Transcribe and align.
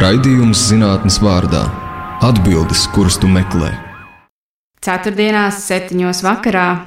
Raidījums 0.00 0.56
zinātnes 0.70 1.18
vārdā- 1.20 1.60
atbildes, 2.28 2.86
kuras 2.88 3.18
tu 3.20 3.28
meklē. 3.28 3.68
Ceturtdienās, 4.80 5.58
septiņos 5.60 6.22
vakarā. 6.24 6.86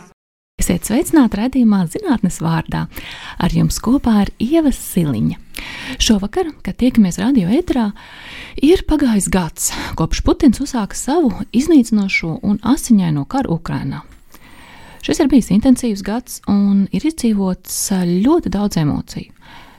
Esiet 0.58 0.88
sveicināti 0.88 1.38
raidījumā 1.38 1.84
zinātnes 1.94 2.40
vārdā. 2.42 2.88
Ar 3.38 3.54
jums 3.54 3.78
kopā 3.78 4.24
ir 4.24 4.32
Ieva 4.40 4.72
Siliņa. 4.74 5.38
Šovakar, 6.00 6.50
kad 6.64 6.80
tiekamies 6.82 7.20
radio 7.22 7.50
ēterā, 7.54 7.92
ir 8.58 8.82
pagājis 8.90 9.30
gads, 9.30 9.72
kopš 9.94 10.24
Putins 10.26 10.58
uzsāka 10.58 10.98
savu 10.98 11.30
iznīcinošo 11.54 12.40
un 12.42 12.58
asiņaino 12.64 13.28
karu 13.28 13.60
Ukrainā. 13.60 14.02
Šis 15.04 15.20
ir 15.20 15.28
bijis 15.28 15.52
intensīvs 15.52 16.02
gads 16.02 16.42
un 16.48 16.88
ir 16.92 17.06
izdzīvots 17.06 17.78
ļoti 18.26 18.50
daudz 18.50 18.82
emociju. 18.82 19.30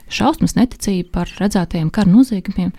Šausmas, 0.06 0.54
neticība 0.54 1.10
par 1.10 1.26
redzētajiem 1.40 1.90
kara 1.90 2.12
noziegumiem, 2.12 2.70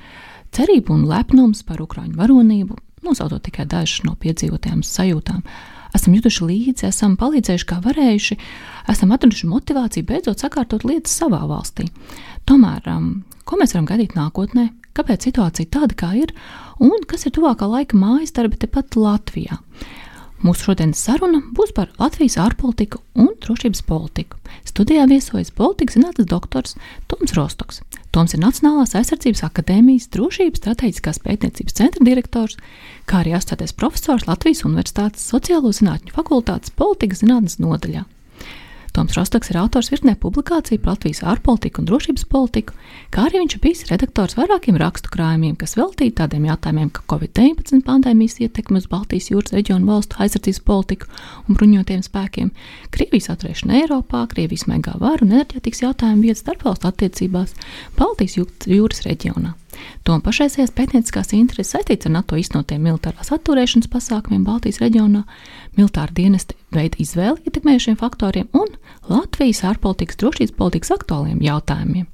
cerība 0.56 0.94
un 0.96 1.06
lepnums 1.10 1.64
par 1.68 1.82
ukraiņu 1.84 2.16
varonību, 2.20 2.78
nosaucot 3.06 3.44
tikai 3.46 3.68
dažas 3.70 4.06
no 4.08 4.16
piedzīvotajām 4.20 4.84
sajūtām. 4.86 5.44
Esam 5.96 6.16
jutuši 6.18 6.48
līdzi, 6.50 6.88
esam 6.90 7.16
palīdzējuši, 7.20 7.68
kā 7.70 7.78
varējuši, 7.84 8.38
esam 8.92 9.14
atraduši 9.16 9.48
motivāciju 9.48 10.08
beidzot 10.10 10.44
sakārtot 10.44 10.84
lietas 10.88 11.16
savā 11.22 11.40
valstī. 11.48 11.88
Tomēr, 12.50 12.90
um, 12.92 13.12
ko 13.48 13.60
mēs 13.60 13.76
varam 13.76 13.88
gaidīt 13.88 14.18
nākotnē, 14.18 14.68
kāpēc 14.96 15.30
situācija 15.30 15.72
tāda, 15.72 15.96
kā 15.96 16.12
ir, 16.20 16.34
un 16.84 17.06
kas 17.08 17.28
ir 17.28 17.36
tuvākā 17.36 17.70
laika 17.72 18.00
mājas 18.00 18.36
darbi 18.36 18.60
tepat 18.60 19.00
Latvijā? 19.00 19.62
Mūsu 20.46 20.68
šodienas 20.68 21.00
saruna 21.02 21.40
būs 21.58 21.72
par 21.74 21.90
Latvijas 21.98 22.36
ārpolitiku 22.38 23.00
un 23.18 23.32
drošības 23.42 23.80
politiku. 23.88 24.38
Studijā 24.68 25.08
viesojas 25.10 25.50
politikas 25.50 25.98
zinātnes 25.98 26.28
doktors 26.30 26.76
Toms 27.10 27.34
Rostoks. 27.34 27.82
Toms 28.14 28.36
ir 28.38 28.44
Nacionālās 28.44 28.94
aizsardzības 29.00 29.42
akadēmijas 29.48 30.12
drošības 30.14 30.62
strateģiskās 30.62 31.22
pētniecības 31.26 31.80
centra 31.82 32.06
direktors, 32.06 32.60
kā 33.10 33.24
arī 33.24 33.34
asociētais 33.34 33.74
profesors 33.74 34.28
Latvijas 34.30 34.62
Universitātes 34.70 35.26
sociālo 35.34 35.74
zinātņu 35.74 36.14
fakultātes 36.14 36.78
politikas 36.78 37.26
zinātnes 37.26 37.58
nodaļā. 37.64 38.06
Toms 38.96 39.12
Rostoks 39.18 39.50
ir 39.52 39.58
autors 39.60 39.90
virknē 39.92 40.14
publikāciju 40.24 40.80
par 40.80 40.94
Latvijas 40.94 41.20
ārpolitiku 41.28 41.82
un 41.82 41.88
drošības 41.90 42.24
politiku, 42.32 42.78
kā 43.12 43.26
arī 43.28 43.42
viņš 43.42 43.56
ir 43.58 43.62
bijis 43.66 43.82
redaktors 43.90 44.38
vairākiem 44.38 44.78
rakstu 44.80 45.12
krājumiem, 45.12 45.58
kas 45.60 45.76
veltīti 45.76 46.16
tādiem 46.22 46.46
jautājumiem, 46.48 46.94
kā 46.96 47.04
Covid-19 47.12 47.84
pandēmijas 47.84 48.38
ietekme 48.46 48.80
uz 48.80 48.88
Baltijas 48.88 49.28
jūras 49.34 49.52
reģionu 49.58 49.92
valstu 49.92 50.22
aizsardzības 50.24 50.62
politiku 50.72 51.12
un 51.44 51.60
bruņotiem 51.60 52.08
spēkiem, 52.08 52.54
Krievijas 52.96 53.28
atvēršana 53.36 53.82
Eiropā, 53.82 54.24
Krievijas 54.32 54.64
megā 54.72 54.96
varu 55.04 55.28
un 55.28 55.36
enerģētikas 55.36 55.84
jautājumu 55.90 56.30
vietas 56.30 56.46
starpvalstu 56.46 56.88
attiecībās 56.94 57.60
Baltijas 58.00 58.40
jūras 58.40 59.04
reģionā. 59.10 59.58
Tom 60.08 60.22
pašreizējās 60.26 60.74
pētnieciskās 60.76 61.34
intereses 61.38 61.76
saistīts 61.76 62.10
ar 62.10 62.16
NATO 62.18 62.40
iznotiem 62.40 62.84
militārās 62.86 63.32
atturēšanas 63.36 63.92
pasākumiem 63.92 64.44
Baltijas 64.48 64.82
reģionā, 64.84 65.24
militāra 65.78 66.14
dienesta 66.16 66.58
veida 66.76 67.00
izvēli 67.02 67.46
ietekmējušiem 67.50 68.00
faktoriem 68.02 68.50
un 68.54 68.74
Latvijas 69.10 69.64
ārpolitikas 69.68 70.20
drošības 70.22 70.58
politikas 70.58 70.96
aktuāliem 70.98 71.42
jautājumiem. 71.46 72.10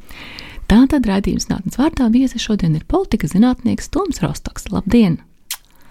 Tātad 0.72 1.08
raidījums 1.08 1.50
nākotnes 1.50 1.80
vārdā 1.82 2.08
viesi 2.14 2.40
šodien 2.40 2.78
ir 2.78 2.86
politikas 2.88 3.34
zinātnieks 3.36 3.92
Toms 3.92 4.22
Rostoks. 4.24 4.70
Labdien! 4.72 5.20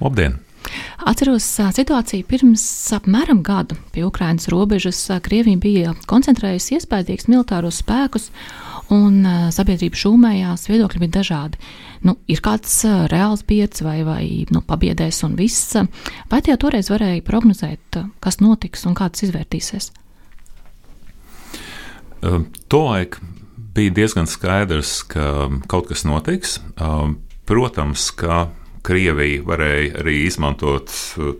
Labdien! 0.00 0.38
Atceros 1.08 1.46
situāciju 1.76 2.26
pirms 2.28 2.62
apmēram 2.96 3.41
gada 3.44 3.76
pie 3.94 4.04
Ukrainas 4.06 4.48
robežas. 4.52 5.00
Krievija 5.24 5.60
bija 5.60 5.94
koncentrējusi 6.10 6.76
iespējīgus 6.78 7.28
militāros 7.30 7.80
spēkus 7.80 8.28
un 8.94 9.22
uh, 9.24 9.48
sabiedrība 9.55 9.98
šūmējās, 9.98 10.66
viedokļi 10.70 11.02
bija 11.05 11.16
dažādi. 11.20 11.60
Nu, 12.06 12.16
ir 12.30 12.42
kāds 12.44 12.80
uh, 12.88 13.06
reāls 13.10 13.44
biedrs 13.47 13.84
vai, 13.86 14.00
vai 14.06 14.24
nu, 14.50 14.62
pabiedēs 14.66 15.22
un 15.28 15.36
viss. 15.38 15.77
Vai 16.30 16.42
tie 16.44 16.56
toreiz 16.60 16.91
varēja 16.92 17.24
prognozēt, 17.27 18.00
kas 18.22 18.41
notiks 18.42 18.87
un 18.91 18.97
kā 18.98 19.10
tas 19.12 19.26
izvērtīsies? 19.28 19.91
Uh, 22.20 22.42
Tolaik 22.69 23.20
bija 23.75 23.94
diezgan 24.03 24.28
skaidrs, 24.28 25.00
ka 25.09 25.48
kaut 25.70 25.91
kas 25.91 26.04
notiks. 26.04 26.59
Uh, 26.76 27.15
protams, 27.48 28.10
ka 28.15 28.48
Krievija 28.86 29.42
varēja 29.44 30.00
arī 30.00 30.15
izmantot 30.25 30.92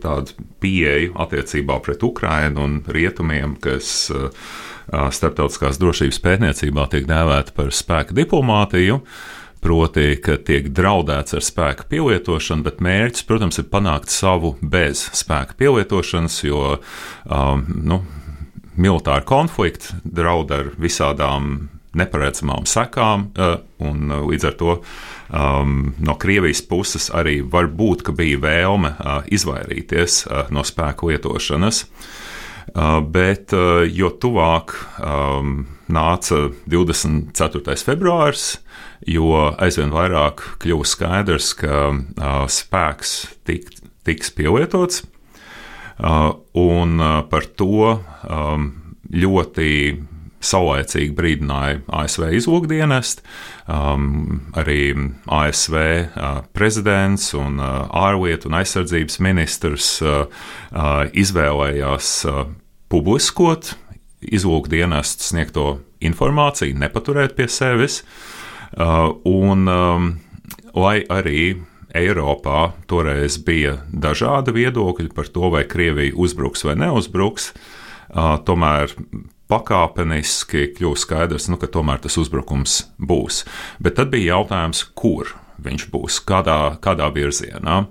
tādu 0.03 0.35
pieeju 0.61 1.15
attiecībā 1.23 1.79
pret 1.81 2.03
Ukrajinu 2.05 2.61
un 2.67 2.75
rietumiem, 2.85 3.55
kas 3.61 4.11
uh, 4.13 4.29
starptautiskās 4.89 5.79
drošības 5.81 6.19
pētniecībā 6.23 6.87
tiek 6.91 7.05
dēvēta 7.09 7.55
par 7.57 7.71
spēka 7.75 8.17
diplomātiju. 8.17 9.01
Proti, 9.61 10.15
ka 10.17 10.39
tiek 10.41 10.71
draudēts 10.73 11.35
ar 11.37 11.43
spēka 11.45 11.85
pielietošanu, 11.91 12.65
bet 12.65 12.79
mērķis, 12.81 13.27
protams, 13.29 13.59
ir 13.61 13.67
panākt 13.69 14.09
savu 14.09 14.55
bez 14.57 15.03
spēka 15.13 15.53
pielietošanas, 15.59 16.39
jo 16.47 16.63
um, 16.79 17.61
nu, 17.85 17.99
militāri 18.73 19.27
konflikti 19.29 19.99
draud 20.01 20.49
ar 20.55 20.71
visādām 20.81 21.69
neparedzamām 21.93 22.65
sekām, 22.65 23.27
un 23.85 24.15
līdz 24.31 24.47
ar 24.49 24.57
to 24.57 24.73
um, 24.79 25.91
no 26.01 26.17
Krievijas 26.17 26.63
puses 26.65 27.11
arī 27.13 27.41
var 27.45 27.69
būt, 27.69 28.01
ka 28.07 28.15
bija 28.17 28.41
vēlme 28.41 28.95
uh, 28.95 29.21
izvairīties 29.29 30.23
uh, 30.25 30.49
no 30.55 30.65
spēka 30.65 31.11
lietošanas. 31.11 31.83
Uh, 31.85 32.30
bet 33.11 33.53
uh, 33.55 33.83
jo 33.87 34.11
tuvāk 34.21 34.73
um, 35.03 35.65
nāca 35.91 36.49
24. 36.71 37.75
februāris, 37.83 38.45
jo 39.07 39.33
aizvien 39.59 39.91
vairāk 39.91 40.43
kļuva 40.61 40.87
skaidrs, 40.87 41.51
ka 41.59 41.89
uh, 41.91 42.45
spēks 42.47 43.15
tik, 43.47 43.67
tiks 44.07 44.31
pielietots. 44.37 45.03
Uh, 46.01 46.31
un 46.57 46.97
uh, 46.97 47.19
par 47.29 47.45
to 47.59 47.99
um, 48.25 48.71
ļoti 49.11 49.67
saulēcīgi 50.41 51.13
brīdināja 51.13 51.81
ASV 51.93 52.31
izlūkdienest, 52.39 53.21
um, 53.69 54.41
arī 54.57 54.93
ASV 55.29 55.77
uh, 55.77 56.41
prezidents 56.55 57.31
un 57.37 57.61
uh, 57.61 57.85
ārlietu 58.07 58.49
un 58.49 58.57
aizsardzības 58.61 59.19
ministrs 59.21 59.91
uh, 60.01 60.25
uh, 60.25 61.03
izvēlējās 61.13 62.13
uh, 62.29 62.43
publiskot 62.91 63.73
izlūkdienestu 64.21 65.25
sniegto 65.31 65.65
informāciju, 66.03 66.77
nepaturēt 66.77 67.35
pie 67.37 67.47
sevis, 67.49 68.01
uh, 68.75 69.09
un 69.25 69.67
um, 69.71 70.07
lai 70.77 71.01
arī 71.09 71.43
Eiropā 71.97 72.71
toreiz 72.87 73.35
bija 73.43 73.81
dažādi 73.91 74.53
viedokļi 74.55 75.11
par 75.15 75.27
to, 75.27 75.49
vai 75.51 75.65
Krievija 75.67 76.15
uzbruks 76.15 76.63
vai 76.67 76.77
neuzbruks, 76.79 77.51
uh, 77.51 78.37
tomēr 78.47 78.93
pakāpeniski 79.51 80.69
kļūst 80.77 81.07
skaidrs, 81.07 81.49
nu, 81.51 81.59
ka 81.59 81.67
tomēr 81.71 81.99
tas 82.03 82.15
uzbrukums 82.21 82.85
būs. 82.95 83.43
Bet 83.83 83.97
tad 83.99 84.13
bija 84.13 84.37
jautājums, 84.37 84.85
kur 84.95 85.33
viņš 85.61 85.87
būs, 85.91 86.21
kādā, 86.27 86.77
kādā 86.83 87.09
virzienā. 87.13 87.83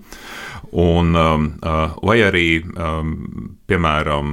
Un, 0.70 1.14
um, 1.14 1.46
uh, 1.66 1.96
vai 2.06 2.20
arī, 2.22 2.62
um, 2.62 3.56
piemēram, 3.66 4.28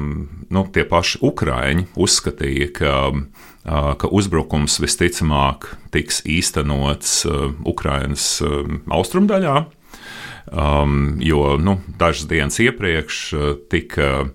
nu, 0.54 0.64
tie 0.74 0.84
paši 0.86 1.22
ukrāņi 1.26 1.88
uzskatīja, 1.98 2.68
ka, 2.78 2.94
uh, 3.10 3.88
ka 3.98 4.12
uzbrukums 4.14 4.78
visticamāk 4.84 5.72
tiks 5.94 6.22
īstenots 6.30 7.24
uh, 7.26 7.50
Ukraiņas 7.66 8.28
um, 8.46 8.82
austrumdaļā, 9.00 9.56
um, 10.54 11.00
jo 11.26 11.56
nu, 11.58 11.80
dažas 11.98 12.30
dienas 12.30 12.62
iepriekš 12.62 13.24
uh, 13.34 13.56
tika 13.74 14.28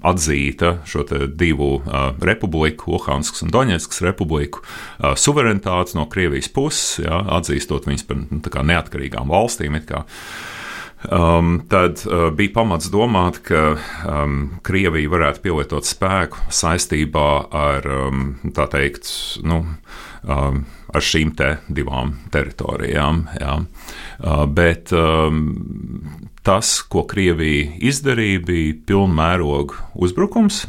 atzīta 0.00 0.74
šo 0.88 1.04
divu 1.28 1.74
uh, 1.80 2.12
republiku, 2.24 2.94
Luhanskas 2.94 3.44
un 3.44 3.52
Doņetskas 3.52 4.02
republiku, 4.04 4.60
uh, 4.64 5.14
suverenitāti 5.16 5.96
no 5.98 6.06
Krievijas 6.10 6.50
puses, 6.52 7.00
ja, 7.04 7.20
atzīstot 7.40 7.88
viņus 7.88 8.06
par 8.08 8.20
nu, 8.22 8.40
neatkarīgām 8.72 9.32
valstīm. 9.32 9.80
Um, 11.08 11.62
tad 11.68 12.02
uh, 12.04 12.28
bija 12.36 12.52
pamats 12.58 12.90
domāt, 12.92 13.38
ka 13.48 13.78
um, 14.04 14.40
Krievija 14.66 15.08
varētu 15.08 15.40
pielietot 15.46 15.88
spēku 15.88 16.42
saistībā 16.52 17.28
ar, 17.56 17.88
um, 17.88 18.26
tā 18.52 18.66
teikt, 18.68 19.08
nu, 19.40 19.62
um, 20.28 20.58
ar 20.92 21.06
šīm 21.06 21.32
te 21.38 21.54
divām 21.72 22.18
teritorijām. 22.34 23.22
Jā. 23.40 23.54
Uh, 24.20 24.44
bet 24.44 24.92
um, 24.92 25.40
tas, 26.44 26.74
ko 26.84 27.06
Krievija 27.08 27.72
izdarīja, 27.80 28.44
bija 28.50 28.76
pilnmēroga 28.92 29.88
uzbrukums. 29.96 30.66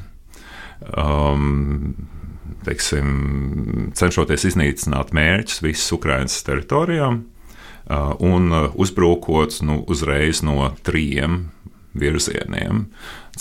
Um, 0.96 1.92
teiksim, 2.66 3.92
cenšoties 3.98 4.48
iznīcināt 4.52 5.12
mērķus 5.18 5.62
visas 5.66 5.92
Ukraiņas 5.98 6.40
teritorijām, 6.48 7.24
un 8.20 8.52
uh, 8.52 8.70
uzbrukot 8.76 9.62
nu, 9.66 9.82
uzreiz 9.90 10.44
no 10.46 10.72
trījiem 10.86 11.46
virzieniem. 11.98 12.86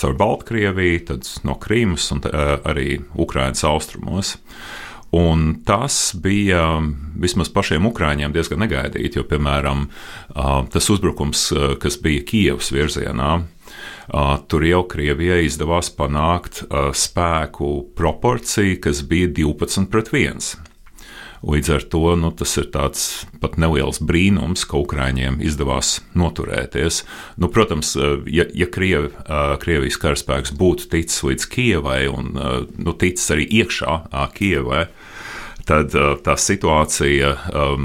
Caur 0.00 0.14
Baltkrieviju, 0.18 1.02
tad 1.06 1.28
no 1.46 1.56
Krīmas 1.60 2.08
un 2.14 2.22
uh, 2.24 2.56
arī 2.66 3.00
Ukraiņas 3.14 3.66
austrumos. 3.68 4.36
Un 5.10 5.56
tas 5.66 6.12
bija 6.14 6.78
vismaz 7.18 7.48
pašiem 7.50 7.88
ukrāņiem 7.88 8.30
diezgan 8.30 8.62
negaidīti, 8.62 9.18
jo, 9.18 9.24
piemēram, 9.26 9.88
tas 10.70 10.86
uzbrukums, 10.94 11.48
kas 11.82 11.96
bija 11.98 12.22
Kievas 12.28 12.70
virzienā, 12.70 13.32
tur 14.46 14.68
jau 14.68 14.84
Krievijai 14.86 15.40
izdevās 15.48 15.90
panākt 15.98 16.62
spēku 16.94 17.72
proporciju, 17.98 18.78
kas 18.86 19.02
bija 19.10 19.34
12 19.34 19.90
pret 19.90 20.14
1. 20.14 20.69
Līdz 21.40 21.70
ar 21.72 21.84
to 21.88 22.02
nu, 22.20 22.28
tas 22.36 22.52
ir 22.60 22.66
tāds 22.68 23.04
pat 23.40 23.54
neliels 23.60 24.02
brīnums, 24.04 24.66
ka 24.68 24.76
Ukrāņiem 24.82 25.38
izdevās 25.40 26.02
noturēties. 26.12 27.00
Nu, 27.40 27.48
protams, 27.48 27.94
ja, 28.28 28.44
ja 28.44 28.68
Krievi, 28.68 29.08
Krievijas 29.62 29.96
karaspēks 30.02 30.52
būtu 30.60 30.90
ticis 30.92 31.22
līdz 31.24 31.46
Kievai 31.54 32.02
un 32.12 32.34
nu, 32.36 32.92
ticis 32.92 33.32
arī 33.32 33.46
iekšā 33.62 33.96
Kievai, 34.36 34.84
tad 35.64 35.96
tā 36.26 36.36
situācija 36.36 37.32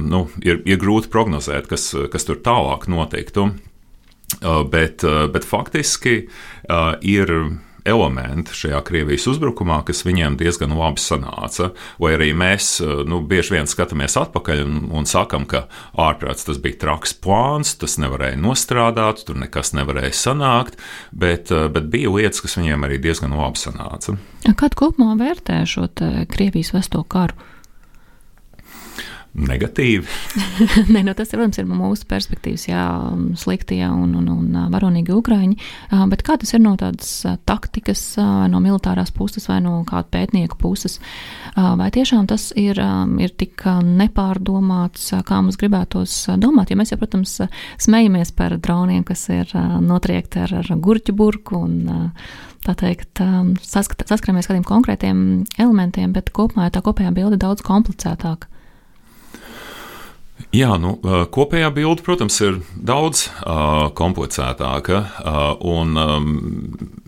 nu, 0.03 0.25
ir, 0.43 0.59
ir 0.67 0.81
grūti 0.81 1.11
prognozēt, 1.13 1.71
kas, 1.71 1.93
kas 2.11 2.27
tur 2.27 2.43
tālāk 2.43 2.89
notiktu. 2.91 3.53
Bet, 4.73 5.05
bet 5.31 5.45
faktiski 5.47 6.25
ir 7.07 7.33
elementi 7.85 8.55
šajā 8.57 8.81
Krievijas 8.85 9.27
uzbrukumā, 9.29 9.79
kas 9.87 10.03
viņiem 10.05 10.37
diezgan 10.39 10.73
labi 10.77 11.01
sanāca. 11.03 11.71
Vai 12.01 12.15
arī 12.17 12.31
mēs 12.37 12.79
nu, 13.07 13.21
bieži 13.25 13.55
vien 13.55 13.69
skatāmies 13.69 14.17
atpakaļ 14.19 14.63
un, 14.65 14.77
un 14.95 15.09
sakam, 15.09 15.45
ka 15.49 15.65
ārprāts 15.93 16.47
tas 16.47 16.59
bija 16.61 16.81
traks 16.85 17.15
plāns, 17.21 17.75
tas 17.81 17.97
nevarēja 18.01 18.41
nostrādāt, 18.41 19.25
tur 19.27 19.39
nekas 19.41 19.75
nevarēja 19.77 20.13
sanākt, 20.17 20.79
bet, 21.13 21.53
bet 21.53 21.91
bija 21.93 22.13
lietas, 22.13 22.43
kas 22.43 22.57
viņiem 22.59 22.87
arī 22.87 22.99
diezgan 23.03 23.35
labi 23.37 23.61
sanāca. 23.61 24.17
Kādu 24.45 24.81
kopumā 24.81 25.15
vērtē 25.21 25.63
šo 25.69 25.89
Krievijas 26.31 26.73
vesto 26.75 27.05
karu? 27.07 27.37
Negatīvi. 29.35 30.07
Nē, 30.93 31.01
nu, 31.03 31.13
tas, 31.17 31.31
protams, 31.33 31.59
ir 31.59 31.67
mūsu 31.67 32.07
perspektīvas, 32.09 32.67
jā, 32.69 32.83
sliktie 33.39 33.81
un, 33.87 34.15
un, 34.19 34.29
un 34.31 34.69
varonīgi 34.71 35.13
ukrāņi. 35.15 35.57
Bet 36.11 36.23
kā 36.25 36.37
tas 36.41 36.55
ir 36.55 36.63
no 36.63 36.75
tādas 36.79 37.11
taktikas, 37.47 38.03
no 38.51 38.61
militārās 38.63 39.11
puses, 39.15 39.49
vai 39.51 39.59
no 39.65 39.81
kāda 39.87 40.07
pētnieka 40.15 40.57
puses? 40.61 40.97
Vai 41.55 41.89
tiešām 41.95 42.29
tas 42.31 42.49
ir, 42.59 42.79
ir 42.79 43.35
tik 43.37 43.65
nepārdomāts, 43.85 45.11
kā 45.27 45.41
mums 45.43 45.59
gribētos 45.59 46.17
domāt? 46.41 46.71
Ja 46.71 46.79
mēs 46.79 46.95
jau, 46.95 46.99
protams, 47.01 47.37
smejamies 47.83 48.33
par 48.35 48.57
droniem, 48.57 49.03
kas 49.07 49.27
ir 49.33 49.51
notriekti 49.83 50.45
ar, 50.45 50.59
ar 50.63 50.73
gurķu 50.79 51.15
burku 51.15 51.59
un 51.67 51.77
tā 52.65 52.73
teikt, 52.79 53.21
saskaramies 53.61 54.47
kādiem 54.49 54.65
konkrētiem 54.65 55.19
elementiem, 55.59 56.15
bet 56.15 56.31
kopumā 56.33 56.71
tā 56.73 56.81
kopējā 56.85 57.13
bilde 57.13 57.37
daudz 57.41 57.61
komplicētāka. 57.65 58.49
Jā, 60.55 60.75
nu, 60.79 60.93
kopējā 61.35 61.67
bilde, 61.75 62.03
protams, 62.05 62.37
ir 62.45 62.59
daudz 62.79 63.25
uh, 63.27 63.89
komplicētāka. 63.97 65.01
Uh, 65.19 65.41
un 65.67 65.99
um, 65.99 66.29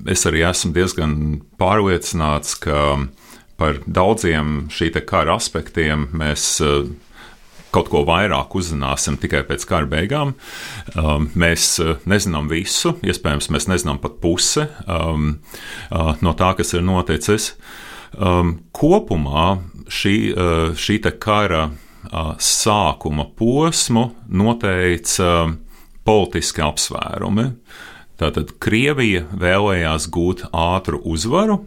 es 0.09 0.25
arī 0.27 0.41
esmu 0.49 0.73
diezgan 0.75 1.13
pārliecināts, 1.61 2.57
ka 2.59 3.07
par 3.61 3.79
daudziem 3.85 4.67
šī 4.73 4.89
kara 5.07 5.37
aspektiem 5.37 6.09
mēs 6.17 6.57
uh, 6.65 6.89
kaut 7.71 7.91
ko 7.93 8.03
vairāk 8.09 8.57
uzzināsim 8.57 9.15
tikai 9.21 9.45
pēc 9.47 9.63
kara 9.69 9.87
beigām. 9.95 10.35
Um, 10.97 11.31
mēs 11.37 11.77
nezinām 12.09 12.51
visu, 12.51 12.97
iespējams, 13.05 13.51
mēs 13.53 13.71
nezinām 13.71 14.03
pat 14.03 14.19
pusi 14.23 14.67
um, 14.91 15.37
uh, 15.87 16.15
no 16.19 16.35
tā, 16.35 16.51
kas 16.59 16.75
ir 16.75 16.83
noticis. 16.83 17.53
Um, 18.17 18.57
kopumā 18.75 19.53
šī, 19.87 20.17
uh, 20.33 20.71
šī 20.75 20.99
kara 21.15 21.69
sākuma 22.39 23.27
posmu 23.37 24.09
noteica 24.27 25.47
politiski 26.07 26.63
apsvērumi. 26.63 27.49
Tātad 28.17 28.55
Krievija 28.63 29.25
vēlējās 29.37 30.07
gūt 30.09 30.47
ātru 30.49 31.01
uzvaru, 31.05 31.59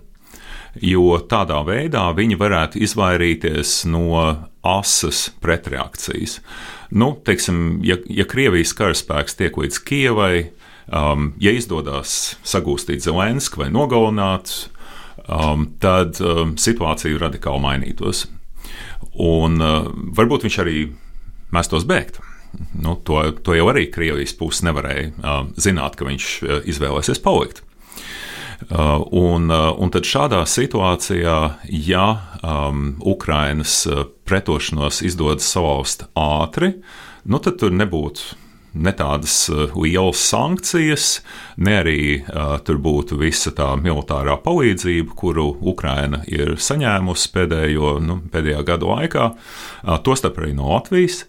jo 0.82 1.19
tādā 1.31 1.60
veidā 1.66 2.08
viņi 2.16 2.38
varētu 2.40 2.81
izvairīties 2.82 3.84
no 3.90 4.14
asas 4.66 5.28
pretreakcijas. 5.42 6.40
Nu, 6.90 7.12
teiksim, 7.25 7.78
ja, 7.87 8.00
ja 8.10 8.26
Krievijas 8.26 8.75
karaspēks 8.75 9.38
tiek 9.38 9.56
līdz 9.62 9.78
Kievai, 9.87 10.50
um, 10.90 11.31
ja 11.38 11.54
izdodas 11.54 12.34
sagūstīt 12.42 13.06
Zelensku 13.06 13.62
vai 13.62 13.70
nogalināt, 13.70 14.52
um, 15.28 15.69
tad 15.82 16.19
um, 16.25 16.56
situācija 16.58 17.22
radikāli 17.22 17.62
mainītos. 17.62 18.26
Un 19.20 19.61
uh, 19.61 19.88
varbūt 20.17 20.46
viņš 20.46 20.58
arī 20.62 20.84
mēstos 21.55 21.87
bēgt. 21.88 22.20
Nu, 22.82 22.96
to, 23.06 23.22
to 23.46 23.55
jau 23.55 23.69
arī 23.70 23.87
Krievijas 23.93 24.34
puse 24.38 24.64
nevarēja 24.67 25.11
uh, 25.12 25.43
zināt, 25.61 25.99
ka 25.99 26.08
viņš 26.08 26.28
uh, 26.43 26.56
izvēlēsies 26.70 27.22
palikt. 27.25 27.64
Un, 28.70 29.49
un 29.49 29.90
tad 29.90 30.05
šādā 30.05 30.43
situācijā, 30.44 31.37
ja 31.88 32.02
um, 32.44 32.90
Ukrainas 33.08 33.87
pretošanos 34.28 35.00
izdodas 35.08 35.49
salauzt 35.49 36.05
ātri, 36.12 36.75
nu, 37.25 37.40
tad 37.40 37.56
tur 37.62 37.73
nebūtu 37.73 38.37
ne 38.75 38.93
tādas 38.96 39.34
uh, 39.52 39.72
lielas 39.78 40.22
sankcijas, 40.31 41.08
ne 41.58 41.76
arī 41.81 42.00
uh, 42.20 42.56
tur 42.64 42.81
būtu 42.82 43.19
visa 43.20 43.52
tā 43.56 43.72
militārā 43.81 44.37
palīdzība, 44.44 45.17
kuru 45.19 45.49
Ukraina 45.72 46.22
ir 46.31 46.56
saņēmusi 46.61 47.32
pēdējo, 47.34 47.96
nu, 48.05 48.20
pēdējā 48.32 48.62
gadu 48.69 48.93
laikā, 48.93 49.31
uh, 49.32 49.99
tostarp 50.06 50.40
arī 50.43 50.55
no 50.58 50.70
Latvijas. 50.75 51.25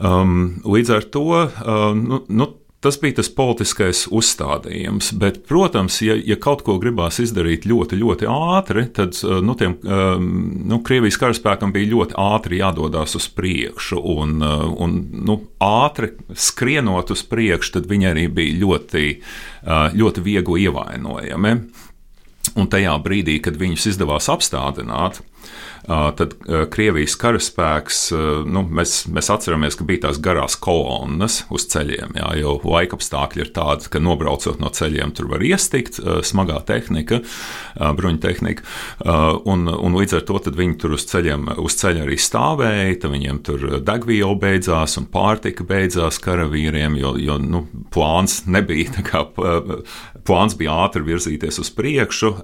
Um, 0.00 0.62
līdz 0.64 0.94
ar 0.96 1.08
to 1.12 1.26
uh, 1.36 1.48
nu, 1.96 2.22
nu, 2.32 2.48
Tas 2.82 2.96
bija 2.98 3.14
tas 3.20 3.28
politiskais 3.30 4.08
uzstādījums, 4.10 5.12
bet, 5.22 5.36
protams, 5.46 6.00
ja, 6.02 6.16
ja 6.18 6.34
kaut 6.42 6.64
ko 6.66 6.80
gribās 6.82 7.20
izdarīt 7.22 7.62
ļoti, 7.70 7.94
ļoti 8.00 8.26
ātri, 8.26 8.82
tad 8.96 9.14
uh, 9.22 9.36
nu, 9.44 9.54
tiem, 9.58 9.76
um, 9.86 10.24
nu, 10.66 10.80
Krievijas 10.82 11.20
karaspēkam 11.22 11.70
bija 11.74 11.92
ļoti 11.92 12.18
ātri 12.18 12.58
jādodas 12.58 13.14
uz 13.14 13.28
priekšu, 13.36 14.00
un, 14.16 14.34
uh, 14.42 14.66
un 14.82 14.98
nu, 15.28 15.38
ātri 15.62 16.10
skrienot 16.34 17.14
uz 17.14 17.22
priekšu, 17.30 17.76
tad 17.76 17.86
viņi 17.92 18.10
arī 18.10 18.26
bija 18.34 18.58
ļoti, 18.64 19.06
uh, 19.14 19.86
ļoti 19.94 20.26
viegli 20.26 20.66
ievainojami. 20.66 21.54
Un 22.58 22.66
tajā 22.66 22.96
brīdī, 23.04 23.38
kad 23.46 23.62
viņus 23.62 23.92
izdevās 23.92 24.26
apstādināt, 24.32 25.22
tad 25.88 26.34
Krievijas 26.72 27.16
karaspēks, 27.18 28.00
nu, 28.46 28.62
mēs, 28.78 29.02
mēs 29.12 29.30
atceramies, 29.34 29.76
ka 29.78 29.86
bija 29.88 30.06
tās 30.06 30.20
garās 30.22 30.56
kolonnas 30.62 31.42
uz 31.52 31.66
ceļiem, 31.72 32.14
jā, 32.20 32.28
jo 32.42 32.56
laika 32.62 32.98
apstākļi 32.98 33.44
ir 33.44 33.52
tādi, 33.56 33.90
ka 33.92 34.02
nobraucot 34.02 34.60
no 34.62 34.70
ceļiem 34.72 35.14
tur 35.16 35.30
var 35.32 35.42
iestikt 35.46 35.98
smagā 36.28 36.60
tehnika, 36.68 37.22
bruņu 37.98 38.22
tehnika, 38.22 38.66
un, 39.48 39.66
un 39.72 39.98
līdz 39.98 40.18
ar 40.20 40.26
to 40.28 40.38
viņi 40.52 40.78
tur 40.80 40.96
uz 40.96 41.06
ceļiem, 41.10 41.50
uz 41.62 41.76
ceļa 41.80 42.06
arī 42.06 42.18
stāvēja, 42.20 43.00
tad 43.02 43.14
viņiem 43.14 43.42
tur 43.46 43.66
degviela 43.82 44.38
beidzās 44.38 44.96
un 45.00 45.08
pārtika 45.12 45.66
beidzās 45.66 46.20
karavīriem, 46.22 46.96
jo, 47.00 47.14
jo 47.20 47.38
nu, 47.42 47.64
plāns 47.94 48.42
nebija 48.46 48.96
tā 48.98 49.06
kā 49.06 49.24
plāns 50.26 50.54
bija 50.58 50.74
ātri 50.84 51.02
virzīties 51.06 51.58
uz 51.62 51.70
priekšu, 51.74 52.34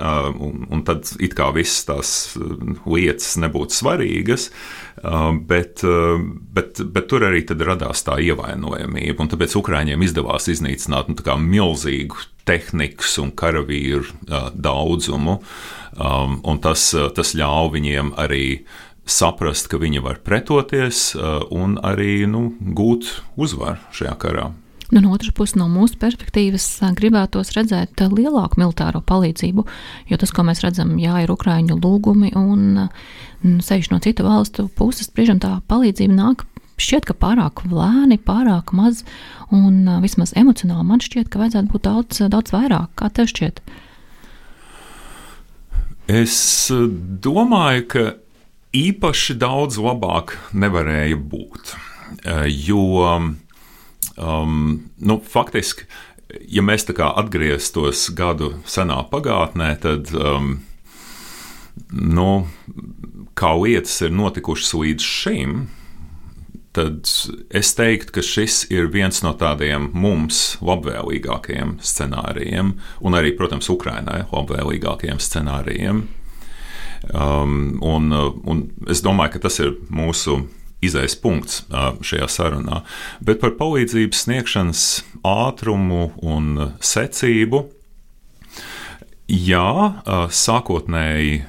un, 0.43 0.67
un 0.73 0.83
tad 0.87 1.11
it 1.23 1.37
kā 1.39 1.51
visas 1.55 1.85
tās 1.89 2.13
lietas 2.89 3.09
lietas 3.09 3.37
nebūtu 3.41 3.75
svarīgas, 3.75 4.49
uh, 5.03 5.33
bet, 5.49 5.83
uh, 5.87 6.21
bet, 6.55 6.81
bet 6.81 7.09
tur 7.11 7.27
arī 7.29 7.45
radās 7.49 8.05
tā 8.07 8.19
ievainojamība. 8.21 9.29
Tāpēc 9.29 9.57
Ukrāņiem 9.59 10.03
izdevās 10.03 10.49
iznīcināt 10.49 11.09
nu, 11.11 11.17
milzīgu 11.39 12.17
tehnikas 12.49 13.19
un 13.23 13.33
karavīru 13.33 14.05
uh, 14.05 14.51
daudzumu, 14.55 15.41
um, 15.99 16.39
un 16.45 16.61
tas, 16.61 16.93
tas 17.15 17.35
ļāva 17.35 17.75
viņiem 17.75 18.15
arī 18.17 18.65
saprast, 19.09 19.71
ka 19.73 19.81
viņi 19.81 20.03
var 20.05 20.19
pretoties 20.21 21.15
un 21.17 21.79
arī 21.81 22.27
nu, 22.29 22.51
gūt 22.61 23.09
uzvaru 23.41 23.81
šajā 23.97 24.17
karā. 24.21 24.51
Nu, 24.89 25.03
no 25.05 25.13
otras 25.13 25.35
puses, 25.37 25.57
no 25.61 25.67
mūsu 25.69 25.99
perspektīvas, 26.01 26.67
gribētos 26.97 27.53
redzēt 27.53 28.01
lielāku 28.09 28.57
militāro 28.63 29.03
palīdzību, 29.05 29.65
jo 30.09 30.19
tas, 30.21 30.33
ko 30.33 30.47
mēs 30.49 30.63
redzam, 30.65 30.95
jā, 30.97 31.19
ir 31.25 31.33
Ukrāņu 31.35 31.77
lūgumi, 31.77 32.33
un 32.41 32.89
sevišķi 33.45 33.93
no 33.93 33.99
citu 34.01 34.25
valstu 34.25 34.65
puses, 34.79 35.11
brīžam 35.13 35.43
tā 35.45 35.59
palīdzība 35.69 36.17
nāk 36.17 36.47
šķiet, 36.81 37.09
ka 37.11 37.17
pārāk 37.19 37.65
lēni, 37.69 38.17
pārāk 38.23 38.73
maz, 38.77 39.03
un 39.53 39.83
vismaz 40.01 40.33
emocionāli 40.39 40.87
man 40.89 41.03
šķiet, 41.05 41.29
ka 41.29 41.43
vajadzētu 41.43 41.73
būt 41.75 41.85
daudz, 41.85 42.23
daudz 42.33 42.55
vairāk. 42.55 42.95
Kā 42.99 43.11
tev 43.13 43.29
šķiet? 43.33 43.61
Es 46.09 46.39
domāju, 46.73 47.85
ka 47.93 48.07
īpaši 48.79 49.37
daudz 49.37 49.77
labāk 49.83 50.39
nevarēja 50.57 51.19
būt. 51.21 51.75
Jo 52.49 52.81
Um, 54.19 54.91
nu, 54.99 55.21
faktiski, 55.23 55.87
ja 56.51 56.63
mēs 56.67 56.87
tā 56.89 56.97
kā 56.99 57.13
atgrieztos 57.21 58.09
gadu 58.19 58.57
senā 58.67 58.99
pagātnē, 59.13 59.73
tad 59.83 60.11
um, 60.17 60.57
nu, 61.93 62.31
kā 63.39 63.53
lietas 63.55 64.01
ir 64.03 64.15
notikušas 64.19 64.75
līdz 64.75 65.07
šim, 65.07 65.55
tad 66.75 67.09
es 67.55 67.73
teiktu, 67.79 68.13
ka 68.19 68.23
šis 68.25 68.65
ir 68.75 68.91
viens 68.93 69.23
no 69.25 69.33
tādiem 69.39 69.89
mums 69.95 70.59
labvēlīgākajiem 70.63 71.79
scenārijiem, 71.83 72.75
un 73.01 73.19
arī, 73.19 73.33
protams, 73.39 73.71
Ukrainai 73.73 74.25
labvēlīgākajiem 74.33 75.23
scenārijiem. 75.23 76.07
Um, 77.15 77.79
un, 77.87 78.11
un 78.51 78.63
es 78.91 79.03
domāju, 79.07 79.37
ka 79.37 79.47
tas 79.47 79.61
ir 79.63 79.77
mūsu 79.95 80.41
izējas 80.85 81.17
punkts 81.19 81.63
šajā 81.71 82.29
sarunā. 82.31 82.83
Bet 83.25 83.43
par 83.43 83.57
palīdzības 83.59 84.25
sniegšanas 84.27 84.85
ātrumu 85.27 86.13
un 86.23 86.75
secību. 86.81 87.65
Jā, 89.29 89.71
sākotnēji 90.33 91.43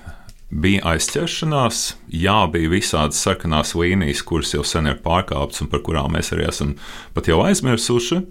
bija 0.50 0.82
aizķeršanās, 0.96 1.82
jā, 2.10 2.40
bija 2.52 2.72
visādas 2.74 3.22
sarkanās 3.22 3.76
līnijas, 3.78 4.24
kuras 4.26 4.56
jau 4.56 4.66
sen 4.66 4.90
ir 4.90 4.98
pārkāptas 5.04 5.62
un 5.64 5.70
par 5.72 5.84
kurām 5.86 6.16
mēs 6.18 6.34
arī 6.34 6.48
esam 6.50 6.74
pat 7.14 7.30
jau 7.30 7.40
aizmirsuši. 7.46 8.24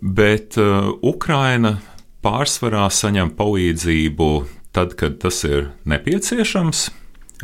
Bet 0.00 0.58
uh, 0.58 0.92
Ukraina 1.02 1.78
pārsvarā 2.24 2.86
saņem 2.90 3.34
palīdzību 3.38 4.30
tad, 4.74 4.94
kad 4.98 5.20
tas 5.22 5.42
ir 5.46 5.72
nepieciešams. 5.90 6.88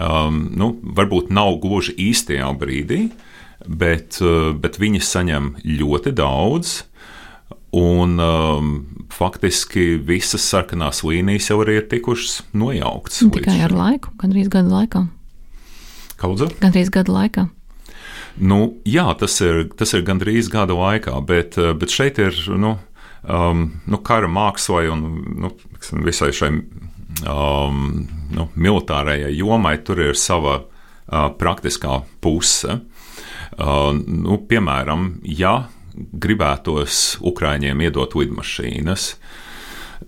Um, 0.00 0.46
nu, 0.56 0.70
varbūt 0.96 1.28
nav 1.34 1.58
gluži 1.60 1.92
īstajā 2.08 2.48
brīdī, 2.56 3.10
bet, 3.68 4.16
uh, 4.24 4.54
bet 4.56 4.78
viņi 4.80 5.02
saņem 5.04 5.50
ļoti 5.66 6.14
daudz. 6.16 6.78
Un 7.76 8.16
um, 8.18 8.70
faktiski 9.14 9.94
visas 10.02 10.42
sarkanās 10.48 11.04
līnijas 11.06 11.50
jau 11.52 11.60
ir 11.62 11.84
tikušas 11.90 12.40
nojauktas. 12.56 13.20
Tikai 13.36 13.60
ar 13.66 13.74
laiku, 13.76 14.14
gandrīz 14.18 14.48
gadu 14.50 14.72
laikā. 14.72 15.04
Kaudze? 16.18 16.48
Gandrīz 16.62 16.90
gadu 16.90 17.14
laikā. 17.14 17.46
Nu, 18.40 18.60
jā, 18.88 19.04
tas 19.20 19.36
ir, 19.44 19.66
tas 19.76 19.92
ir 19.94 20.06
gandrīz 20.06 20.48
gada 20.50 20.74
laikā, 20.78 21.18
bet, 21.28 21.60
uh, 21.60 21.74
bet 21.76 21.92
šeit 21.92 22.18
ir 22.22 22.40
nu, 22.56 22.78
um, 23.28 23.66
nu, 23.84 24.00
kara 24.00 24.32
mākslai 24.32 24.88
un 24.90 25.04
nu, 25.44 25.52
visai 26.08 26.32
šai 26.32 26.54
um, 27.26 28.06
nu, 28.34 28.48
militārajai 28.54 29.32
jomai 29.36 29.76
tur 29.84 30.00
ir 30.04 30.18
sava 30.18 30.60
uh, 30.62 31.28
praktiskā 31.38 32.00
puse. 32.22 32.80
Uh, 33.60 33.90
nu, 33.94 34.38
piemēram, 34.48 35.20
ja 35.26 35.70
gribētos 35.94 37.18
Ukrāņiem 37.26 37.82
iedot 37.84 38.14
lidmašīnas, 38.16 39.14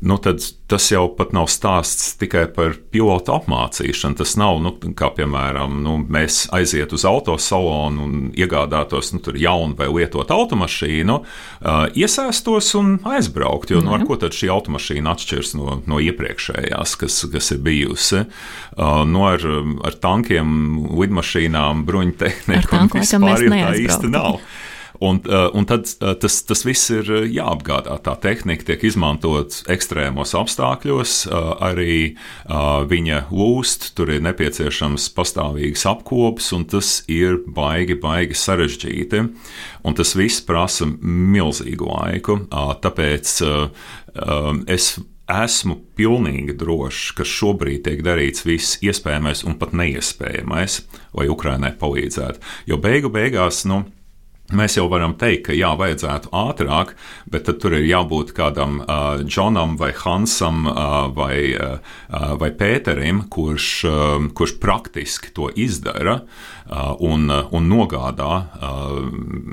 nu, 0.03 0.19
tad 0.19 0.43
tas 0.67 0.89
jau 0.91 1.05
pat 1.15 1.31
nav 1.37 1.47
stāsts 1.53 2.17
tikai 2.19 2.47
par 2.55 2.75
pilotu 2.91 3.35
apmācīšanu. 3.37 4.19
Tas 4.19 4.35
nav, 4.41 4.59
nu, 4.65 4.73
kā 4.99 5.13
piemēram, 5.15 5.77
nu, 5.85 5.99
mēs 6.03 6.47
aiziet 6.55 6.95
uz 6.97 7.05
autosalonu 7.09 8.07
un 8.07 8.17
iegādātos 8.35 9.13
nu, 9.15 9.21
jaunu 9.39 9.77
vai 9.79 9.87
lietotu 9.93 10.35
automašīnu, 10.35 11.19
uh, 11.23 11.85
iesēstos 11.95 12.73
un 12.81 12.97
aizbraukt. 13.15 13.71
Jo, 13.71 13.85
nu, 13.85 13.95
ar 13.95 14.07
ko 14.09 14.19
tad 14.19 14.35
šī 14.35 14.51
automašīna 14.55 15.15
atšķiras 15.15 15.55
no, 15.61 15.79
no 15.87 16.03
iepriekšējās, 16.03 16.97
kas, 17.05 17.21
kas 17.37 17.53
ir 17.55 17.63
bijusi? 17.63 18.25
Uh, 18.73 19.05
nu, 19.07 19.27
ar, 19.29 19.47
ar 19.87 20.01
tankiem, 20.03 20.57
lidmašīnām, 20.99 21.87
bruņtehniku 21.87 22.81
un 22.81 22.93
vispār 22.97 23.47
tā 23.47 23.73
īsti 23.87 24.13
nav. 24.13 24.43
Un, 25.03 25.19
uh, 25.27 25.49
un 25.59 25.67
tad 25.67 25.89
uh, 25.99 26.13
tas, 26.15 26.37
tas 26.47 26.61
viss 26.63 26.91
ir 26.95 27.09
uh, 27.11 27.25
jāapgādā. 27.27 27.97
Tā 28.07 28.15
tehnika 28.23 28.69
tiek 28.69 28.85
izmantot 28.87 29.57
ekstrēmos 29.73 30.35
apstākļos, 30.39 31.15
arī 31.63 32.15
viņa 32.89 33.19
lūst, 33.35 33.89
tur 33.97 34.13
ir 34.15 34.23
nepieciešams 34.23 35.09
pastāvīgs 35.17 35.85
apkops, 35.91 36.53
un 36.55 36.67
tas 36.71 36.91
ir 37.11 37.41
baigi, 37.47 37.97
baigi 37.99 38.39
sarežģīti. 38.39 39.23
Un 39.83 39.97
tas 39.99 40.15
viss 40.19 40.43
prasa 40.47 40.87
milzīgu 40.87 41.89
laiku. 41.89 42.39
Tāpēc 42.83 43.35
es 44.71 44.93
esmu 45.33 45.79
pilnīgi 45.97 46.55
drošs, 46.59 47.13
ka 47.17 47.27
šobrīd 47.27 47.87
tiek 47.87 48.05
darīts 48.05 48.45
viss 48.47 48.79
iespējamais 48.85 49.45
un 49.49 49.57
pat 49.61 49.75
neiespējamais, 49.77 50.83
lai 51.17 51.27
Ukrainai 51.33 51.73
palīdzētu. 51.79 52.43
Jo 52.71 52.79
beigu 52.83 53.11
beigās, 53.13 53.65
nu, 53.69 53.85
Mēs 54.53 54.75
jau 54.77 54.85
varam 54.91 55.15
teikt, 55.17 55.47
ka 55.47 55.55
jā, 55.57 55.71
vajadzētu 55.79 56.33
ātrāk, 56.37 56.93
bet 57.31 57.47
tad 57.47 57.61
tur 57.63 57.73
ir 57.79 57.87
jābūt 57.89 58.35
kādam 58.37 58.83
uh, 58.83 59.23
Džonam 59.25 59.79
vai 59.81 59.93
Hansam 59.97 60.67
uh, 60.69 61.07
vai, 61.15 61.55
uh, 61.57 61.79
vai 62.41 62.51
Pēterim, 62.53 63.23
kurš, 63.33 63.69
uh, 63.89 64.27
kurš 64.37 64.59
praktiski 64.61 65.33
to 65.33 65.49
izdara 65.57 66.19
uh, 66.21 66.93
un, 67.01 67.31
uh, 67.33 67.49
un 67.55 67.71
nogādā 67.71 68.33
uh, 68.43 68.99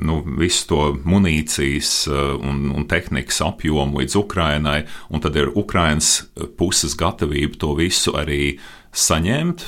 nu, 0.04 0.20
visu 0.42 0.68
to 0.74 0.82
munīcijas 1.08 1.94
uh, 2.12 2.36
un, 2.36 2.68
un 2.76 2.90
tehnikas 2.90 3.40
apjomu 3.46 4.02
līdz 4.02 4.20
Ukrainai, 4.20 4.82
un 5.08 5.24
tad 5.24 5.40
ir 5.40 5.54
Ukrainas 5.56 6.26
puses 6.60 6.98
gatavība 7.00 7.62
to 7.62 7.72
visu 7.80 8.18
arī 8.20 8.58
saņemt. 8.96 9.66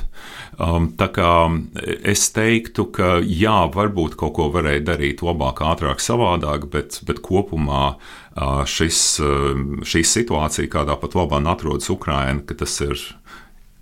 Um, 0.62 0.92
tā 0.98 1.08
kā 1.13 1.30
es 2.06 2.28
teiktu, 2.36 2.86
ka 2.94 3.16
jā, 3.25 3.63
varbūt 3.74 4.18
kaut 4.20 4.36
ko 4.38 4.50
varēja 4.54 4.84
darīt 4.92 5.24
labāk, 5.25 5.63
ātrāk, 5.66 6.01
savādāk, 6.04 6.68
bet, 6.74 7.00
bet 7.08 7.22
kopumā 7.25 7.96
uh, 7.96 8.62
šis, 8.70 9.00
uh, 9.24 9.82
šī 9.88 10.04
situācija, 10.06 10.70
kādā 10.72 10.98
pat 11.01 11.18
labāk 11.18 11.50
atrodas 11.50 11.90
Ukraina, 11.94 12.44
ka 12.46 12.58
tas 12.62 12.78
ir 12.86 13.00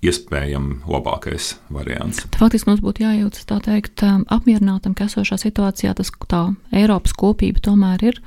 iespējams 0.06 0.86
labākais 0.88 1.54
variants. 1.76 2.24
Faktiski 2.40 2.72
mums 2.72 2.84
būtu 2.84 3.04
jājūtas 3.04 3.50
tā 3.50 3.60
teikt, 3.66 4.06
um, 4.08 4.24
apmierinātam, 4.32 4.96
ka 4.96 5.10
esošā 5.10 5.40
situācijā 5.42 5.96
tas 5.98 6.14
tā 6.32 6.46
Eiropas 6.72 7.16
kopība 7.18 7.64
tomēr 7.72 8.12
ir. 8.14 8.24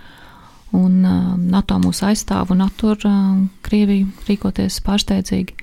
Un 0.72 1.02
NATO 1.52 1.76
mūs 1.82 1.98
aizstāv 2.00 2.48
un 2.54 2.62
attur 2.64 2.96
Krieviju 3.60 4.08
rīkoties 4.24 4.78
pārsteidzīgi. 4.86 5.61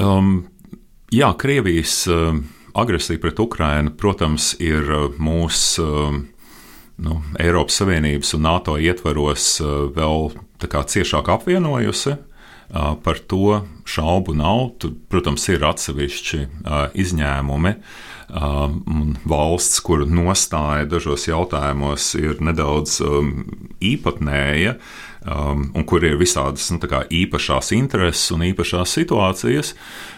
Um, 0.00 0.32
Jā, 1.10 1.32
Krievijas 1.34 2.04
uh, 2.06 2.36
agresija 2.78 3.18
pret 3.18 3.40
Ukrajinu, 3.42 3.90
protams, 3.98 4.52
ir 4.62 4.86
uh, 4.94 5.16
mūsu 5.18 5.82
uh, 5.82 6.20
nu, 7.02 7.16
Eiropas 7.42 7.80
Savienības 7.80 8.30
un 8.36 8.44
NATO 8.46 8.76
ietvaros 8.78 9.56
vēl 9.96 10.30
ciešāk 10.60 11.32
apvienojusi. 11.34 12.18
Par 12.70 13.18
to 13.26 13.64
šaubu 13.88 14.36
nav. 14.38 14.76
Tur, 14.78 14.92
protams, 15.10 15.48
ir 15.50 15.64
atsevišķi 15.66 16.44
izņēmumi. 17.02 17.72
Valsts, 19.32 19.80
kuru 19.82 20.06
nostāja 20.06 20.86
dažos 20.92 21.24
jautājumos 21.26 22.12
ir 22.20 22.38
nedaudz 22.38 23.00
um, 23.02 23.32
īpatnēja, 23.82 24.76
um, 25.26 25.66
un 25.74 25.86
kur 25.88 26.04
ir 26.06 26.18
visādas 26.20 26.70
nu, 26.72 26.80
īpašās 26.80 27.72
intereses 27.76 28.30
un 28.34 28.44
īpašās 28.50 28.96
situācijas. 28.98 29.74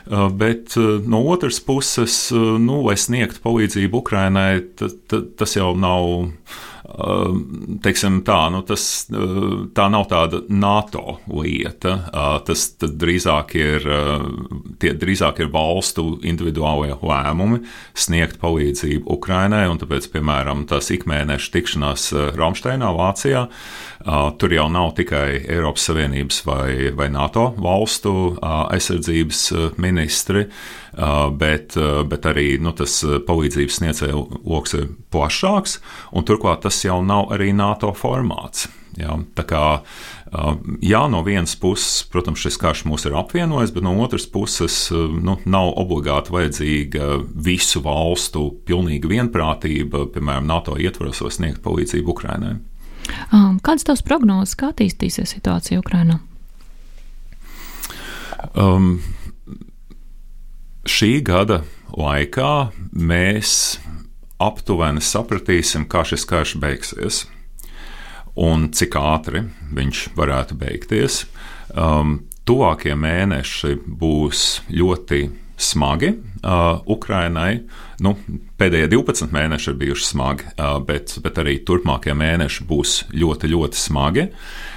Uh, 0.06 0.28
bet 0.28 0.76
uh, 0.80 0.98
no 1.06 1.22
otras 1.32 1.60
puses, 1.62 2.16
uh, 2.34 2.56
nu, 2.60 2.82
lai 2.86 2.98
sniegtu 3.00 3.42
palīdzību 3.44 4.02
Ukrainai, 4.02 4.62
tas 4.76 5.56
jau 5.58 5.72
nav 5.78 6.30
teiksim, 7.82 8.20
tā, 8.26 8.38
nu 8.52 8.62
tas, 8.66 9.06
eh, 9.12 9.18
tā 9.74 9.88
nav 9.90 10.06
tāda 10.10 10.42
NATO 10.48 11.18
lieta. 11.28 11.92
Eh, 12.12 12.38
tas 12.46 12.76
drīzāk 12.80 13.54
ir, 13.56 13.86
eh, 13.88 14.26
tie 14.78 14.92
drīzāk 14.92 15.40
ir 15.40 15.48
valstu 15.48 16.20
individuālie 16.22 16.98
lēmumi 17.00 17.64
sniegt 17.94 18.38
palīdzību 18.38 19.04
Ukrainai. 19.06 19.62
Tāpēc, 19.72 20.08
piemēram, 20.12 20.66
tās 20.66 20.90
ikmēneša 20.90 21.50
tikšanās 21.50 22.12
Ramsteinā, 22.36 22.92
Vācijā, 22.92 23.48
tur 24.38 24.48
jau 24.50 24.70
nav 24.70 24.94
tikai 24.94 25.46
Eiropas 25.48 25.88
Savienības 25.88 26.44
vai, 26.44 26.90
vai 26.90 27.08
NATO 27.08 27.54
valstu 27.56 28.38
aizsardzības 28.42 29.76
ministri 29.78 30.46
bet, 31.38 31.76
bet 32.08 32.28
arī 32.28 32.58
nu, 32.60 32.74
tas 32.76 32.98
palīdzības 33.28 33.80
sniedzēju 33.80 34.22
lokus 34.44 34.76
ir 34.78 34.90
plašāks, 35.14 35.78
un 36.12 36.28
turklāt 36.28 36.64
tas 36.66 36.82
jau 36.84 37.00
nav 37.04 37.32
arī 37.34 37.52
NATO 37.56 37.94
formāts. 37.96 38.68
Jā, 38.92 39.14
tā 39.32 39.44
kā 39.48 39.60
jā, 40.84 41.00
no 41.08 41.22
vienas 41.24 41.54
puses, 41.56 42.02
protams, 42.12 42.42
šis 42.44 42.58
karš 42.60 42.82
mūs 42.88 43.06
ir 43.08 43.16
apvienojis, 43.16 43.72
bet 43.72 43.86
no 43.86 43.94
otras 44.04 44.26
puses 44.28 44.76
nu, 44.92 45.38
nav 45.48 45.72
obligāti 45.80 46.34
vajadzīga 46.34 47.08
visu 47.32 47.80
valstu 47.84 48.50
pilnīga 48.68 49.08
vienprātība, 49.08 50.04
piemēram, 50.12 50.44
NATO 50.48 50.76
ietvaros, 50.76 51.22
lai 51.24 51.32
sniegtu 51.32 51.64
palīdzību 51.64 52.12
Ukrainai. 52.12 52.58
Kādas 53.64 53.88
tavas 53.88 54.04
prognozes, 54.06 54.54
kā 54.60 54.70
attīstīsies 54.74 55.34
situācija 55.38 55.80
Ukrainā? 55.80 56.20
Um, 58.58 58.98
šī 60.88 61.20
gada 61.26 61.62
laikā 61.92 62.72
mēs 62.92 63.78
aptuveni 64.42 65.02
sapratīsim, 65.04 65.86
kā 65.86 66.02
šis 66.06 66.26
karš 66.28 66.56
beigsies 66.62 67.22
un 68.38 68.70
cik 68.72 68.96
ātri 68.96 69.44
viņš 69.76 70.08
varētu 70.16 70.56
beigties. 70.58 71.22
Um, 71.76 72.22
tuvākie 72.48 72.94
mēneši 72.98 73.76
būs 73.86 74.62
ļoti 74.72 75.22
smagi 75.62 76.10
uh, 76.16 76.80
Ukrainai. 76.90 77.62
Nu, 78.02 78.16
pēdējie 78.58 78.88
12 78.96 79.34
mēneši 79.36 79.70
ir 79.70 79.78
bijuši 79.84 80.08
smagi, 80.08 80.48
uh, 80.56 80.80
bet, 80.82 81.14
bet 81.22 81.38
arī 81.38 81.60
turpmākie 81.62 82.16
mēneši 82.18 82.66
būs 82.66 82.96
ļoti, 83.14 83.52
ļoti 83.52 83.82
smagi. 83.84 84.26
Uh, 84.32 84.71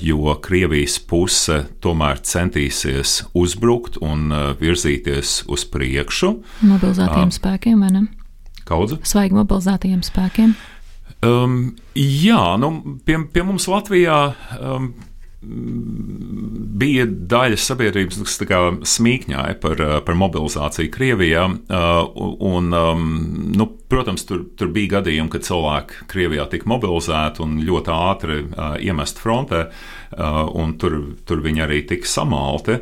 jo 0.00 0.34
Krievijas 0.42 0.98
puse 1.02 1.64
tomēr 1.82 2.20
centīsies 2.22 3.24
uzbrukt 3.34 3.98
un 4.04 4.30
virzīties 4.60 5.40
uz 5.50 5.64
priekšu. 5.72 6.30
Mobilizētiem 6.66 7.32
spēkiem, 7.34 7.82
vai 7.82 7.90
ne? 7.94 8.04
Kaudze? 8.66 8.98
Svaigi 9.06 9.36
mobilizētajiem 9.36 10.02
spēkiem. 10.06 10.54
Um, 11.26 11.76
jā, 11.96 12.40
nu, 12.60 12.70
pie, 13.06 13.18
pie 13.32 13.44
mums 13.46 13.66
Latvijā 13.70 14.18
um, 14.60 14.90
bija 15.42 17.04
daļa 17.06 17.58
sabiedrības, 17.60 18.18
kas 18.24 18.38
smīkņāja 18.96 19.58
par, 19.60 19.82
uh, 19.84 19.98
par 20.06 20.16
mobilizāciju 20.18 20.90
Krievijā. 20.94 21.44
Uh, 21.68 22.08
un, 22.48 22.72
um, 22.74 23.04
nu, 23.52 23.68
protams, 23.92 24.24
tur, 24.26 24.46
tur 24.56 24.72
bija 24.74 24.96
gadījumi, 24.96 25.30
kad 25.34 25.46
cilvēki 25.46 26.08
Krievijā 26.10 26.48
tika 26.50 26.70
mobilizēti 26.72 27.44
un 27.44 27.60
ļoti 27.68 27.94
ātri 27.94 28.40
uh, 28.46 28.76
iemest 28.80 29.20
frontē, 29.22 29.66
un 30.56 30.76
tur, 30.80 30.92
tur 31.26 31.40
viņi 31.44 31.62
arī 31.64 31.80
tika 31.90 32.08
samalti. 32.08 32.76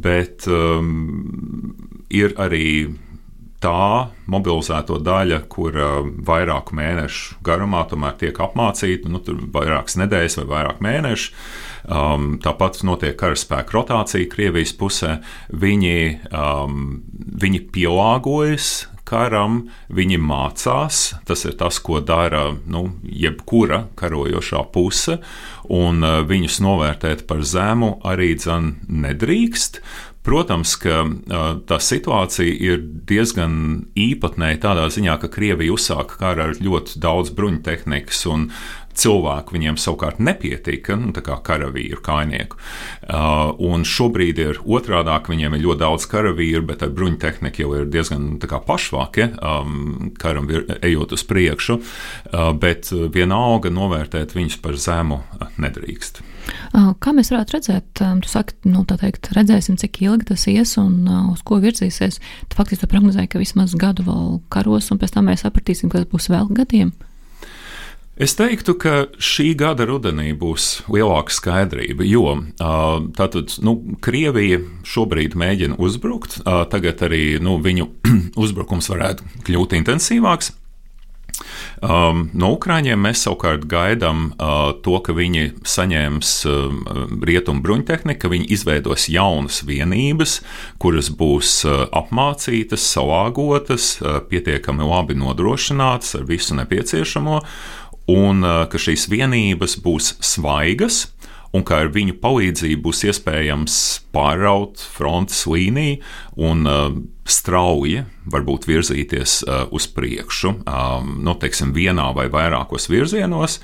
Bet 0.00 0.46
um, 0.48 1.72
ir 2.14 2.32
arī 2.40 2.68
tā 3.64 4.08
mobilizēto 4.30 4.98
daļa, 5.04 5.42
kur 5.52 5.76
uh, 5.76 6.00
vairāku 6.28 6.76
mēnešu 6.78 7.38
garumā 7.44 7.84
tomēr 7.90 8.16
tiek 8.20 8.40
apmācīta, 8.46 9.10
nu, 9.10 9.20
tur 9.24 9.40
vairākas 9.54 9.98
nedēļas 10.02 10.38
vai 10.40 10.48
vairāk 10.52 10.82
mēneši. 10.84 11.30
Um, 11.84 12.38
tāpat 12.40 12.80
notiek 12.86 13.16
karaspēka 13.20 13.76
rotācija 13.76 14.28
Krievijas 14.32 14.72
pusē. 14.80 15.18
Viņi, 15.52 15.98
um, 16.32 17.02
viņi 17.12 17.60
pielāgojas 17.74 18.86
karam, 19.04 19.66
viņi 19.92 20.16
mācās. 20.16 21.02
Tas 21.28 21.44
ir 21.44 21.58
tas, 21.60 21.78
ko 21.84 22.00
dara 22.00 22.46
nu, 22.64 22.86
jebkura 23.04 23.84
karojošā 24.00 24.64
puse, 24.72 25.18
un 25.68 26.00
uh, 26.00 26.22
viņus 26.24 26.62
novērtēt 26.64 27.28
par 27.28 27.44
zemu 27.44 27.98
arī 28.08 28.32
dzan 28.40 28.74
nedrīkst. 28.88 29.82
Protams, 30.24 30.70
ka 30.80 31.02
uh, 31.04 31.42
tā 31.68 31.76
situācija 31.84 32.48
ir 32.48 32.80
diezgan 32.80 33.84
īpatnēja 33.92 34.62
tādā 34.62 34.88
ziņā, 34.88 35.18
ka 35.20 35.28
Krievija 35.28 35.74
uzsāka 35.76 36.16
karu 36.22 36.46
ar 36.46 36.56
ļoti 36.64 36.96
daudz 37.04 37.34
bruņtehnikas 37.36 38.24
un 38.32 38.48
cilvēku 38.98 39.56
viņiem 39.56 39.78
savukārt 39.80 40.20
nepietika, 40.22 40.96
nu, 40.98 41.12
kā 41.14 41.38
karavīru, 41.44 42.00
kainieku. 42.04 42.58
Uh, 43.04 43.54
un 43.62 43.86
šobrīd 43.88 44.40
ir 44.42 44.60
otrādi, 44.64 45.14
viņiem 45.30 45.56
ir 45.56 45.64
ļoti 45.64 45.82
daudz 45.82 46.08
karavīru, 46.10 46.64
bet 46.68 46.84
ar 46.84 46.92
bruņu 46.94 47.20
tehniku 47.22 47.64
jau 47.64 47.72
ir 47.80 47.88
diezgan 47.92 48.34
pašvāki, 48.40 49.28
um, 49.38 50.12
karam 50.20 50.48
vir, 50.50 50.66
ejot 50.84 51.14
uz 51.16 51.24
priekšu, 51.28 51.80
uh, 51.80 52.52
bet 52.58 52.92
vienalga 52.92 53.72
novērtēt 53.74 54.36
viņus 54.36 54.60
par 54.64 54.78
zemu 54.80 55.22
nedrīkst. 55.60 56.22
Uh, 56.74 56.92
kā 57.00 57.14
mēs 57.16 57.30
varētu 57.32 57.56
redzēt, 57.56 58.02
um, 58.04 58.20
tu 58.24 58.30
saki, 58.30 58.56
nu, 58.68 58.84
tā 58.88 58.98
teikt, 59.00 59.30
redzēsim, 59.36 59.78
cik 59.80 60.02
ilgi 60.04 60.28
tas 60.32 60.44
ies 60.50 60.76
un 60.80 61.06
uh, 61.08 61.32
uz 61.32 61.40
ko 61.46 61.60
virzīsies. 61.62 62.20
Tu 62.20 62.58
faktiski 62.58 62.88
prognozēji, 62.90 63.32
ka 63.32 63.42
vismaz 63.42 63.76
gadu 63.78 64.06
vēl 64.06 64.38
karos, 64.52 64.90
un 64.92 65.00
pēc 65.00 65.16
tam 65.16 65.30
mēs 65.30 65.46
sapratīsim, 65.46 65.92
kas 65.92 66.08
būs 66.10 66.30
vēl 66.32 66.50
gadiem. 66.54 66.92
Es 68.14 68.36
teiktu, 68.38 68.76
ka 68.78 69.08
šī 69.18 69.48
gada 69.58 69.88
rudenī 69.90 70.28
būs 70.38 70.84
lielāka 70.86 71.34
skaidrība, 71.34 72.06
jo 72.06 72.36
tātad 73.18 73.56
nu, 73.66 73.74
Krievija 74.04 74.60
šobrīd 74.86 75.34
mēģina 75.34 75.80
uzbrukt. 75.82 76.38
Tagad 76.44 77.02
arī 77.08 77.40
nu, 77.42 77.58
viņu 77.58 77.90
uzbrukums 78.44 78.92
varētu 78.94 79.26
kļūt 79.48 79.74
intensīvāks. 79.80 80.54
Um, 81.82 82.28
no 82.38 82.52
Ukrāņiem 82.54 83.00
mēs 83.02 83.24
savukārt 83.26 83.64
gaidām 83.68 84.28
uh, 84.32 84.70
to, 84.84 84.94
ka 85.04 85.12
viņi 85.16 85.48
saņems 85.66 86.30
uh, 86.46 86.76
rietumu 87.26 87.64
bruņtehniku, 87.64 88.20
ka 88.22 88.30
viņi 88.30 88.46
izveidos 88.54 89.08
jaunas 89.10 89.58
vienības, 89.66 90.38
kuras 90.80 91.10
būs 91.10 91.56
uh, 91.66 91.84
apmācītas, 91.90 92.86
salāgotas, 92.94 93.96
uh, 93.98 94.20
pietiekami 94.30 94.86
labi 94.86 95.18
nodrošinātas 95.18 96.14
ar 96.20 96.28
visu 96.30 96.56
nepieciešamo 96.60 97.40
un 98.10 98.44
uh, 98.44 98.64
ka 98.70 98.80
šīs 98.80 99.08
vienības 99.12 99.78
būs 99.84 100.14
svaigas, 100.24 101.06
un 101.54 101.62
ka 101.66 101.84
ar 101.84 101.90
viņu 101.94 102.18
palīdzību 102.22 102.82
būs 102.88 103.04
iespējams 103.08 103.76
pāraut 104.14 104.82
frontes 104.96 105.44
līniju 105.46 106.00
un 106.42 106.66
uh, 106.66 106.88
strauji 107.24 108.02
varbūt 108.30 108.66
virzīties 108.68 109.42
uh, 109.46 109.66
uz 109.74 109.86
priekšu, 109.94 110.56
um, 110.64 111.12
nu, 111.24 111.36
teiksim, 111.40 111.72
vienā 111.76 112.10
vai 112.16 112.26
vairākos 112.32 112.90
virzienos. 112.90 113.60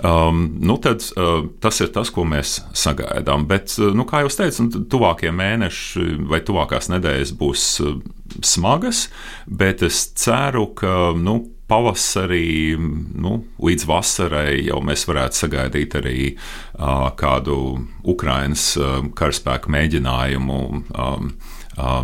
Um, 0.00 0.46
nu 0.64 0.78
tad, 0.80 1.04
uh, 1.20 1.44
tas 1.60 1.80
ir 1.84 1.90
tas, 1.92 2.08
ko 2.12 2.24
mēs 2.28 2.58
sagaidām. 2.76 3.44
Bet, 3.48 3.74
uh, 3.78 3.92
nu, 3.96 4.06
kā 4.08 4.24
jau 4.24 4.32
teicu, 4.32 4.66
nu, 4.66 4.84
tuvākie 4.90 5.32
mēneši 5.36 6.24
vai 6.30 6.40
tuvākās 6.44 6.88
nedēļas 6.92 7.34
būs 7.40 7.66
uh, 7.84 7.98
smagas, 8.44 9.06
bet 9.46 9.84
es 9.86 10.06
ceru, 10.18 10.70
ka 10.76 11.12
nu, 11.16 11.42
pavasarī, 11.70 12.74
nu, 12.76 13.36
līdz 13.62 13.86
vasarai 13.88 14.58
jau 14.66 14.80
mēs 14.84 15.06
varētu 15.08 15.44
sagaidīt 15.44 15.96
arī 16.00 16.18
uh, 16.34 17.08
kādu 17.18 17.56
Ukraiņas 18.10 18.66
uh, 18.80 19.00
karaspēku 19.16 19.72
mēģinājumu. 19.78 20.60
Um, 20.90 21.32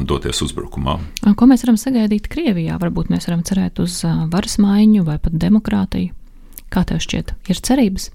doties 0.09 0.38
uzbrukumā. 0.40 0.94
Ko 1.37 1.44
mēs 1.50 1.61
varam 1.66 1.76
sagaidīt 1.76 2.31
Krievijā? 2.33 2.79
Varbūt 2.81 3.11
mēs 3.12 3.26
varam 3.29 3.42
cerēt 3.44 3.81
uz 3.83 3.98
varas 4.33 4.55
maiņu 4.62 5.02
vai 5.05 5.18
pat 5.20 5.35
demokrātiju. 5.37 6.14
Kā 6.72 6.85
tev 6.88 7.02
šķiet, 7.05 7.35
ir 7.52 7.61
cerības? 7.66 8.09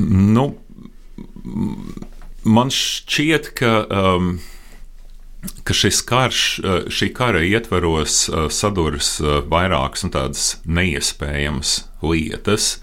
Nu, 0.00 0.48
man 2.42 2.72
šķiet, 2.74 3.52
ka 3.60 3.76
um, 3.86 4.34
ka 5.64 5.74
šis 5.74 6.00
karš, 6.04 6.58
eh, 6.58 6.86
šī 6.92 7.10
kara 7.16 7.42
ietvaros 7.44 8.28
eh, 8.28 8.46
saduras 8.50 9.16
eh, 9.20 9.40
vairākas 9.48 10.04
un 10.06 10.12
tādas 10.14 10.46
neiespējamas 10.64 11.84
lietas. 12.04 12.78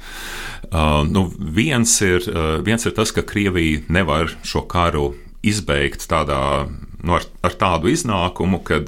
Nu, 0.72 1.26
viens, 1.36 1.92
ir, 2.00 2.24
viens 2.64 2.86
ir 2.88 2.94
tas, 2.96 3.12
ka 3.12 3.26
Krievija 3.28 3.82
nevar 3.92 4.30
šo 4.48 4.62
karu 4.72 5.10
izbeigt 5.44 6.06
tādā, 6.08 6.70
nu, 7.04 7.18
ar, 7.18 7.26
ar 7.44 7.58
tādu 7.60 7.92
iznākumu, 7.92 8.62
kad 8.64 8.88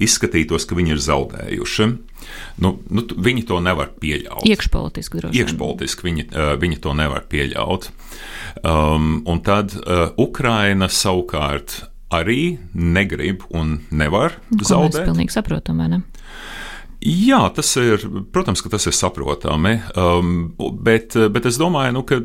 izskatītos, 0.00 0.64
ka 0.64 0.78
viņi 0.78 0.94
ir 0.94 1.02
zaudējuši. 1.04 1.88
Nu, 2.64 2.72
nu, 2.88 3.04
viņi 3.04 3.44
to 3.50 3.60
nevar 3.60 3.92
pieļaut. 4.00 4.46
Iekšpolitiski 4.48 5.20
droši 5.20 5.36
vien. 5.36 5.44
Iekšpolitiski 5.44 6.08
viņi, 6.08 6.26
viņi 6.64 6.80
to 6.80 6.96
nevar 6.96 7.28
pieļaut. 7.28 7.90
Um, 8.64 9.20
un 9.28 9.44
tad 9.44 9.76
uh, 9.76 10.14
Ukraina 10.16 10.88
savukārt 10.88 11.82
arī 12.12 12.56
negrib 12.74 13.46
un 13.56 13.78
nevar 13.90 14.38
Ko 14.52 14.68
zaudēt. 14.68 14.96
Tas 14.96 15.02
ir 15.02 15.10
pilnīgi 15.10 15.34
saprotami, 15.34 15.84
vai 15.84 15.88
ne? 15.94 16.02
Jā, 17.02 17.40
tas 17.50 17.66
ir, 17.80 18.04
protams, 18.30 18.60
ka 18.62 18.70
tas 18.70 18.84
ir 18.86 18.94
saprotami, 18.94 19.72
um, 19.98 20.52
bet, 20.86 21.16
bet 21.34 21.48
es 21.50 21.56
domāju, 21.58 21.94
nu, 21.96 22.02
ka, 22.06 22.18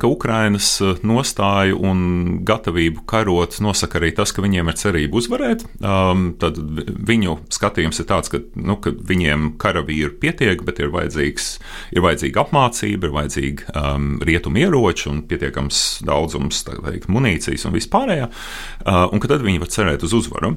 ka 0.00 0.10
Ukrainas 0.10 0.72
nostāju 1.06 1.78
un 1.86 2.00
gatavību 2.46 3.04
karot 3.10 3.60
nosaka 3.62 4.00
arī 4.00 4.10
tas, 4.16 4.32
ka 4.34 4.42
viņiem 4.42 4.72
ir 4.72 4.78
cerība 4.80 5.20
uzvarēt. 5.20 5.62
Um, 5.78 6.26
tad 6.42 6.58
viņu 6.58 7.36
skatījums 7.54 8.02
ir 8.02 8.10
tāds, 8.10 8.32
ka, 8.32 8.42
nu, 8.58 8.80
ka 8.82 8.90
viņiem 8.90 9.52
karavīri 9.62 10.10
pietiek, 10.18 10.66
bet 10.66 10.82
ir, 10.82 10.90
ir 10.90 12.04
vajadzīga 12.08 12.42
apmācība, 12.42 13.06
ir 13.06 13.16
vajadzīga 13.20 13.78
um, 13.78 14.12
rietumu 14.24 14.64
ieroči 14.64 15.12
un 15.12 15.22
pietiekams 15.30 15.84
daudzums 16.10 16.66
teikt, 16.66 17.06
munīcijas 17.06 17.68
un 17.70 17.78
vispārējā, 17.78 18.30
uh, 18.30 19.04
un 19.14 19.22
ka 19.22 19.30
tad 19.30 19.46
viņi 19.46 19.62
var 19.62 19.76
cerēt 19.78 20.08
uz 20.10 20.18
uzvaru. 20.24 20.56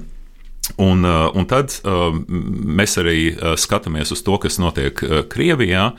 Un, 0.75 1.05
uh, 1.07 1.29
un 1.37 1.47
tad 1.47 1.71
uh, 1.87 2.09
mēs 2.27 2.97
arī 2.99 3.19
uh, 3.31 3.55
skatāmies 3.59 4.11
uz 4.11 4.21
to, 4.25 4.35
kas 4.43 4.59
notiek 4.59 4.99
Krievijā, 5.31 5.89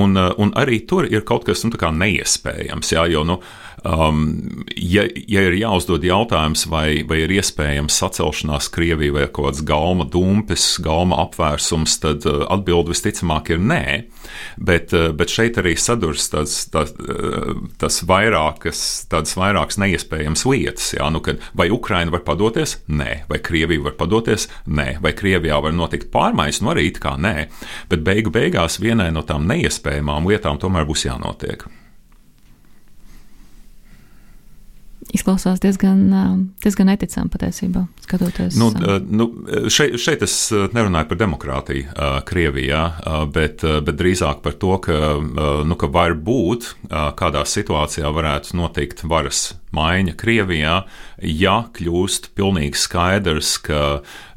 un, 0.00 0.16
un 0.16 0.52
arī 0.58 0.80
tur 0.88 1.06
ir 1.08 1.26
kaut 1.28 1.44
kas 1.48 1.64
nu, 1.64 1.72
neiespējams. 1.76 2.92
Jā, 2.96 3.04
jo, 3.12 3.24
nu, 3.28 3.38
Um, 3.86 4.64
ja, 4.74 5.04
ja 5.30 5.44
ir 5.46 5.54
jāuzdod 5.60 6.02
jautājums, 6.06 6.64
vai, 6.70 7.04
vai 7.06 7.20
ir 7.22 7.32
iespējams 7.38 7.94
sacelšanās 8.00 8.70
Krievijā 8.74 9.14
vai 9.14 9.26
kaut 9.30 9.52
kāds 9.52 9.62
galma 9.66 10.06
dumpis, 10.10 10.64
galma 10.82 11.20
apvērsums, 11.22 11.98
tad 12.02 12.26
uh, 12.26 12.42
atbilde 12.50 12.92
visticamāk 12.92 13.52
ir 13.54 13.62
nē. 13.62 13.84
Bet, 14.58 14.94
uh, 14.96 15.12
bet 15.16 15.32
šeit 15.32 15.60
arī 15.62 15.76
sadurs 15.78 16.26
tas, 16.32 16.58
tas, 16.72 16.92
uh, 16.98 17.54
tas 17.78 18.02
vairākas, 18.08 18.82
tādas 19.12 19.36
vairākas 19.38 19.78
neiespējamas 19.82 20.46
lietas. 20.48 20.92
Jā, 20.98 21.08
nu, 21.14 21.22
vai 21.58 21.70
Ukraina 21.74 22.14
var 22.14 22.26
padoties? 22.26 22.80
Nē. 22.90 23.24
Vai 23.30 23.42
Krievija 23.44 23.86
var 23.86 23.98
padoties? 24.00 24.48
Nē. 24.66 24.98
Vai 25.04 25.14
Krievijā 25.16 25.62
var 25.62 25.76
notikt 25.76 26.10
pārmaiņas? 26.14 26.62
Nu 26.64 26.74
arī 26.74 26.88
it 26.90 27.02
kā 27.02 27.14
nē. 27.20 27.48
Bet 27.90 28.02
beigu 28.06 28.34
beigās 28.34 28.80
vienai 28.82 29.12
no 29.14 29.22
tām 29.26 29.46
neiespējamām 29.50 30.26
lietām 30.28 30.58
tomēr 30.58 30.88
būs 30.88 31.06
jānotiek. 31.06 31.68
Izklausās 35.14 35.62
diezgan, 35.62 36.02
diezgan 36.60 36.90
neticami 36.90 37.32
patiesībā, 37.32 37.84
skatoties. 38.04 38.58
Nu, 38.60 38.68
nu, 39.08 39.28
šeit, 39.72 39.96
šeit 40.00 40.24
es 40.26 40.34
nerunāju 40.52 41.08
par 41.08 41.20
demokrātiju 41.22 42.08
Krievijā, 42.28 42.82
bet, 43.32 43.64
bet 43.64 44.00
drīzāk 44.00 44.42
par 44.44 44.58
to, 44.60 44.74
ka, 44.84 44.98
nu, 45.64 45.78
ka 45.80 45.88
var 45.94 46.12
būt 46.12 46.74
kādā 47.18 47.46
situācijā 47.48 48.12
varētu 48.12 48.58
notikt 48.60 49.06
varas 49.08 49.46
maiņa 49.74 50.14
Krievijā, 50.18 50.76
ja 51.18 51.56
kļūst 51.76 52.30
pilnīgi 52.38 52.78
skaidrs, 52.78 53.56
ka 53.64 53.82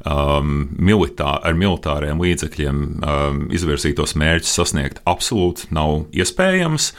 um, 0.04 0.68
militā, 0.76 1.36
ar 1.40 1.56
militāriem 1.58 2.20
līdzekļiem 2.22 2.82
um, 2.82 3.42
izvirzītos 3.54 4.16
mērķus 4.18 4.56
sasniegt 4.60 5.02
absolūti 5.08 5.70
nav 5.74 6.06
iespējams, 6.12 6.92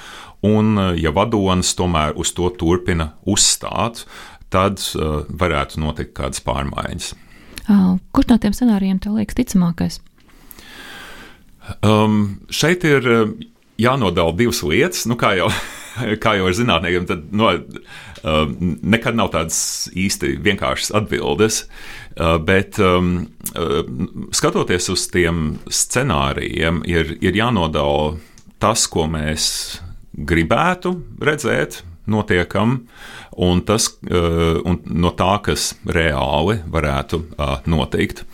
un 0.44 0.78
ja 1.00 1.14
vadonis 1.16 1.74
tomēr 1.80 2.18
uz 2.20 2.34
to 2.36 2.50
turpina 2.60 3.14
uzstāt, 3.26 4.04
tad 4.54 4.82
uh, 4.96 5.24
varētu 5.30 5.82
notikt 5.82 6.14
kādas 6.18 6.44
pārmaiņas. 6.46 7.14
Kurš 8.12 8.28
no 8.28 8.38
tiem 8.44 8.54
scenārijiem 8.54 9.00
tev 9.00 9.16
liekas 9.16 9.38
ticamākais? 9.40 10.02
Um, 11.80 12.44
šeit 12.52 12.84
ir 12.84 13.08
jānodala 13.80 14.34
divas 14.38 14.62
lietas, 14.66 15.06
nu, 15.10 15.18
kā 15.20 15.34
jau, 15.38 15.50
kā 16.24 16.36
jau 16.38 16.50
ar 16.50 16.58
zinātniekiem, 16.58 17.08
tad 17.10 17.30
no, 17.36 17.54
uh, 17.54 18.44
nekad 18.84 19.18
nav 19.18 19.32
tādas 19.36 19.90
īsti 19.96 20.36
vienkāršas 20.44 20.94
atbildes. 21.00 21.64
Uh, 22.14 22.38
bet 22.44 22.78
um, 22.84 23.16
uh, 23.56 23.82
skatoties 24.36 24.92
uz 24.94 25.08
tiem 25.14 25.58
scenārijiem, 25.72 26.84
ir, 26.90 27.16
ir 27.24 27.40
jānodala 27.40 28.18
tas, 28.62 28.86
ko 28.88 29.08
mēs 29.12 29.48
gribētu 30.14 30.96
redzēt, 31.22 31.82
notiekam, 32.06 32.82
un, 33.40 33.62
tas, 33.66 33.88
uh, 34.12 34.60
un 34.68 34.82
no 34.92 35.14
tā, 35.18 35.38
kas 35.46 35.72
reāli 35.88 36.60
varētu 36.70 37.22
uh, 37.24 37.56
notikt. 37.70 38.26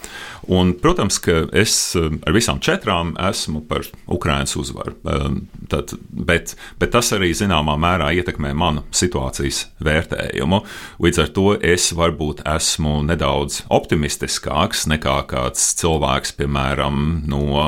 Un, 0.47 0.73
protams, 0.80 1.19
ka 1.23 1.43
es 1.58 1.73
uh, 1.99 2.10
ar 2.25 2.36
visām 2.36 2.62
četrām 2.63 3.15
esmu 3.30 3.63
par 3.69 3.88
Ukraiņas 4.08 4.56
uzvaru. 4.60 4.95
Um, 5.04 5.41
tad, 5.71 5.93
bet, 6.10 6.56
bet 6.80 6.93
tas 6.95 7.12
arī 7.15 7.32
zināmā 7.38 7.75
mērā 7.80 8.12
ietekmē 8.19 8.54
manu 8.58 8.86
situācijas 8.95 9.65
vērtējumu. 9.84 10.63
Līdz 11.04 11.23
ar 11.25 11.34
to 11.36 11.47
es 11.60 11.91
varbūt 11.97 12.45
esmu 12.49 12.99
nedaudz 13.10 13.63
optimistiskāks 13.73 14.88
nekā 14.89 15.19
kāds 15.30 15.73
cilvēks, 15.80 16.36
piemēram, 16.39 17.04
no 17.30 17.67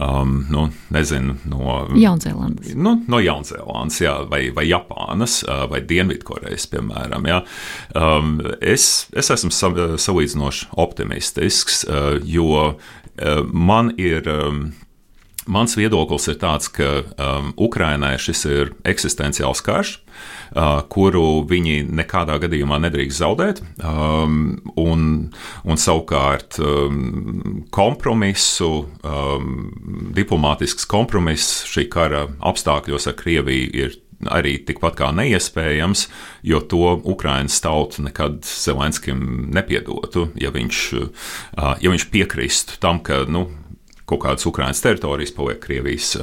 um, 0.00 0.46
nu, 0.50 0.66
nezinu, 0.94 1.36
no 1.50 1.80
Jaunzēlandes. 1.98 2.74
Nu, 2.78 2.94
no 3.10 3.20
Jaunzēlandes, 3.22 4.00
jā, 4.04 4.14
vai, 4.30 4.42
vai 4.54 4.66
Japānas, 4.68 5.40
vai 5.70 5.82
Dienvidkorejas, 5.86 6.66
piemēram. 6.72 7.28
Jā. 7.30 7.40
Um, 7.98 8.36
es, 8.60 9.08
es 9.16 9.30
esmu 9.34 9.52
sa, 9.54 9.72
salīdzinoši 10.00 10.70
optimistisks, 10.80 11.82
jo 12.24 12.76
man 13.52 13.94
ir. 13.98 14.28
Um, 14.28 14.70
Mans 15.50 15.72
viedoklis 15.74 16.28
ir 16.28 16.36
tāds, 16.38 16.68
ka 16.70 17.00
um, 17.16 17.48
Ukrainai 17.58 18.12
šis 18.20 18.42
ir 18.46 18.68
eksistenciāls 18.86 19.62
karš, 19.66 19.94
uh, 20.52 20.82
kuru 20.92 21.42
viņi 21.48 21.80
nekādā 21.88 22.36
gadījumā 22.42 22.76
nedrīkst 22.84 23.22
zaudēt. 23.22 23.62
Um, 23.80 24.60
un, 24.78 25.08
un 25.64 25.80
savukārt 25.80 26.60
um, 26.62 27.64
kompromisu, 27.74 28.70
um, 29.00 29.56
diplomātisks 30.14 30.86
kompromiss 30.90 31.64
šī 31.72 31.88
kara 31.90 32.26
apstākļos 32.52 33.08
ar 33.10 33.18
Krieviju 33.18 33.72
ir 33.80 33.98
arī 34.28 34.58
tikpat 34.68 34.98
kā 34.98 35.12
neiespējams, 35.16 36.08
jo 36.44 36.60
to 36.60 36.98
Ukraiņas 37.14 37.60
tauta 37.64 38.04
nekad 38.04 38.42
Zelenskim 38.44 39.48
nepiedotu, 39.54 40.28
ja 40.40 40.52
viņš, 40.52 40.84
ja 41.56 41.94
viņš 41.94 42.08
piekristu 42.12 42.80
tam, 42.82 43.00
ka 43.04 43.24
nu, 43.30 43.46
kaut 44.10 44.24
kādas 44.24 44.46
Ukraiņas 44.48 44.82
teritorijas 44.82 45.32
paliek 45.36 45.60
Krievijas 45.62 46.16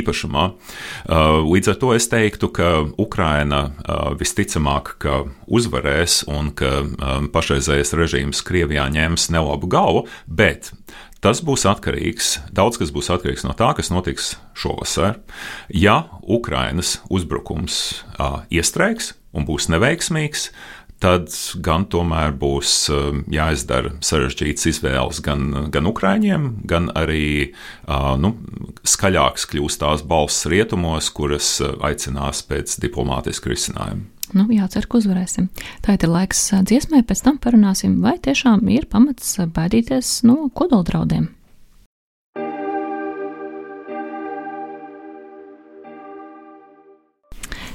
īpašumā. 0.00 0.46
Līdz 1.46 1.72
ar 1.72 1.78
to 1.78 1.92
es 1.94 2.08
teiktu, 2.10 2.50
ka 2.50 2.72
Ukraina 3.00 3.62
visticamāk 4.18 4.96
ka 5.02 5.22
uzvarēs 5.46 6.24
un 6.32 6.50
ka 6.58 6.82
pašreizējais 7.34 7.94
režīms 7.98 8.42
Krievijā 8.46 8.88
ņems 8.92 9.30
nelabu 9.34 9.70
galvu, 9.70 10.06
bet 10.26 10.72
Tas 11.22 11.38
būs 11.38 11.62
atkarīgs, 11.70 12.32
daudz 12.50 12.80
kas 12.80 12.90
būs 12.90 13.12
atkarīgs 13.14 13.44
no 13.46 13.54
tā, 13.54 13.68
kas 13.78 13.92
notiks 13.94 14.32
šovasar. 14.58 15.20
Ja 15.70 16.08
Ukrainas 16.26 16.96
uzbrukums 17.14 17.76
uh, 18.18 18.40
iestrēgs 18.50 19.12
un 19.30 19.46
būs 19.46 19.68
neveiksmīgs, 19.70 20.48
tad 21.02 21.30
gan 21.62 21.86
tomēr 21.90 22.34
būs 22.38 22.72
um, 22.90 23.22
jāizdara 23.30 23.94
sarežģītas 24.02 24.66
izvēles 24.72 25.22
gan, 25.22 25.70
gan 25.74 25.86
Ukrāņiem, 25.90 26.48
gan 26.66 26.90
arī 26.98 27.52
uh, 27.52 28.14
nu, 28.18 28.34
skaļāks 28.82 29.46
kļūst 29.52 29.82
tās 29.82 30.02
balss 30.02 30.48
rietumos, 30.50 31.12
kuras 31.14 31.54
uh, 31.62 31.76
aicinās 31.86 32.42
pēc 32.50 32.80
diplomātiska 32.82 33.54
risinājuma. 33.54 34.11
Nu, 34.32 34.46
jācer, 34.48 34.86
ka 34.88 34.96
uzvarēsim. 34.96 35.50
Tā 35.84 35.98
ir 35.98 36.08
laiks 36.08 36.40
dziesmai, 36.64 37.02
pēc 37.04 37.20
tam 37.26 37.36
parunāsim, 37.42 37.98
vai 38.00 38.16
tiešām 38.16 38.64
ir 38.72 38.88
pamats 38.88 39.36
baidīties 39.52 40.22
no 40.24 40.46
kodoldraudiem. 40.56 41.28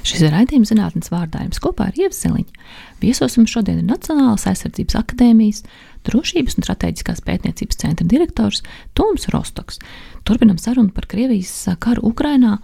Šis 0.08 0.22
ir 0.24 0.32
raidījums 0.32 0.70
zinātnes 0.72 1.10
vārdā 1.12 1.42
jums 1.44 1.60
kopā 1.60 1.90
ar 1.90 1.98
Ievseliņu. 2.00 2.62
Viesos 3.02 3.36
mums 3.36 3.52
šodien 3.52 3.82
ir 3.82 3.86
Nacionālās 3.86 4.46
aizsardzības 4.48 4.96
akadēmijas 5.02 5.62
drošības 6.08 6.56
un 6.56 6.64
strateģiskās 6.64 7.20
pētniecības 7.26 7.80
centra 7.82 8.06
direktors 8.08 8.62
Toms 8.96 9.28
Rostoks. 9.34 9.78
Turpinam 10.24 10.56
sarunu 10.58 10.94
par 10.96 11.06
Krievijas 11.10 11.52
karu 11.82 12.06
Ukrainā 12.08 12.56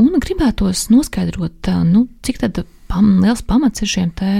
un 0.00 0.16
gribētos 0.24 0.88
noskaidrot, 0.90 1.68
nu, 1.90 2.06
cik 2.24 2.40
tad 2.46 2.62
pam, 2.90 3.10
liels 3.22 3.42
pamats 3.46 3.84
ir 3.84 3.90
šiem 3.90 4.10
te 4.18 4.30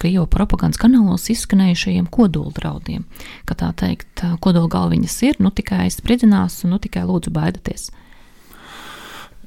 Krievu 0.00 0.26
propagandas 0.32 0.80
kanālos 0.80 1.28
izskanējušajiem 1.34 2.08
kodoldraudiem. 2.12 3.04
Ka 3.48 3.56
tā 3.60 3.70
teikt, 3.76 4.24
kodola 4.42 4.70
galviņas 4.72 5.16
ir, 5.28 5.40
nu 5.44 5.52
tikai 5.54 5.88
spriedzinās 5.92 6.62
un 6.64 6.74
nu 6.74 6.80
tikai 6.82 7.04
lūdzu 7.08 7.32
baidieties. 7.34 7.90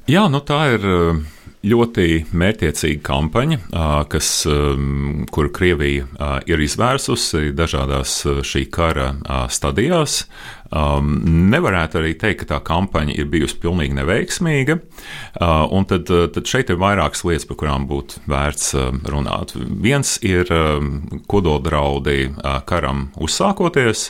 Jā, 0.10 0.28
nu 0.30 0.44
tā 0.44 0.60
ir 0.76 0.86
ļoti 1.64 2.08
mērķiecīga 2.36 3.04
kampaņa, 3.08 3.60
kas, 4.12 4.32
kuru 5.32 5.54
Krievija 5.56 6.42
ir 6.50 6.64
izvērsusi 6.66 7.54
dažādās 7.56 8.18
šī 8.44 8.66
kara 8.74 9.14
stadijās. 9.54 10.26
Nevarētu 10.74 12.00
arī 12.02 12.14
teikt, 12.18 12.44
ka 12.44 12.50
tā 12.56 12.60
kampaņa 12.66 13.14
ir 13.16 13.28
bijusi 13.32 13.60
pilnīgi 13.62 13.94
neveiksmīga. 13.96 14.80
Un 15.72 15.86
tad, 15.90 16.10
tad 16.10 16.50
šeit 16.50 16.72
ir 16.74 16.82
vairākas 16.82 17.22
lietas, 17.28 17.46
par 17.48 17.60
kurām 17.62 17.86
būtu 17.90 18.24
vērts 18.32 18.74
runāt. 19.14 19.54
Viens 19.56 20.16
ir 20.26 20.50
kodoldraudi 21.30 22.32
karam 22.70 23.12
uzsākoties. 23.22 24.10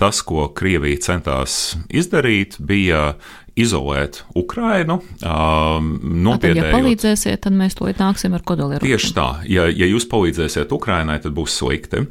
Tas, 0.00 0.22
ko 0.24 0.48
Krievija 0.56 1.04
centās 1.04 1.76
izdarīt, 1.90 2.56
bija 2.58 3.12
izolēt 3.58 4.22
Ukrainu. 4.38 5.00
Nopietnējot. 5.22 6.58
Ja 6.58 6.72
palīdzēsiet, 6.72 7.42
tad 7.46 7.56
mēs 7.58 7.76
to 7.78 7.88
nāksim 7.88 8.36
ar 8.36 8.44
kodolieročiem. 8.46 8.88
Tieši 8.88 9.14
tā. 9.16 9.28
Ja, 9.50 9.66
ja 9.68 9.88
jūs 9.88 10.06
palīdzēsiet 10.10 10.72
Ukrainai, 10.74 11.18
tad 11.22 11.34
būs 11.36 11.58
slikti. 11.60 12.04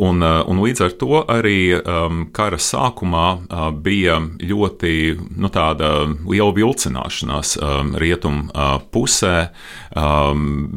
Un, 0.00 0.22
un 0.22 0.62
līdz 0.64 0.84
ar 0.86 0.96
to 1.00 1.22
arī 1.30 1.58
um, 1.78 2.24
kara 2.34 2.58
sākumā 2.60 3.26
uh, 3.36 3.68
bija 3.74 4.18
ļoti 4.40 4.94
nu, 5.40 5.50
liela 5.50 6.54
vilcināšanās 6.56 7.56
um, 7.60 7.94
rietumu 8.00 8.48
uh, 8.50 8.78
pusē. 8.92 9.50
Um, 9.90 10.68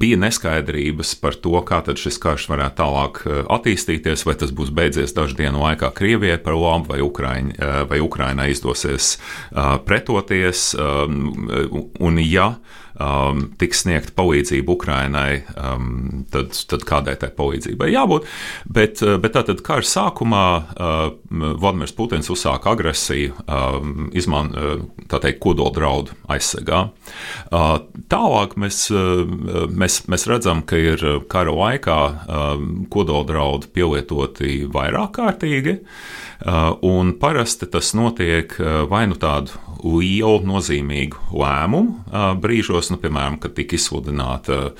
bija 0.00 0.16
neskaidrības 0.16 1.10
par 1.20 1.36
to, 1.36 1.52
kā 1.68 1.82
šis 1.84 2.16
karš 2.22 2.46
varētu 2.48 2.78
tālāk 2.78 3.18
uh, 3.26 3.40
attīstīties, 3.52 4.24
vai 4.24 4.34
tas 4.40 4.54
būs 4.54 4.70
beidzies 4.72 5.12
dažu 5.12 5.36
dienu 5.36 5.60
laikā 5.60 5.90
Krievijai 5.92 6.38
par 6.40 6.56
labu, 6.56 6.94
vai, 6.94 7.02
Ukraiņ, 7.04 7.52
uh, 7.52 7.74
vai 7.90 8.00
Ukrainai 8.00 8.48
izdosies 8.54 9.18
uh, 9.18 9.76
pretoties, 9.84 10.72
un 10.72 12.18
ja 12.24 12.54
um, 13.00 13.44
tiks 13.60 13.84
sniegta 13.84 14.14
palīdzība 14.16 14.74
Ukrainai, 14.74 15.42
um, 15.56 16.24
tad, 16.32 16.56
tad 16.70 16.86
kādai 16.88 17.16
tai 17.20 17.30
palīdzībai 17.36 17.90
jābūt. 17.92 18.28
Bet, 18.66 19.02
bet 19.22 19.36
tātad 19.36 19.62
kara 19.66 19.86
sākumā 19.86 20.46
uh, 20.58 21.02
Vladimirs 21.30 21.94
Putins 21.96 22.30
uzsāka 22.32 22.72
agresiju, 22.74 23.36
um, 23.46 24.08
izman, 24.16 24.52
tā 25.10 25.20
teikt, 25.22 25.40
kodola 25.42 25.72
draudu 25.74 26.16
aizsargā. 26.32 26.84
Uh, 27.52 27.76
tālāk 28.12 28.56
mēs, 28.60 28.84
uh, 28.94 29.24
mēs, 29.68 30.02
mēs 30.12 30.26
redzam, 30.30 30.64
ka 30.66 30.80
ir 30.80 31.04
kara 31.32 31.54
laikā 31.56 32.00
uh, 32.08 32.66
kodola 32.92 33.26
draudu 33.28 33.70
pielietoti 33.72 34.62
vairāk 34.72 35.16
kārtīgi. 35.18 35.78
Uh, 36.42 36.72
un 36.82 37.12
parasti 37.22 37.68
tas 37.70 37.92
notiek 37.94 38.54
uh, 38.58 38.82
vai 38.90 39.04
nu 39.06 39.14
tādu 39.20 39.54
lielu 39.82 40.42
nozīmīgu 40.46 41.32
lēmumu 41.36 42.36
brīžos, 42.42 42.90
nu, 42.92 42.98
piemēram, 43.02 43.38
kad 43.42 43.54
tika 43.56 43.76
izsludināta 43.78 44.72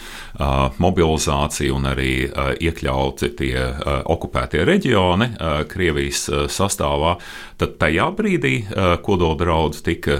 mobilizācija 0.82 1.74
un 1.74 1.88
arī 1.90 2.12
iekļauti 2.62 3.32
tie 3.38 3.54
okupētie 4.12 4.64
reģioni 4.68 5.30
Krievijas 5.70 6.26
sastāvā, 6.52 7.16
tad 7.60 7.76
tajā 7.82 8.08
brīdī 8.16 8.54
kodola 9.04 9.38
draudi 9.40 9.82
tika 9.90 10.18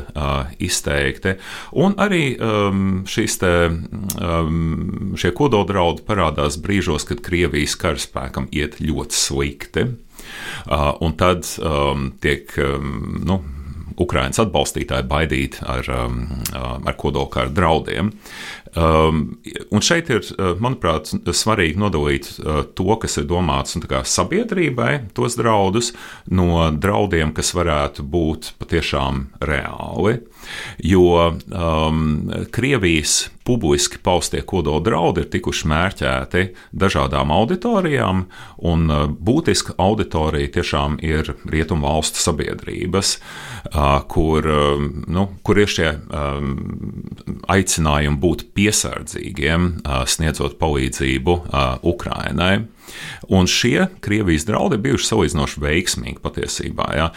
izteikti. 0.63 1.37
Un 1.79 1.97
arī 2.03 2.25
šīs 3.09 3.39
te, 3.43 3.53
šie 5.23 5.35
kodola 5.39 5.69
draudi 5.69 6.07
parādās 6.07 6.59
brīžos, 6.63 7.07
kad 7.09 7.23
Krievijas 7.25 7.77
karaspēkam 7.81 8.51
iet 8.55 8.81
ļoti 8.83 9.19
slikti. 9.19 9.91
Uh, 10.67 10.93
un 11.01 11.17
tad 11.19 11.47
um, 11.59 12.13
tiek 12.23 12.53
um, 12.63 13.23
nu, 13.27 13.41
Ukraiņas 14.01 14.43
atbalstītāji 14.47 15.09
baidīti 15.11 15.63
ar, 15.69 15.89
um, 15.93 16.19
ar 16.53 16.97
kodolkāru 16.99 17.53
draudiem. 17.55 18.13
Um, 18.73 19.23
un 19.69 19.85
šeit 19.85 20.09
ir, 20.13 20.25
manuprāt, 20.63 21.11
svarīgi 21.29 21.81
nodalīt 21.81 22.31
uh, 22.41 22.63
to, 22.73 22.89
kas 23.03 23.19
ir 23.21 23.29
domāts 23.29 23.77
nu, 23.77 23.85
sabiedrībai, 23.85 24.93
tos 25.17 25.37
draudus, 25.37 25.93
no 26.33 26.71
draudiem, 26.73 27.35
kas 27.37 27.53
varētu 27.57 28.07
būt 28.09 28.55
patiešām 28.63 29.27
reāli. 29.45 30.23
Jo 30.79 31.33
um, 31.33 32.31
Krievijas 32.51 33.31
publiski 33.45 33.99
paustie 34.03 34.43
kodola 34.47 34.81
draudi 34.85 35.25
ir 35.25 35.31
tikuši 35.33 35.69
mērķēti 35.71 36.45
dažādām 36.79 37.33
auditorijām, 37.35 38.25
un 38.59 38.91
uh, 38.91 39.07
būtiska 39.11 39.77
auditorija 39.83 40.53
tiešām 40.59 40.99
ir 41.03 41.35
rietumu 41.51 41.89
valstu 41.89 42.23
sabiedrības, 42.23 43.17
uh, 43.73 43.99
kur, 44.09 44.47
uh, 44.47 44.85
nu, 45.07 45.29
kur 45.43 45.63
ir 45.63 45.71
šie 45.71 45.91
um, 45.95 46.53
aicinājumi 47.51 48.23
būt 48.23 48.47
piesardzīgiem, 48.55 49.73
uh, 49.83 50.05
sniedzot 50.07 50.59
palīdzību 50.63 51.39
Ukrainai. 51.89 52.63
Un 53.33 53.47
šie 53.47 53.87
Krievijas 54.01 54.47
draudi 54.49 54.77
ir 54.79 54.83
bijuši 54.87 55.09
salīdzinoši 55.09 55.63
veiksmīgi 55.63 56.21
patiesībā. 56.23 56.89
Ja. 56.97 57.09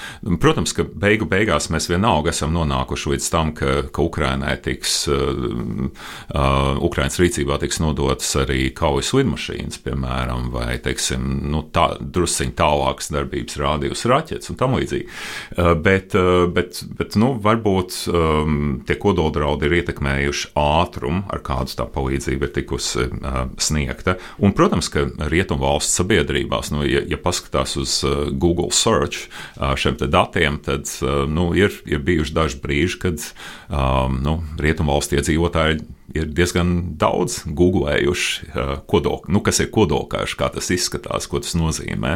Protams, 0.41 0.73
ka 0.75 0.85
beigu 0.85 1.27
beigās 1.29 1.69
mēs 1.73 1.89
vienalga 1.89 2.31
esam 2.33 2.53
nonākuši 2.55 3.13
līdz 3.13 3.29
tam, 3.33 3.53
ka, 3.57 3.73
ka 3.93 4.05
Ukrainai 4.05 4.55
tiks, 4.63 4.97
uh, 5.11 5.89
uh, 6.29 6.83
Ukrainas 6.85 7.19
rīcībā 7.21 7.57
tiks 7.61 7.81
nodotas 7.83 8.31
arī 8.41 8.69
kaujas 8.75 9.11
lidmašīnas, 9.17 9.81
piemēram, 9.85 10.49
vai, 10.53 10.77
teiksim, 10.83 11.25
nu, 11.51 11.63
tā, 11.73 11.87
drusciņ 11.99 12.53
tālākas 12.57 13.11
darbības 13.15 13.59
rādījus 13.61 14.05
raķetes 14.11 14.53
un 14.53 14.59
tam 14.61 14.77
līdzīgi. 14.79 15.09
Uh, 15.57 15.73
bet, 15.73 16.15
uh, 16.17 16.45
bet, 16.51 16.83
bet, 16.99 17.17
nu, 17.19 17.33
varbūt 17.41 17.99
um, 18.11 18.61
tie 18.85 18.99
kodoldraudi 19.01 19.69
ir 19.69 19.79
ietekmējuši 19.81 20.53
ātrumu, 20.59 21.25
ar 21.33 21.43
kādu 21.45 21.75
tā 21.79 21.87
palīdzība 21.89 22.49
ir 22.49 22.55
tikusi 22.55 23.07
uh, 23.09 23.45
sniegta. 23.61 24.17
Un, 24.43 24.53
protams, 24.55 24.91
ka 24.93 25.07
rietumu 25.31 25.54
valsts 25.61 25.97
sabiedrībās, 25.99 26.71
nu, 26.73 26.83
ja, 26.87 27.03
ja 27.07 27.19
paskatās 27.21 27.75
uz 27.81 27.97
uh, 28.05 28.29
Google 28.31 28.71
search 28.75 29.27
uh, 29.27 29.73
šiem 29.79 29.97
datiem, 29.99 30.59
tad 30.63 30.89
uh, 31.01 31.25
nu, 31.29 31.51
ir, 31.57 31.73
ir 31.89 32.03
bijuši 32.05 32.35
daži 32.35 32.61
brīži, 32.63 33.01
kad 33.01 33.27
um, 33.69 34.19
nu, 34.23 34.39
rietumvalstu 34.61 35.19
iedzīvotāji 35.19 35.83
ir 36.15 36.29
diezgan 36.31 36.71
daudz 36.99 37.41
googlējuši, 37.45 38.51
kodol, 38.89 39.23
nu, 39.31 39.41
kas 39.45 39.59
ir 39.63 39.71
kodolkārš, 39.73 40.35
kā 40.39 40.49
tas 40.53 40.69
izskatās, 40.73 41.27
ko 41.29 41.41
tas 41.43 41.55
nozīmē. 41.57 42.13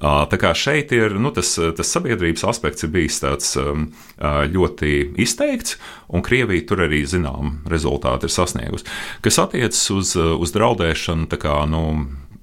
Tā 0.00 0.40
kā 0.40 0.54
šeit 0.56 0.92
ir 0.96 1.18
nu, 1.20 1.32
tas, 1.34 1.54
tas 1.58 1.92
sabiedrības 1.94 2.46
aspekts 2.48 2.86
ir 2.86 2.92
bijis 2.94 3.20
tāds 3.22 3.52
um, 3.60 3.90
ļoti 4.18 4.94
izteikts, 5.20 5.76
un 6.08 6.24
Krievija 6.26 6.66
tur 6.68 6.86
arī 6.88 7.04
zinām 7.08 7.60
rezultāti 7.70 8.28
ir 8.28 8.34
sasniegusi. 8.34 8.88
Kas 9.24 9.40
attiecas 9.44 9.84
uz, 9.94 10.16
uz 10.16 10.54
draudēšanu, 10.56 11.28
tā 11.30 11.40
kā, 11.42 11.60
nu, 11.70 11.84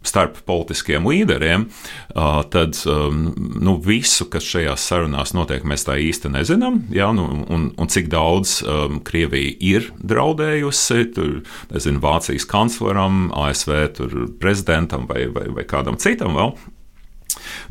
starp 0.07 0.39
politiskiem 0.47 1.07
līderiem, 1.09 1.67
tad 2.53 2.77
nu, 2.85 3.75
visu, 3.83 4.27
kas 4.31 4.47
šajās 4.47 4.85
sarunās 4.89 5.33
notiek, 5.37 5.65
mēs 5.67 5.87
tā 5.87 5.97
īsti 6.01 6.31
nezinām. 6.35 6.83
Ja, 6.95 7.11
nu, 7.15 7.27
un, 7.51 7.69
un 7.77 7.91
cik 7.91 8.09
daudz 8.13 8.59
um, 8.63 8.99
Krievija 9.05 9.55
ir 9.59 9.89
draudējusi 9.99 11.09
tur, 11.15 11.41
nezinu, 11.73 12.01
Vācijas 12.03 12.47
kancleram, 12.49 13.27
ASV 13.35 13.75
prezidentam 14.41 15.09
vai, 15.09 15.25
vai, 15.33 15.47
vai 15.55 15.67
kādam 15.67 15.99
citam 16.01 16.37
vēl. 16.37 16.55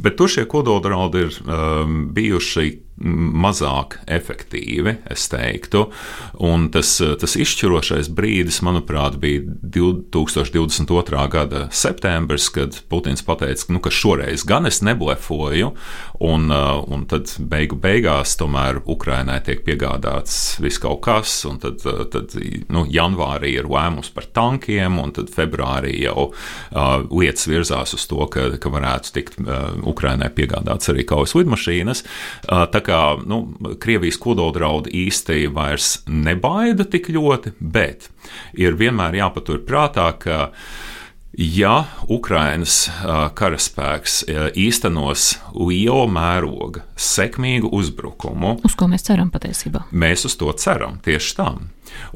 Bet 0.03 0.19
tur 0.19 0.31
šie 0.31 0.45
kodoldraudi 0.51 1.25
ir 1.25 1.37
um, 1.45 2.01
bijuši 2.15 2.73
mazāk 3.01 3.99
efektīvi, 4.07 4.97
es 5.11 5.27
teiktu. 5.33 5.89
Un 6.47 6.69
tas, 6.75 6.97
tas 7.21 7.35
izšķirošais 7.41 8.11
brīdis, 8.15 8.61
manuprāt, 8.67 9.19
bija 9.23 9.43
2022. 9.75 11.25
gada 11.33 11.67
septembris, 11.75 12.49
kad 12.55 12.79
Putins 12.89 13.25
pateica, 13.27 13.67
nu, 13.75 13.83
ka 13.83 13.91
šoreiz 13.91 14.45
gan 14.47 14.69
es 14.71 14.81
neblefoju, 14.87 15.73
un, 16.23 16.47
un 16.55 17.07
tad 17.11 17.33
beigu 17.39 17.79
beigās 17.83 18.37
tomēr 18.39 18.81
Ukrainai 18.91 19.41
tiek 19.45 19.65
piegādāts 19.67 20.61
viss 20.63 20.79
kaut 20.83 21.03
kas, 21.05 21.35
un 21.51 21.59
tad, 21.63 21.83
tad 22.15 22.37
nu, 22.71 22.85
janvārī 22.91 23.57
ir 23.59 23.69
lēmums 23.71 24.13
par 24.15 24.29
tankiem, 24.37 25.01
un 25.03 25.15
tad 25.17 25.33
februārī 25.35 25.97
jau 26.05 26.31
uh, 26.31 27.03
lietas 27.11 27.49
virzās 27.51 27.97
uz 27.97 28.07
to, 28.11 28.23
ka, 28.31 28.53
ka 28.63 28.71
varētu 28.73 29.15
tikt 29.19 29.41
uh, 29.43 29.75
Ukrainai 29.91 30.31
piegādāts 30.35 30.93
arī 30.93 31.07
kaujas 31.09 31.35
lidmašīnas. 31.39 32.05
Uh, 32.47 32.65
kā 32.85 33.03
nu, 33.27 33.43
Krievijas 33.81 34.19
kodoldraudi 34.23 34.93
īsti 35.05 35.47
vairs 35.55 35.97
nebaida 36.09 36.87
tik 36.89 37.11
ļoti, 37.15 37.55
bet 37.61 38.11
ir 38.59 38.79
vienmēr 38.81 39.21
jāpatur 39.23 39.65
prātā, 39.67 40.11
ka 40.19 40.51
Ja 41.35 41.89
Ukrainas 42.07 42.85
karaspēks 43.35 44.21
īstenos 44.55 45.33
liela 45.59 46.07
mēroga, 46.07 46.85
sekmīgu 46.95 47.73
uzbrukumu, 47.75 48.61
uz 48.63 48.77
ko 48.79 48.87
mēs 48.93 49.09
ceram 49.09 49.33
patiesībā? 49.35 49.89
Mēs 49.91 50.29
uz 50.29 50.39
to 50.39 50.53
ceram 50.63 51.01
tieši 51.03 51.35
tā. 51.41 51.49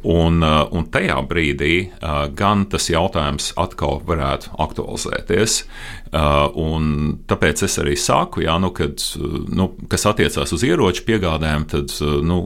Un, 0.07 0.43
uh, 0.45 0.65
un 0.71 0.87
tajā 0.93 1.17
brīdī 1.27 1.73
uh, 1.89 2.27
gan 2.35 2.67
tas 2.71 2.89
jautājums 2.91 3.51
atkal 3.59 3.99
varētu 4.07 4.53
aktualizēties. 4.63 5.63
Uh, 6.09 6.47
tāpēc 7.29 7.65
es 7.67 7.77
arī 7.83 7.97
saku, 7.99 8.45
jā, 8.47 8.55
nu, 8.63 8.71
kad, 8.77 9.03
nu, 9.53 9.71
kas 9.91 10.07
attiecās 10.09 10.55
uz 10.55 10.65
ieroču 10.65 11.05
piegādēm, 11.09 11.67
tad 11.69 11.93
nu, 12.25 12.39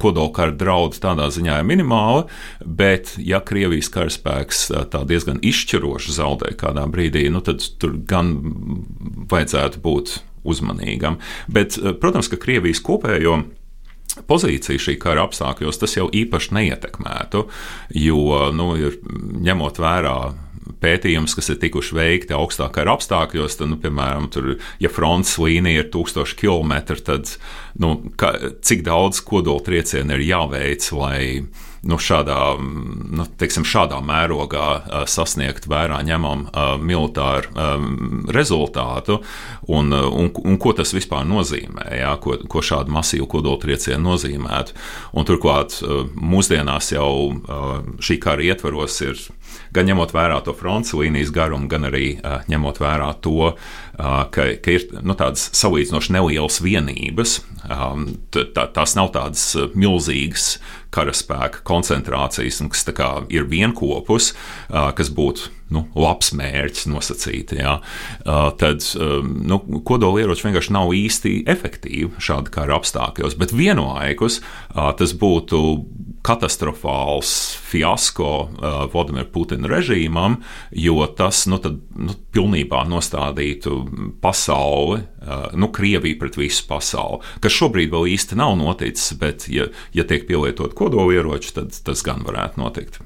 kodolkara 0.00 0.54
draudi 0.56 1.02
tādā 1.02 1.28
ziņā 1.34 1.60
ir 1.60 1.68
minimāli. 1.68 2.24
Bet, 2.64 3.16
ja 3.20 3.42
Krievijas 3.44 3.90
karaspēks 3.92 4.68
tā 4.94 5.04
diezgan 5.08 5.42
izšķiroši 5.44 6.16
zaudē 6.16 6.54
kādā 6.60 6.86
brīdī, 6.92 7.26
nu, 7.32 7.42
tad 7.44 7.64
tur 7.82 7.98
gan 8.08 8.36
vajadzētu 9.32 9.82
būt 9.82 10.20
uzmanīgam. 10.48 11.18
Bet, 11.52 11.76
protams, 12.00 12.30
ka 12.30 12.40
Krievijas 12.40 12.82
kopējo 12.84 13.42
pozīciju 14.28 14.82
šī 14.82 14.96
kara 15.00 15.26
apstākļos, 15.26 15.80
tas 15.80 15.96
jau 15.96 16.08
īpaši 16.12 16.56
neietekmētu, 16.58 17.46
jo, 17.96 18.24
nu, 18.56 18.72
ir, 18.80 18.98
ņemot 19.48 19.80
vērā 19.82 20.16
pētījumus, 20.82 21.34
kas 21.38 21.50
ir 21.52 21.60
tikuši 21.62 21.96
veikti 21.96 22.36
augstākā 22.36 22.84
apstākļos, 22.92 23.58
tad, 23.58 23.70
nu, 23.72 23.78
piemēram, 23.82 24.28
tur, 24.34 24.54
ja 24.82 24.90
frontes 24.92 25.34
līnija 25.42 25.84
ir 25.84 25.90
1000 25.94 26.36
km, 26.38 26.74
tad 27.06 27.34
nu, 27.82 27.94
ka, 28.18 28.34
cik 28.64 28.84
daudz 28.86 29.22
kodola 29.26 29.62
triecienu 29.64 30.18
ir 30.18 30.26
jāveic, 30.26 30.88
lai 30.96 31.22
nu, 31.82 31.98
šādā, 31.98 32.36
nu, 32.60 33.26
teiksim, 33.38 33.64
šādā 33.66 33.98
mērogā 34.06 35.04
sasniegt 35.10 35.66
vērā 35.70 35.98
ņemam 36.06 36.46
militāru 36.82 38.30
rezultātu 38.32 39.18
un, 39.66 39.90
un, 39.90 40.30
un 40.30 40.58
ko 40.62 40.74
tas 40.78 40.94
vispār 40.94 41.26
nozīmē, 41.26 41.88
jā, 41.98 42.12
ko, 42.22 42.38
ko 42.50 42.62
šāda 42.62 42.92
masīva 42.92 43.26
kodoltrieciena 43.34 44.02
nozīmētu. 44.04 44.76
Un 45.18 45.26
turklāt 45.28 45.80
mūsdienās 46.14 46.92
jau 46.94 47.10
šī 48.02 48.18
kara 48.22 48.46
ietvaros 48.52 49.00
ir 49.02 49.18
gan 49.74 49.88
ņemot 49.90 50.14
vērā 50.14 50.38
to 50.46 50.54
fronts 50.56 50.94
līnijas 50.96 51.32
garumu, 51.34 51.66
gan 51.70 51.88
arī 51.90 52.14
ņemot 52.52 52.78
vērā 52.82 53.10
to, 53.24 53.52
ka, 53.98 54.46
ka 54.62 54.76
ir 54.76 54.86
nu, 55.02 55.16
tādas 55.18 55.48
salīdzinoši 55.58 56.14
nelielas 56.14 56.60
vienības. 56.62 57.40
Tā, 57.62 58.64
tās 58.74 58.96
nav 58.98 59.12
tādas 59.14 59.44
milzīgas 59.78 60.56
karaspēka 60.92 61.62
koncentrācijas, 61.68 62.60
kas 62.72 62.86
kā, 62.96 63.10
ir 63.32 63.48
vienopus, 63.50 64.32
kas 64.68 65.10
būtu 65.12 65.50
nu, 65.72 65.86
labs 65.96 66.32
mērķis 66.36 66.88
nosacīti. 66.92 67.60
Jā. 67.62 67.78
Tad 68.60 68.86
nu, 69.24 69.60
kodolieroči 69.88 70.48
vienkārši 70.48 70.74
nav 70.76 70.92
īsti 70.96 71.34
efektīvi 71.52 72.22
šādi 72.22 72.52
kara 72.54 72.76
apstākļos, 72.80 73.38
bet 73.40 73.54
vienlaikus 73.56 74.42
tas 74.72 75.16
būtu 75.16 75.62
katastrofāls 76.22 77.32
fiasko 77.66 78.30
uh, 78.42 78.76
Vladimira 78.92 79.26
Putina 79.32 79.70
režīmam, 79.70 80.38
jo 80.70 81.02
tas 81.18 81.44
nu, 81.50 81.58
tad, 81.62 81.80
nu, 81.98 82.14
pilnībā 82.34 82.84
nostādītu 82.88 83.76
pasauli, 84.22 85.02
uh, 85.02 85.48
nu, 85.58 85.70
Krieviju 85.74 86.20
pret 86.20 86.38
visu 86.38 86.66
pasauli, 86.70 87.22
kas 87.42 87.56
šobrīd 87.58 87.90
vēl 87.94 88.12
īsti 88.14 88.38
nav 88.38 88.54
noticis, 88.60 89.16
bet, 89.18 89.48
ja, 89.50 89.68
ja 89.96 90.06
tiek 90.06 90.28
pielietot 90.28 90.76
kodolieroči, 90.78 91.56
tad 91.58 91.74
tas 91.86 92.06
gan 92.06 92.22
varētu 92.26 92.62
notikt. 92.62 93.02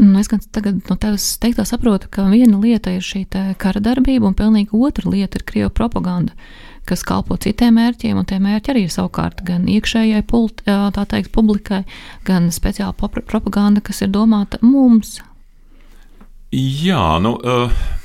Nu, 0.00 0.18
es 0.18 0.30
gan 0.30 0.40
tagad 0.54 0.80
no 0.88 0.96
tevis 0.98 1.36
teiktā 1.42 1.64
saprotu, 1.68 2.08
ka 2.10 2.24
viena 2.30 2.58
lieta 2.58 2.94
ir 2.96 3.04
šī 3.04 3.26
kara 3.60 3.82
darbība, 3.84 4.30
un 4.30 4.36
pilnīgi 4.38 4.74
otra 4.74 5.12
lieta 5.12 5.38
ir 5.38 5.46
krievu 5.46 5.70
propaganda, 5.76 6.34
kas 6.88 7.04
kalpo 7.06 7.36
citiem 7.40 7.76
mērķiem, 7.78 8.18
un 8.20 8.26
tie 8.28 8.40
mērķi 8.42 8.72
arī 8.72 8.84
ir 8.86 8.94
savukārt 8.94 9.42
gan 9.46 9.68
iekšējai 9.70 10.24
pult, 10.30 10.62
teikt, 10.64 11.32
publikai, 11.34 11.84
gan 12.26 12.50
speciāla 12.54 12.94
propaganda, 12.94 13.82
kas 13.84 14.02
ir 14.04 14.12
domāta 14.14 14.60
mums. 14.62 15.18
Jā, 16.50 17.18
nu. 17.22 17.36
Uh... 17.44 17.98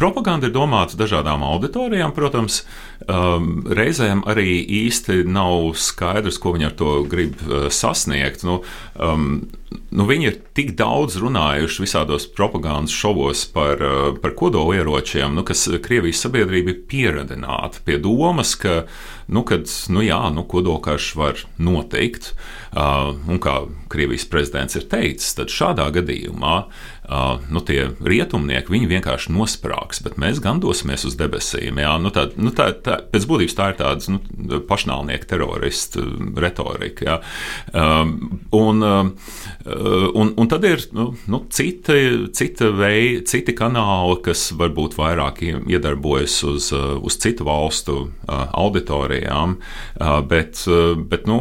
Propaganda 0.00 0.48
ir 0.48 0.54
domāta 0.54 0.98
dažādām 1.00 1.44
auditorijām, 1.46 2.14
protams. 2.16 2.62
Um, 3.08 3.62
reizēm 3.64 4.20
arī 4.28 4.60
īsti 4.84 5.22
nav 5.24 5.70
skaidrs, 5.80 6.36
ko 6.40 6.52
viņi 6.52 6.66
ar 6.68 6.74
to 6.76 6.90
grib 7.08 7.40
uh, 7.46 7.68
sasniegt. 7.72 8.44
Nu, 8.44 8.58
um, 9.00 9.46
nu, 9.88 10.06
viņi 10.08 10.28
ir 10.28 10.36
tik 10.56 10.74
daudz 10.78 11.16
runājuši 11.22 11.84
visādos 11.86 12.28
propagandas 12.36 12.92
šovos 12.92 13.46
par, 13.54 13.80
uh, 13.80 14.10
par 14.20 14.36
kodolieročiem, 14.36 15.32
nu, 15.36 15.46
kas 15.48 15.64
Krievijas 15.82 16.20
sabiedrība 16.26 16.74
ir 16.74 16.84
pieradināta 16.90 17.80
pie 17.86 17.96
domas, 18.04 18.52
ka, 18.60 18.82
nu, 19.32 19.46
kad, 19.48 19.64
nu, 19.88 20.04
jā, 20.04 20.20
nu, 20.36 20.44
kodolkarš 20.44 21.10
var 21.16 21.44
notikt. 21.56 22.34
Uh, 22.70 23.16
un 23.26 23.40
kā 23.42 23.62
Krievijas 23.90 24.28
prezidents 24.30 24.76
ir 24.78 24.84
teicis, 24.92 25.32
tad 25.40 25.50
šādā 25.50 25.88
gadījumā 25.96 26.60
uh, 27.10 27.40
nu, 27.50 27.62
tie 27.66 27.90
rietumnieki 28.06 28.86
vienkārši 28.90 29.32
nosprāgs, 29.34 30.00
bet 30.04 30.18
mēs 30.20 30.40
gan 30.42 30.60
dosimies 30.62 31.04
uz 31.08 31.16
debesīm. 31.18 31.80
Jā, 31.82 31.96
nu, 32.02 32.12
tā, 32.14 32.28
nu, 32.38 32.52
tā, 32.54 32.70
tā, 32.84 33.00
pēc 33.10 33.26
būtības 33.30 33.56
tā 33.58 33.70
ir 33.72 33.78
tāda 33.80 34.14
nu, 34.14 34.60
pašnāvnieka 34.68 35.30
terorista 35.30 36.04
retorika. 36.40 37.06
Jā. 37.06 37.16
Um, 37.74 38.40
un, 38.54 38.84
uh, 38.86 39.10
un, 40.14 40.32
un 40.38 40.50
tad 40.50 40.66
ir 40.68 40.84
nu, 40.96 41.10
nu, 41.30 41.42
citi, 41.50 42.28
cita 42.36 42.70
vei, 42.76 43.20
citi 43.26 43.54
kanāli, 43.58 44.20
kas 44.24 44.50
varbūt 44.58 44.96
vairāk 45.00 45.42
iedarbojas 45.50 46.40
uz, 46.46 46.70
uh, 46.76 46.94
uz 47.02 47.18
citu 47.20 47.46
valstu 47.48 47.98
auditorijām, 48.30 49.56
bet, 50.30 50.60
bet 51.10 51.26
nu, 51.28 51.38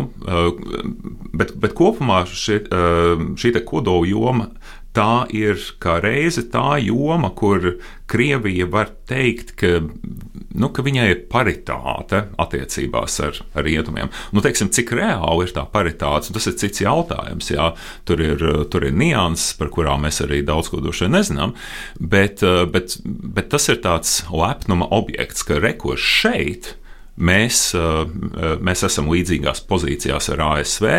bet, 1.37 1.53
bet 1.61 1.75
kopumā 1.77 2.23
šī, 2.27 2.61
šī 3.39 3.53
kodola 3.67 4.07
joma. 4.09 4.49
Tā 4.95 5.27
ir 5.35 5.59
kā 5.77 5.99
reize 6.01 6.47
tā 6.49 6.79
joma, 6.81 7.29
kur 7.37 7.75
Krievija 8.09 8.65
var 8.73 8.89
teikt, 9.09 9.51
ka, 9.59 9.83
nu, 10.57 10.69
ka 10.73 10.81
viņai 10.85 11.05
ir 11.11 11.19
paritāte 11.29 12.23
attiecībās 12.41 13.19
ar, 13.21 13.37
ar 13.53 13.67
rietumiem. 13.67 14.09
Nu, 14.33 14.41
teiksim, 14.41 14.71
cik 14.73 14.95
reāli 14.97 15.45
ir 15.45 15.53
tā 15.53 15.67
paritāte, 15.69 16.33
tas 16.33 16.49
ir 16.49 16.57
cits 16.57 16.81
jautājums. 16.81 17.51
Jā. 17.53 17.69
Tur 18.09 18.23
ir, 18.25 18.41
tur 18.73 18.87
ir 18.89 18.97
nianses, 18.97 19.53
par 19.59 19.69
kurām 19.75 20.07
mēs 20.07 20.23
arī 20.25 20.41
daudz 20.47 20.71
ko 20.73 20.81
droši 20.81 21.11
nezinām, 21.13 21.53
bet, 22.01 22.41
bet, 22.73 22.97
bet 23.05 23.53
tas 23.53 23.69
ir 23.69 23.83
tāds 23.85 24.23
lepnuma 24.33 24.89
objekts, 24.89 25.45
ka 25.45 25.61
rekurs 25.61 26.01
šeit 26.01 26.73
mēs, 27.19 27.69
mēs 28.63 28.83
esam 28.87 29.11
līdzīgās 29.11 29.61
pozīcijās 29.69 30.31
ar 30.33 30.43
ASV, 30.55 30.89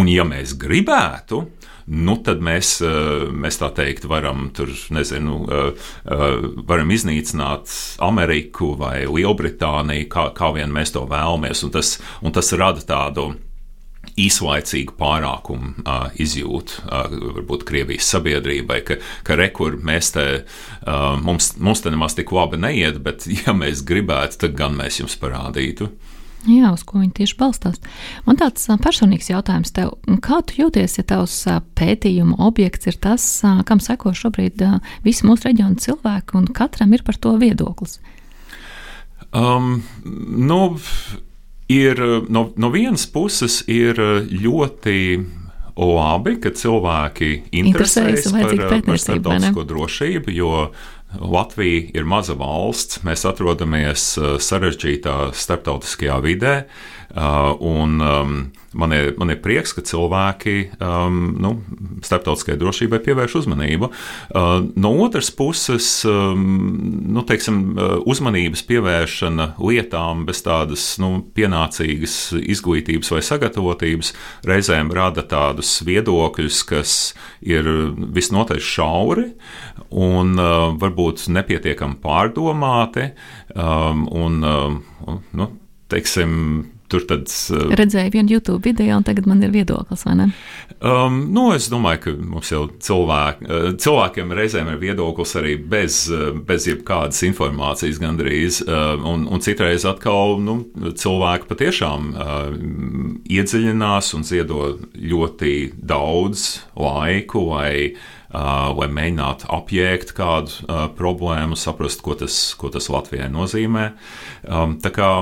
un 0.00 0.08
ja 0.08 0.24
mēs 0.24 0.56
gribētu, 0.60 1.44
nu, 1.86 2.16
tad 2.24 2.40
mēs, 2.44 2.76
eh, 2.84 3.30
mēs 3.30 3.60
tā 3.60 3.70
teikt 3.74 4.06
varam, 4.08 4.50
tur, 4.54 4.68
nezinu, 4.90 5.40
eh, 5.48 5.88
varam 6.66 6.90
iznīcināt 6.90 7.96
Ameriku 8.00 8.74
vai 8.78 9.04
Lielbritāniju, 9.06 10.08
kā, 10.08 10.32
kā 10.34 10.54
vien 10.54 10.70
mēs 10.70 10.92
to 10.92 11.06
vēlamies, 11.06 11.64
un 11.64 11.70
tas, 11.70 11.98
un 12.22 12.32
tas 12.32 12.52
rada 12.52 12.80
tādu 12.80 13.34
īslaicīgu 14.20 14.94
pārākumu 14.98 15.82
uh, 15.82 16.08
izjūtu, 16.20 16.84
uh, 16.86 17.08
varbūt 17.38 17.64
Krievijas 17.68 18.10
sabiedrībai, 18.14 18.80
ka, 18.86 18.98
ka 19.26 19.38
rekur 19.38 19.78
mēs 19.82 20.12
te, 20.14 20.26
uh, 20.44 21.16
mums, 21.20 21.54
mums 21.58 21.82
te 21.82 21.90
nemaz 21.90 22.14
tik 22.18 22.32
labi 22.34 22.60
neiet, 22.60 23.00
bet 23.04 23.26
ja 23.42 23.56
mēs 23.56 23.84
gribētu, 23.86 24.44
tad 24.44 24.58
gan 24.58 24.76
mēs 24.78 25.00
jums 25.02 25.18
parādītu. 25.20 25.90
Jā, 26.44 26.72
uz 26.74 26.82
ko 26.84 27.00
viņi 27.00 27.14
tieši 27.16 27.36
balstās. 27.40 27.80
Man 28.26 28.38
tāds 28.40 28.66
personīgs 28.84 29.30
jautājums 29.30 29.72
tev, 29.74 29.94
kā 30.24 30.40
tu 30.44 30.58
jūties, 30.60 30.98
ja 30.98 31.04
tavs 31.14 31.38
pētījuma 31.78 32.36
objekts 32.44 32.90
ir 32.90 32.98
tas, 33.00 33.24
kam 33.68 33.80
seko 33.80 34.12
šobrīd 34.16 34.60
visi 35.06 35.28
mūsu 35.28 35.48
reģiona 35.48 35.80
cilvēki, 35.80 36.36
un 36.40 36.50
katram 36.52 36.92
ir 36.96 37.04
par 37.06 37.16
to 37.16 37.36
viedoklis? 37.40 37.98
Um, 39.34 39.80
nu, 40.04 40.60
ir 41.72 42.02
no, 42.28 42.50
no 42.56 42.70
vienas 42.74 43.06
puses 43.10 43.62
ir 43.70 43.98
ļoti 44.30 44.98
labi, 45.74 46.36
ka 46.38 46.52
cilvēki 46.54 47.30
interesējas 47.58 48.28
par, 48.30 48.52
par 48.86 49.00
starptautisko 49.00 49.64
drošību, 49.66 50.34
jo 50.36 50.52
Latvija 51.20 51.90
ir 51.94 52.06
maza 52.08 52.34
valsts, 52.38 53.02
mēs 53.06 53.24
atrodamies 53.28 54.14
uh, 54.18 54.34
sarežģītā 54.42 55.32
starptautiskajā 55.36 56.18
vidē, 56.24 56.54
uh, 57.14 57.54
un 57.62 58.00
um, 58.02 58.36
man 58.74 58.94
ir, 58.94 59.12
man 59.20 59.30
ir 59.30 59.40
prieks, 59.42 59.74
ka 59.76 59.84
cilvēki 59.86 60.56
um, 60.82 61.20
nu, 61.40 61.52
starptautiskajai 62.04 62.58
drošībai 62.60 63.00
pievērš 63.04 63.36
uzmanību. 63.42 63.90
Uh, 63.90 64.66
no 64.80 64.92
otras 65.04 65.30
puses, 65.34 65.88
um, 66.08 66.44
nu, 67.14 67.24
teiksim, 67.26 67.62
uzmanības 68.10 68.64
pievēršana 68.68 69.52
lietām 69.62 70.24
bez 70.28 70.42
tādas 70.46 70.86
nu, 71.02 71.16
pienācīgas 71.36 72.18
izglītības 72.40 73.12
vai 73.14 73.22
sagatavotības 73.24 74.14
reizēm 74.48 74.92
rada 74.94 75.24
tādus 75.28 75.76
viedokļus, 75.86 76.62
kas 76.68 76.98
ir 77.44 77.68
visnotaļ 77.94 78.62
šauri 78.64 79.28
un 79.94 80.34
uh, 80.38 80.72
varbūt 80.80 81.28
nepietiekami 81.34 82.00
pārdomāti. 82.02 83.10
Um, 83.54 84.06
un, 84.10 84.40
uh, 84.42 85.18
nu, 85.38 85.50
teiksim, 85.92 86.64
Tur 86.94 87.04
tad. 87.08 87.30
Uh, 87.50 87.72
Redzēju 87.74 88.12
vienu 88.12 88.34
YouTube 88.36 88.60
video, 88.66 88.98
un 88.98 89.04
tagad 89.06 89.26
man 89.26 89.40
ir 89.42 89.52
viedoklis, 89.54 90.04
vai 90.04 90.14
ne? 90.18 90.26
Um, 90.84 91.16
nu, 91.32 91.46
es 91.56 91.70
domāju, 91.72 92.00
ka 92.04 92.12
mums 92.20 92.50
jau 92.52 92.66
cilvēki, 92.86 93.48
uh, 93.48 93.68
cilvēkiem 93.80 94.34
reizēm 94.36 94.68
ir 94.70 94.80
viedoklis 94.82 95.32
arī 95.40 95.56
bez, 95.56 96.02
uh, 96.12 96.28
bez 96.46 96.68
jebkādas 96.68 97.22
informācijas 97.26 98.00
gandrīz. 98.02 98.60
Uh, 98.66 98.98
un, 99.14 99.24
un 99.32 99.44
citreiz 99.44 99.86
atkal 99.88 100.36
nu, 100.44 100.58
cilvēki 100.92 101.48
patiešām 101.50 102.10
uh, 102.12 102.42
iedziļinās 103.32 104.12
un 104.18 104.28
ziedo 104.28 104.74
ļoti 104.92 105.54
daudz 105.80 106.50
laiku, 106.76 107.48
lai, 107.54 107.72
uh, 107.94 108.13
lai 108.34 108.88
mēģinātu 108.90 109.48
apjēgt 109.54 110.14
kādu 110.16 110.52
uh, 110.64 110.84
problēmu, 110.98 111.58
saprast, 111.58 112.02
ko 112.04 112.16
tas, 112.18 112.36
ko 112.58 112.72
tas 112.74 112.90
Latvijai 112.92 113.30
nozīmē. 113.32 113.92
Um, 114.48 114.78
tā 114.82 114.94
kā 114.94 115.14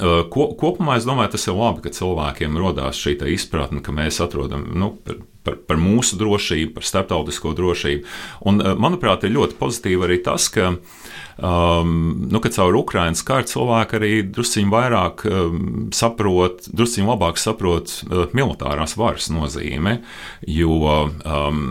Ko, 0.00 0.46
kopumā 0.58 0.94
es 0.96 1.04
domāju, 1.04 1.34
tas 1.34 1.42
ir 1.44 1.54
labi, 1.58 1.82
ka 1.84 1.90
cilvēkiem 1.92 2.56
radās 2.56 2.96
šī 2.98 3.18
izpratne, 3.34 3.82
ka 3.84 3.92
mēs 3.92 4.16
atrodam 4.24 4.64
nu, 4.80 4.88
par, 5.04 5.18
par, 5.44 5.58
par 5.68 5.78
mūsu 5.78 6.16
drošību, 6.18 6.72
par 6.78 6.86
starptautisko 6.88 7.52
drošību. 7.54 8.08
Un, 8.48 8.64
manuprāt, 8.80 9.28
ir 9.28 9.36
ļoti 9.36 9.58
pozitīvi 9.60 10.08
arī 10.08 10.16
tas, 10.24 10.48
ka 10.50 10.70
uh, 10.72 11.03
um, 11.38 11.94
nu, 12.30 12.40
ka 12.42 12.52
caur 12.54 12.76
Ukraiņas 12.78 13.24
karu 13.26 13.48
cilvēki 13.50 13.98
arī 13.98 14.12
drusciņi 14.34 14.72
vairāk 14.72 15.24
um, 15.30 15.58
saprot, 15.94 16.68
drusciņi 16.70 17.08
labāk 17.08 17.40
saprot 17.40 17.96
uh, 18.06 18.24
militārās 18.36 18.96
varas 19.00 19.30
nozīme, 19.34 19.98
jo 20.46 20.78
um, 20.94 21.64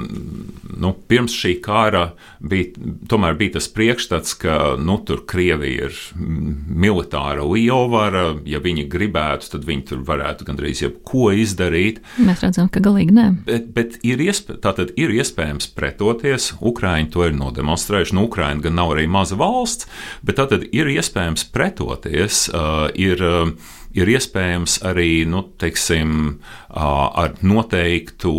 nu, 0.73 0.93
pirms 1.08 1.36
šī 1.38 1.58
kara 1.63 2.12
bija, 2.44 2.92
tomēr 3.10 3.38
bija 3.40 3.56
tas 3.58 3.68
priekšstats, 3.72 4.36
ka 4.42 4.58
nu, 4.80 4.98
tur 5.08 5.24
Krievija 5.30 5.88
ir 5.88 6.00
militāra 6.18 7.46
lielvara, 7.48 8.26
ja 8.50 8.60
viņi 8.64 8.86
gribētu, 8.92 9.50
tad 9.56 9.68
viņi 9.68 9.86
tur 9.92 10.04
varētu 10.08 10.48
gandrīz 10.48 10.84
jebko 10.84 11.32
izdarīt. 11.44 12.02
Mēs 12.22 12.44
redzam, 12.44 12.70
ka 12.72 12.84
galīgi 12.84 13.16
nē. 13.16 13.28
Bet, 13.48 13.70
bet 13.76 13.98
ir, 14.06 14.22
iespē, 14.24 14.60
ir 15.00 15.16
iespējams 15.16 15.72
pretoties, 15.78 16.52
Ukraiņi 16.60 17.12
to 17.14 17.28
ir 17.30 17.38
nodemonstrējuši, 17.39 18.18
nu, 18.18 18.28
Ukraiņa 18.30 18.68
gan 18.68 18.78
nav 18.82 18.96
arī 18.98 19.08
maza 19.12 19.39
valsts, 19.39 19.88
bet 20.26 20.41
tad 20.41 20.68
ir 20.72 20.91
iespējams 20.91 21.48
pretoties, 21.56 22.46
uh, 22.52 22.89
ir, 23.00 23.24
uh, 23.24 23.74
ir 23.96 24.14
iespējams 24.18 24.82
arī 24.89 25.24
nu, 25.30 25.46
teiksim, 25.62 26.39
ar 26.74 27.38
noteiktu 27.46 28.34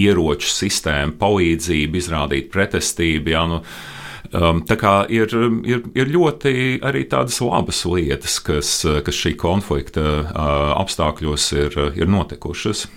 ieroču 0.00 0.50
sistēmu 0.52 1.18
palīdzību 1.20 2.00
izrādīt 2.00 2.50
pretestību. 2.54 3.34
Jā, 3.34 3.44
nu, 3.50 3.62
Um, 4.34 4.64
tā 4.66 4.74
kā 4.74 5.04
ir, 5.14 5.30
ir, 5.62 5.84
ir 5.94 6.08
ļoti 6.10 6.80
arī 6.82 7.04
tādas 7.06 7.36
labas 7.44 7.84
lietas, 7.86 8.40
kas, 8.42 8.70
kas 8.82 9.14
šī 9.14 9.36
konflikta 9.38 10.02
uh, 10.02 10.72
apstākļos 10.80 11.44
ir, 11.54 11.76
ir 11.94 12.10
notikušas. 12.10 12.88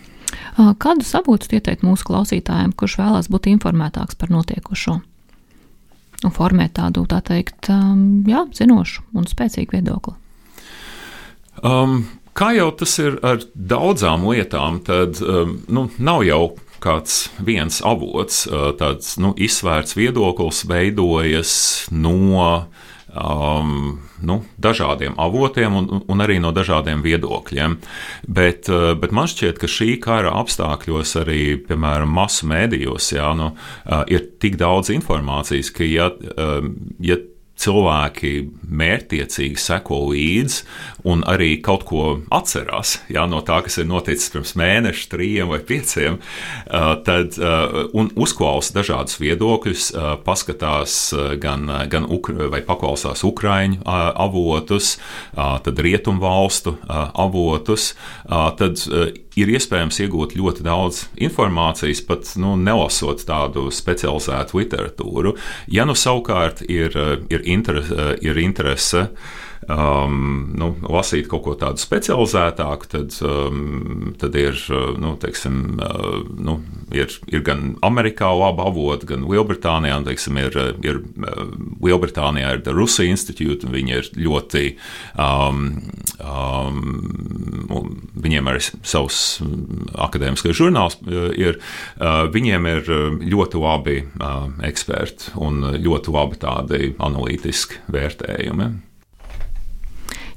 Kādus 0.82 1.14
avotus 1.20 1.52
ieteikt 1.54 1.86
mūsu 1.86 2.08
klausītājiem, 2.10 2.74
kurš 2.74 2.98
vēlās 2.98 3.30
būt 3.30 3.52
informētāks 3.54 4.18
par 4.18 4.34
notiekošo? 4.34 4.98
Un 6.26 6.34
formēt 6.34 6.74
tādu, 6.80 7.06
tā 7.06 7.22
teikt, 7.22 7.70
um, 7.70 8.24
jā, 8.26 8.48
zinošu 8.58 9.06
un 9.14 9.30
spēcīgu 9.30 9.78
viedokli. 9.78 10.16
Um, 11.62 12.00
kā 12.38 12.56
jau 12.58 12.72
tas 12.80 12.98
ir 13.04 13.20
ar 13.26 13.46
daudzām 13.54 14.26
lietām, 14.26 14.82
tad 14.88 15.22
um, 15.22 15.60
nu, 15.70 15.86
nav 16.02 16.26
jau 16.26 16.42
kāds 16.84 17.28
viens 17.44 17.82
avots, 17.86 18.46
tāds 18.80 19.16
nu, 19.22 19.34
izsvērts 19.38 19.98
viedoklis 19.98 20.64
veidojas 20.70 21.54
no 21.92 22.68
um, 23.14 24.00
nu, 24.22 24.38
dažādiem 24.62 25.16
avotiem 25.22 25.76
un, 25.78 25.90
un 26.08 26.24
arī 26.24 26.40
no 26.42 26.52
dažādiem 26.56 27.04
viedokļiem. 27.06 27.78
Bet, 28.28 28.70
bet 29.02 29.16
man 29.16 29.30
šķiet, 29.30 29.62
ka 29.62 29.70
šī 29.72 29.96
kara 30.04 30.34
apstākļos 30.42 31.16
arī, 31.22 31.42
piemēram, 31.68 32.12
masu 32.18 32.50
mēdījos, 32.50 33.12
jā, 33.18 33.32
nu, 33.38 33.54
ir 34.12 34.30
tik 34.42 34.60
daudz 34.62 34.92
informācijas, 34.94 35.72
ka, 35.74 35.88
ja, 35.88 36.12
ja 37.04 37.20
cilvēki 37.58 38.32
mērķiecīgi 38.70 39.60
seko 39.62 40.00
līdzi 40.12 40.64
un 41.10 41.24
arī 41.28 41.58
kaut 41.66 41.86
ko 41.90 42.04
atcerās 42.34 42.98
jā, 43.14 43.26
no 43.30 43.42
tā, 43.46 43.60
kas 43.66 43.80
ir 43.82 43.90
noticis 43.90 44.32
pirms 44.34 44.54
mēneša, 44.60 45.08
trījiem 45.12 45.52
vai 45.52 45.60
pieciem, 45.66 46.20
tad 47.08 47.38
un 47.98 48.12
uzklausa 48.16 48.78
dažādus 48.78 49.18
viedokļus, 49.22 49.90
paskatās 50.28 50.98
gan, 51.42 51.70
gan 51.92 52.10
vai 52.54 52.62
paklausās 52.66 53.26
Ukraiņu 53.28 53.82
avotus, 53.88 54.96
tad 55.36 55.86
rietumvalstu 55.88 56.78
avotus, 56.88 57.94
tad 58.28 58.86
ir 59.38 59.52
iespējams 59.54 60.00
iegūt 60.04 60.36
ļoti 60.38 60.66
daudz 60.66 61.04
informācijas, 61.22 62.02
pat 62.08 62.32
nu, 62.42 62.56
nelasot 62.60 63.24
tādu 63.28 63.68
specializētu 63.74 64.62
literatūru. 64.62 65.36
Ja 65.74 65.86
nu 65.88 65.96
savukārt 65.98 66.64
ir, 66.68 66.98
ir, 67.30 67.46
interese, 67.46 68.16
ir 68.26 68.42
interese 68.42 69.08
um, 69.66 70.54
nu, 70.58 70.70
lasīt 70.88 71.28
kaut 71.32 71.44
ko 71.46 71.56
tādu 71.60 71.82
specializētāku, 71.82 72.90
tad, 72.92 73.18
um, 73.26 74.14
tad 74.22 74.38
ir, 74.40 74.60
nu, 75.02 75.16
teiksim, 75.22 75.60
uh, 75.82 76.22
nu, 76.38 76.60
ir, 76.96 77.12
ir 77.32 77.44
gan 77.48 77.76
Amerikā 77.86 78.30
laba 78.38 78.68
avota, 78.70 79.10
gan 79.10 79.26
Lielbritānijā. 79.28 79.98
Un, 79.98 80.08
teiksim, 80.08 80.40
ir, 80.42 80.58
ir, 80.86 81.02
Lielbritānijā 81.84 82.56
ir 82.58 82.72
Rusija 82.78 83.12
institūta, 83.12 83.68
un 83.68 83.76
viņi 83.76 83.98
ir 83.98 84.12
ļoti, 84.28 84.66
um, 85.22 85.64
um, 86.22 87.94
viņiem 88.18 88.52
ir 88.54 88.62
savs 88.88 89.22
akadēmiskais 90.08 90.58
žurnāls, 90.58 91.00
ir, 91.38 91.60
uh, 92.00 92.26
viņiem 92.34 92.72
ir 92.72 92.92
ļoti 93.28 93.62
labi 93.62 94.02
uh, 94.06 94.48
eksperti 94.68 95.34
un 95.44 95.64
ļoti 95.76 96.14
labi 96.14 96.42
tādi 96.42 96.94
analītiski 97.04 97.84
vērtējumi. 97.94 98.87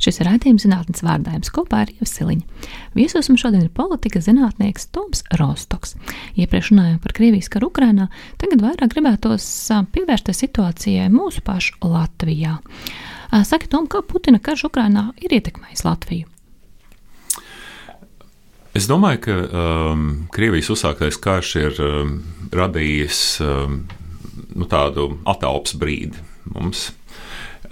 Šis 0.01 0.21
ir 0.23 0.31
raidījums 0.31 0.65
zinātnes 0.65 1.05
vārdājums 1.05 1.53
kopā 1.53 1.83
ar 1.85 1.93
Ievsiliņu. 1.93 2.67
Viesos 2.97 3.29
mums 3.29 3.43
šodien 3.45 3.67
ir 3.67 3.73
politika 3.77 4.23
zinātnieks 4.25 4.89
Toms 4.95 5.23
Rostoks. 5.37 5.95
Iepriekš 6.41 6.73
runājām 6.73 6.99
par 7.05 7.15
Krievijas 7.17 7.51
karu 7.53 7.69
Ukrainā, 7.69 8.09
tagad 8.41 8.65
vairāk 8.65 8.95
gribētos 8.95 9.45
pievērsties 9.93 10.41
situācijai 10.47 11.11
mūsu 11.13 11.45
pašu 11.45 11.77
Latvijā. 11.85 12.57
Saki, 13.31 13.69
Tom, 13.71 13.87
kā 13.87 14.01
Putina 14.03 14.41
karš 14.43 14.71
Ukrainā 14.71 15.11
ir 15.21 15.37
ietekmējis 15.37 15.85
Latviju? 15.87 16.31
Es 18.75 18.87
domāju, 18.87 19.21
ka 19.25 19.37
um, 19.37 20.05
Krievijas 20.31 20.71
uzsāktais 20.71 21.19
karš 21.21 21.55
ir 21.59 21.81
um, 21.83 22.13
radījis 22.55 23.21
um, 23.43 23.81
nu, 24.55 24.67
tādu 24.71 25.09
attēlpas 25.29 25.75
brīdi 25.79 26.23
mums. 26.55 26.89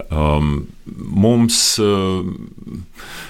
Um, 0.09 0.67
mums, 0.97 1.77
uh, 1.77 2.25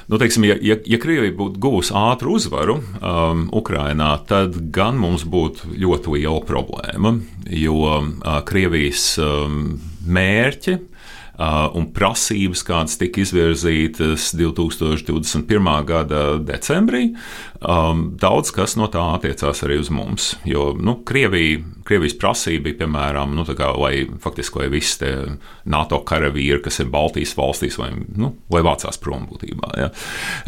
nu, 0.07 0.19
teiksim, 0.21 0.45
ja, 0.47 0.55
ja, 0.63 0.77
ja 0.87 0.99
Krievija 1.01 1.35
būtu 1.35 1.59
guvusi 1.59 1.91
ātru 1.97 2.37
uzvaru 2.37 2.77
um, 2.79 3.47
Ukrainā, 3.59 4.13
tad 4.29 4.55
gan 4.71 4.95
mums 5.01 5.25
būtu 5.27 5.73
ļoti 5.75 6.15
liela 6.15 6.39
problēma, 6.47 7.17
jo 7.51 7.81
uh, 7.83 8.39
Krievijas 8.47 9.11
um, 9.19 9.75
mērķi 10.07 10.77
uh, 10.77 10.98
un 11.39 11.89
prasības, 11.95 12.63
kādas 12.67 12.97
tika 12.99 13.23
izvirzītas 13.23 14.33
2021. 14.35 15.69
gada 15.87 16.23
decembrī, 16.43 17.13
um, 17.63 18.09
daudz 18.19 18.51
kas 18.55 18.75
no 18.79 18.89
tā 18.91 19.03
attiecās 19.15 19.63
arī 19.63 19.79
uz 19.79 19.91
mums. 19.93 20.33
Jo 20.47 20.73
nu, 20.75 20.99
Krievija 21.07 21.63
Krievijas 21.89 22.13
prasība 22.21 22.67
bija, 22.67 22.83
piemēram, 22.83 23.31
nu, 23.33 23.41
kā, 23.57 23.71
lai 23.81 24.03
faktiski 24.21 24.59
lai 24.61 24.67
visi 24.69 25.07
NATO 25.65 25.97
karavīri, 26.05 26.59
kas 26.61 26.77
ir 26.83 26.91
Baltijas 26.93 27.31
valstīs, 27.33 27.79
vai, 27.81 27.87
nu, 28.13 28.35
lai 28.53 28.61
vācās 28.65 29.01
prom 29.01 29.25
būtībā. 29.25 29.71
Ja. 29.79 29.87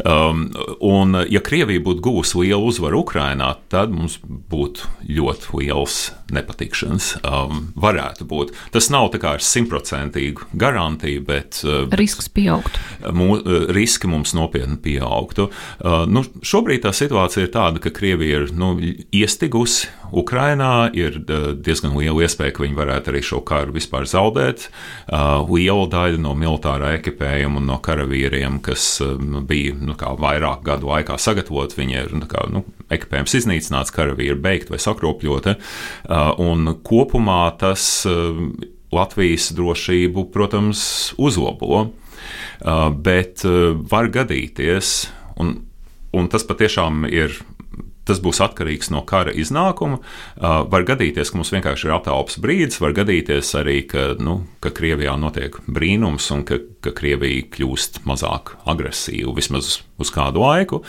Um, 0.06 0.44
un, 0.86 1.18
ja 1.26 1.42
Krievija 1.42 1.82
būtu 1.82 2.04
guvusi 2.06 2.44
lielu 2.44 2.70
uzvaru 2.70 3.00
Ukrainā, 3.02 3.56
tad 3.74 3.90
mums 3.90 4.20
būtu 4.22 4.86
ļoti 5.10 5.50
liels 5.58 5.98
nepatikšanas. 6.30 7.08
Um, 7.26 7.72
varētu 7.74 8.28
būt. 8.30 8.54
Tas 8.70 8.86
nav 8.94 9.10
tā 9.10 9.18
kā 9.24 9.34
ar 9.40 9.42
simtprocentīgu 9.42 10.46
garantiju, 10.82 11.22
bet 11.26 11.62
uh, 11.64 11.86
risks 11.98 12.28
pieaugtu. 12.28 12.80
Mū, 13.12 13.38
uh, 13.38 13.66
riski 13.72 14.10
mums 14.10 14.34
nopietni 14.34 14.78
pieaugtu. 14.82 15.50
Uh, 15.80 16.04
nu, 16.08 16.24
šobrīd 16.42 16.84
tā 16.86 16.92
situācija 16.94 17.46
ir 17.46 17.52
tāda, 17.54 17.82
ka 17.82 17.92
Krievija 17.94 18.42
ir 18.42 18.52
nu, 18.56 18.74
iestigusi 19.12 19.88
Ukrainā, 20.12 20.90
ir 20.92 21.22
diezgan 21.64 21.94
liela 21.96 22.26
iespēja, 22.26 22.52
ka 22.52 22.64
viņi 22.66 22.76
varētu 22.76 23.12
arī 23.12 23.22
šo 23.24 23.40
karu 23.48 23.72
vispār 23.72 24.04
zaudēt. 24.04 24.66
Liela 25.08 25.86
daļa 25.88 26.20
no 26.20 26.34
militārā 26.36 26.92
ekipējuma 26.98 27.62
un 27.62 27.70
no 27.70 27.78
karavīriem, 27.80 28.58
kas 28.64 28.84
um, 29.04 29.40
bija 29.48 29.72
nu, 29.78 29.96
vairāk 29.96 30.60
gadu 30.66 30.90
laikā 30.90 31.16
sagatavoti, 31.16 31.78
viņi 31.80 31.98
ir 32.02 32.12
nu, 32.18 32.28
kā, 32.28 32.44
nu, 32.52 32.66
ekipējums 32.92 33.38
iznīcināts, 33.40 33.94
karavīri 33.94 34.36
beigti 34.36 34.74
vai 34.74 34.82
sakropļoti. 34.84 35.56
Un 36.44 36.76
kopumā 36.84 37.40
tas 37.62 38.04
Latvijas 38.92 39.50
drošību, 39.56 40.26
protams, 40.34 40.84
uzlabo. 41.20 41.86
Bet 43.04 43.42
var 43.90 44.08
gadīties, 44.14 44.92
un, 45.42 45.56
un 46.14 46.28
tas 46.30 46.44
patiešām 46.46 47.06
ir 47.10 47.34
Tas 48.08 48.18
būs 48.22 48.40
atkarīgs 48.42 48.90
no 48.90 49.04
kara 49.06 49.30
iznākuma. 49.30 50.00
Uh, 50.00 50.62
var 50.70 50.86
gadīties, 50.88 51.30
ka 51.30 51.38
mums 51.38 51.52
vienkārši 51.54 51.86
ir 51.86 51.94
aptaupas 51.94 52.38
brīdis, 52.42 52.80
var 52.82 52.96
gadīties 52.96 53.52
arī, 53.60 53.78
ka, 53.86 54.12
nu, 54.18 54.40
ka 54.64 54.72
Krievijā 54.74 55.14
notiek 55.20 55.58
brīnums 55.70 56.26
un 56.34 56.42
ka, 56.48 56.58
ka 56.82 56.94
Krievija 56.98 57.46
kļūst 57.54 58.02
mazāk 58.08 58.56
agresīva 58.66 59.36
vismaz 59.36 59.76
uz 60.02 60.10
kādu 60.14 60.42
laiku. 60.42 60.82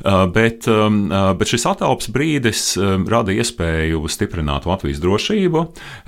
Uh, 0.00 0.24
bet, 0.32 0.68
um, 0.72 1.04
uh, 1.12 1.32
bet 1.36 1.52
šis 1.52 1.68
aptaupas 1.68 2.08
brīdis 2.14 2.66
um, 2.80 3.04
rada 3.12 3.34
iespēju 3.36 4.08
stiprināt 4.08 4.68
Latvijas 4.68 5.02
drošību. 5.04 5.66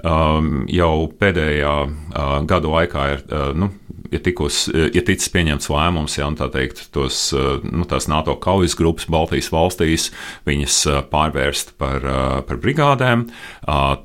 Um, 0.09 0.65
jau 0.73 0.95
pēdējā 1.21 1.75
uh, 1.85 2.39
gadu 2.49 2.73
laikā 2.73 3.11
ir. 3.13 3.27
Uh, 3.29 3.53
nu, 3.57 3.75
ir, 4.11 4.21
tikus, 4.25 4.67
ir 4.73 5.05
ticis 5.07 5.31
pieņemts 5.35 5.71
lēmums, 5.73 6.19
ja 6.19 6.29
teikt, 6.53 6.87
tos, 6.95 7.31
nu, 7.65 7.87
tās 7.89 8.09
NATO 8.11 8.37
kaujas 8.43 8.77
grupas 8.79 9.09
Baltijas 9.11 9.51
valstīs, 9.55 10.11
viņas 10.49 10.79
pārvērst 11.13 11.75
par, 11.81 12.07
par 12.49 12.63
brigādēm. 12.63 13.27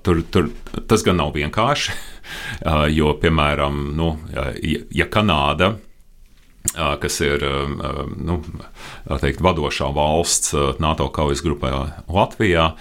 Tur, 0.05 0.23
tur, 0.33 0.51
tas 0.89 1.05
gan 1.07 1.21
nav 1.21 1.35
vienkārši, 1.37 1.95
jo, 2.97 3.15
piemēram, 3.21 3.87
nu, 3.97 4.15
ja, 4.33 4.51
ja 5.03 5.09
Kanāda 5.11 5.75
kas 7.01 7.15
ir 7.25 7.41
nu, 8.21 8.37
teikt, 9.21 9.41
vadošā 9.41 9.87
valsts 9.95 10.53
NATO 10.81 11.07
kaujas 11.13 11.41
grupā 11.41 11.71
Latvijā. 12.05 12.71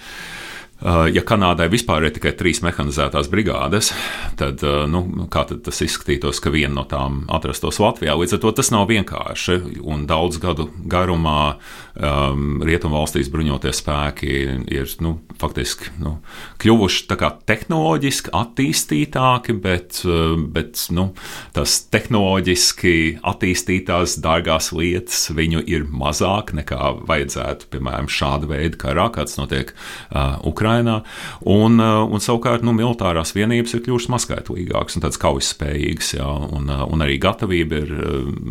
Uh, 0.81 1.05
ja 1.13 1.21
Kanādai 1.21 1.67
vispār 1.69 2.07
ir 2.07 2.13
tikai 2.15 2.31
trīs 2.33 2.63
mehanizētās 2.65 3.27
brigādes, 3.29 3.91
tad, 4.39 4.63
uh, 4.65 4.87
nu, 4.89 5.27
kā 5.29 5.43
tad 5.45 5.61
tas 5.67 5.81
izskatītos, 5.85 6.39
ka 6.41 6.49
viena 6.49 6.73
no 6.79 6.85
tām 6.89 7.19
atrastos 7.29 7.77
Latvijā? 7.83 8.15
Līdz 8.17 8.33
ar 8.37 8.41
to 8.41 8.53
tas 8.57 8.71
nav 8.73 8.87
vienkārši. 8.89 9.59
Un 9.85 10.07
daudz 10.09 10.41
gadu 10.41 10.71
garumā 10.89 11.59
um, 11.99 12.61
Rietumvalstīs 12.65 13.29
bruņotie 13.31 13.73
spēki 13.75 14.31
ir 14.71 14.91
nu, 15.03 15.15
faktiski 15.41 15.91
nu, 16.01 16.17
kļuvuši 16.61 17.07
tehnoloģiski 17.49 18.33
attīstītāki, 18.37 19.55
bet, 19.61 20.01
uh, 20.07 20.35
bet 20.39 20.85
nu, 20.95 21.11
tas 21.55 21.77
tehnoloģiski 21.91 22.95
attīstītās 23.27 24.17
dārgās 24.23 24.71
lietas 24.75 25.27
viņu 25.35 25.63
ir 25.67 25.87
mazāk 25.89 26.53
nekā 26.57 26.93
vajadzētu, 27.09 27.69
piemēram, 27.73 28.09
šāda 28.11 28.49
veida 28.51 28.79
karā, 28.81 29.09
kāds 29.13 29.37
notiek 29.39 29.73
uh, 29.73 30.37
Ukrainā. 30.47 31.01
Un, 31.41 31.79
un 31.81 32.23
savukārt 32.23 32.65
nu, 32.65 32.75
militārās 32.77 33.35
vienības 33.35 33.75
ir 33.75 33.83
kļuvušas 33.85 34.11
mazskaitlīgākas 34.15 34.97
un 34.97 35.05
tādas 35.05 35.21
kaujaspējīgas, 35.21 36.13
jā, 36.19 36.29
un, 36.55 36.69
un 36.69 37.03
arī 37.03 37.17
gatavība 37.21 37.81
ir 37.83 37.93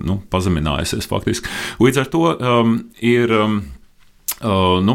nu, 0.06 0.20
pazeminājusies 0.32 1.08
faktiski. 1.10 1.50
Līdz 1.80 2.02
ar 2.04 2.12
to 2.12 2.24
um, 2.34 2.76
ir. 3.00 3.29
Um, 3.30 3.60
Uh, 4.40 4.78
nu, 4.80 4.94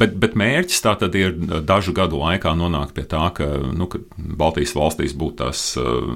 bet, 0.00 0.14
bet 0.16 0.36
mērķis 0.40 0.80
tā 0.80 0.94
tad 0.96 1.12
ir 1.20 1.34
dažu 1.68 1.92
gadu 1.92 2.16
laikā 2.16 2.54
nonākt 2.56 2.94
pie 2.96 3.02
tā, 3.04 3.26
ka, 3.36 3.44
nu, 3.76 3.84
ka 3.92 4.00
Baltijas 4.16 4.72
valstīs 4.72 5.12
būtu 5.20 5.36
tās 5.42 5.64
uh, 5.76 6.06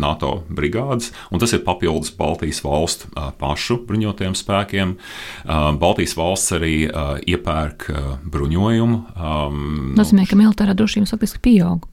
NATO 0.00 0.30
brigādes, 0.48 1.10
un 1.28 1.42
tas 1.42 1.52
ir 1.52 1.60
papildus 1.66 2.14
Baltijas 2.16 2.62
valstu 2.64 3.10
uh, 3.10 3.28
pašu 3.36 3.82
bruņotajiem 3.84 4.38
spēkiem. 4.38 4.96
Uh, 4.96 5.68
Baltijas 5.82 6.16
valsts 6.16 6.56
arī 6.56 6.74
uh, 6.88 7.18
iepērk 7.20 7.90
uh, 7.92 8.10
bruņojumu. 8.32 9.02
Um, 9.20 9.92
Nozīmē, 10.00 10.24
ka 10.24 10.40
militārā 10.40 10.72
drošība 10.78 11.12
faktiski 11.12 11.44
pieaug. 11.50 11.84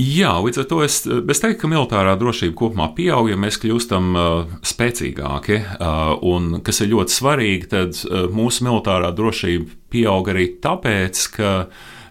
Jā, 0.00 0.30
līdz 0.40 0.62
ar 0.62 0.66
to 0.70 0.78
es, 0.80 1.02
es 1.04 1.42
teiktu, 1.42 1.58
ka 1.60 1.68
militārā 1.68 2.14
drošība 2.16 2.54
kopumā 2.56 2.86
pieaug, 2.96 3.26
ja 3.28 3.36
mēs 3.36 3.58
kļūstam 3.60 4.06
uh, 4.16 4.52
spēcīgāki. 4.64 5.58
Uh, 5.76 6.14
un, 6.24 6.54
kas 6.64 6.80
ir 6.80 6.94
ļoti 6.94 7.16
svarīgi, 7.18 7.68
tad 7.68 7.98
uh, 8.06 8.24
mūsu 8.32 8.64
militārā 8.64 9.10
drošība 9.12 9.68
pieaug 9.92 10.30
arī 10.32 10.46
tāpēc, 10.64 11.26
ka 11.34 11.52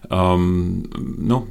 um, 0.05 0.85
nu, 1.31 1.41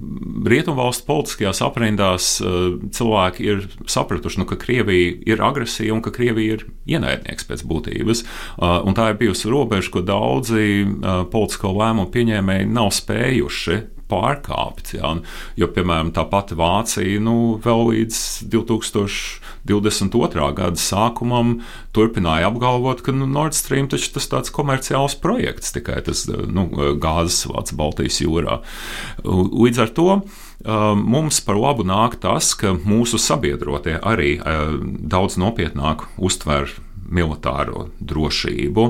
Rietumvalstu 0.47 1.09
politiskajās 1.11 1.64
aprindās 1.66 2.30
uh, 2.45 2.78
cilvēki 2.86 3.51
ir 3.51 3.66
sapratuši, 3.91 4.45
nu, 4.45 4.47
ka 4.47 4.62
Krievija 4.62 5.18
ir 5.34 5.43
agresija 5.43 5.97
un 5.97 6.07
ka 6.07 6.14
Krievija 6.14 6.61
ir 6.61 6.66
ienaidnieks 6.86 7.51
pēc 7.51 7.66
būtības. 7.66 8.26
Uh, 8.61 8.86
tā 8.95 9.11
ir 9.11 9.22
bijusi 9.24 9.51
robeža, 9.51 9.91
ko 9.91 10.07
daudzi 10.07 10.84
uh, 10.86 11.24
politisko 11.34 11.74
lēmumu 11.82 12.12
pieņēmēji 12.14 12.74
nav 12.78 12.95
spējuši 12.95 13.98
pārkāpts. 14.11 14.95
Ja? 14.97 15.15
Jo, 15.59 15.69
piemēram, 15.75 16.13
tā 16.17 16.25
pati 16.31 16.57
Vācija 16.59 17.21
nu, 17.23 17.59
vēl 17.65 17.85
līdz 17.93 18.17
2022. 18.53 20.49
gada 20.59 20.79
sākumam 20.83 21.59
turpināja 21.97 22.49
apgalvot, 22.51 23.03
ka 23.05 23.13
nu, 23.15 23.29
Nord 23.31 23.57
Stream 23.59 23.89
taču 23.91 24.13
tas 24.17 24.29
tāds 24.31 24.53
komerciāls 24.55 25.15
projekts, 25.23 25.73
tikai 25.77 26.01
tas 26.07 26.27
nu, 26.29 26.69
gāzes 27.01 27.47
vāts 27.51 27.77
Baltijas 27.77 28.21
jūrā. 28.25 28.61
Līdz 29.25 29.79
ar 29.85 29.91
to. 29.97 30.11
Mums 30.99 31.39
par 31.47 31.55
labu 31.55 31.85
nāk 31.87 32.17
tas, 32.19 32.51
ka 32.59 32.73
mūsu 32.75 33.21
sabiedrotie 33.23 33.95
arī 34.03 34.41
daudz 34.43 35.39
nopietnāk 35.39 36.09
uztver 36.19 36.67
militāro 37.15 37.89
drošību. 38.05 38.87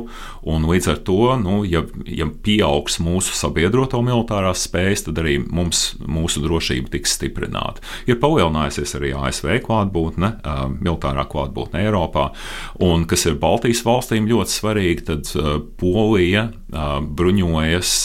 Līdz 0.68 0.88
ar 0.92 1.00
to, 1.06 1.18
nu, 1.40 1.60
ja, 1.68 1.84
ja 2.04 2.28
pieaugs 2.28 2.98
mūsu 3.02 3.34
sabiedroto 3.36 4.00
militārās 4.04 4.66
spējas, 4.68 5.06
tad 5.08 5.20
arī 5.22 5.38
mums, 5.42 5.94
mūsu 6.02 6.42
drošība 6.44 6.92
tiks 6.96 7.16
stiprināta. 7.18 7.84
Ir 8.10 8.20
palielinājusies 8.22 8.96
arī 8.98 9.14
ASV 9.16 9.60
klātbūtne, 9.66 10.32
militārā 10.78 11.26
klātbūtne 11.30 11.84
Eiropā, 11.86 12.30
un 12.84 13.06
kas 13.08 13.26
ir 13.28 13.38
Baltijas 13.40 13.84
valstīm 13.86 14.28
ļoti 14.30 14.58
svarīgi, 14.58 15.08
tad 15.12 15.32
Polija 15.80 16.48
bruņojas. 16.68 17.96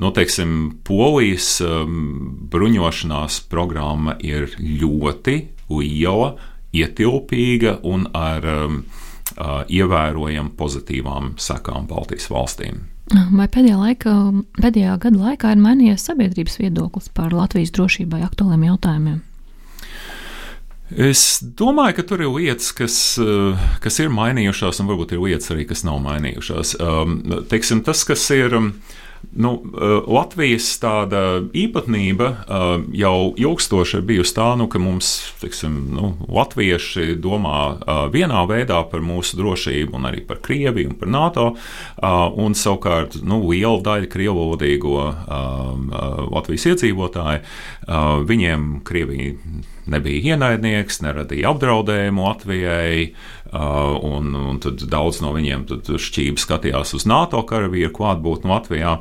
Nu, 0.00 0.08
teiksim, 0.16 0.78
Polijas 0.88 1.58
um, 1.60 2.46
bruņošanās 2.48 3.42
programma 3.52 4.14
ir 4.24 4.48
ļoti 4.56 5.34
liela, 5.68 6.32
ietilpīga 6.72 7.78
un 7.88 8.06
ar 8.16 8.46
um, 8.48 8.78
uh, 9.36 9.62
ievērojami 9.68 10.54
pozitīvām 10.58 11.34
sekām 11.40 11.88
Baltijas 11.90 12.30
valstīm. 12.32 12.86
Vai 13.12 13.48
pēdējā, 13.50 13.76
laika, 13.76 14.14
pēdējā 14.56 14.94
gada 15.02 15.20
laikā 15.26 15.52
ir 15.52 15.60
mainījies 15.60 16.06
sabiedrības 16.08 16.56
viedoklis 16.62 17.10
par 17.12 17.34
Latvijas 17.34 17.74
drošībai 17.76 18.22
aktuāliem 18.24 18.70
jautājumiem? 18.70 19.20
Es 20.92 21.40
domāju, 21.56 21.96
ka 21.98 22.04
tur 22.08 22.22
ir 22.24 22.32
lietas, 22.32 22.68
kas, 22.76 22.96
uh, 23.20 23.60
kas 23.84 24.00
ir 24.00 24.12
mainījušās, 24.12 24.80
un 24.80 24.90
varbūt 24.92 25.14
ir 25.16 25.22
lietas 25.24 25.52
arī, 25.52 25.64
kas 25.68 25.86
nav 25.88 26.00
mainījušās. 26.04 26.74
Um, 26.80 27.16
teiksim, 27.48 27.84
tas, 27.84 28.04
kas 28.08 28.26
ir. 28.36 28.56
Um, 28.58 28.74
Nu, 29.30 29.62
eh, 29.64 30.02
Latvijas 30.12 30.66
tāda 30.82 31.40
īpatnība 31.56 32.26
eh, 32.28 32.72
jau 33.00 33.32
ilgstoši 33.40 33.96
ir 33.98 34.04
bijusi 34.10 34.34
tā, 34.36 34.50
nu, 34.60 34.66
ka 34.68 34.80
mums, 34.82 35.12
tiksim, 35.40 35.78
nu, 35.96 36.12
latvieši 36.28 37.14
domā 37.22 37.58
eh, 37.72 38.02
vienā 38.12 38.42
veidā 38.50 38.82
par 38.90 39.00
mūsu 39.04 39.38
drošību, 39.40 39.96
un 39.96 40.10
arī 40.10 40.20
par 40.28 40.42
Krieviju 40.44 40.92
un 40.92 40.98
par 41.00 41.12
NATO, 41.12 41.44
un 42.42 42.56
savukārt 42.58 43.20
nu, 43.24 43.38
liela 43.48 43.80
daļa 43.84 44.08
krievalodīgo 44.10 44.94
Latvijas 46.32 46.66
iedzīvotāju, 46.72 47.44
viņiem 48.28 48.66
Krievija 48.86 49.36
nebija 49.90 50.34
ienaidnieks, 50.34 51.00
neradīja 51.04 51.52
apdraudējumu 51.52 52.26
Latvijai. 52.26 53.12
Uh, 53.52 53.98
un, 54.00 54.30
un 54.32 54.58
tad 54.64 54.80
daudz 54.88 55.18
no 55.20 55.34
viņiem 55.34 55.66
šķīvi 56.00 56.40
skatījās 56.40 56.94
uz 56.96 57.04
NATO 57.04 57.42
karavīru 57.44 57.92
klātbūtni 57.98 58.48
Latvijā. 58.48 58.94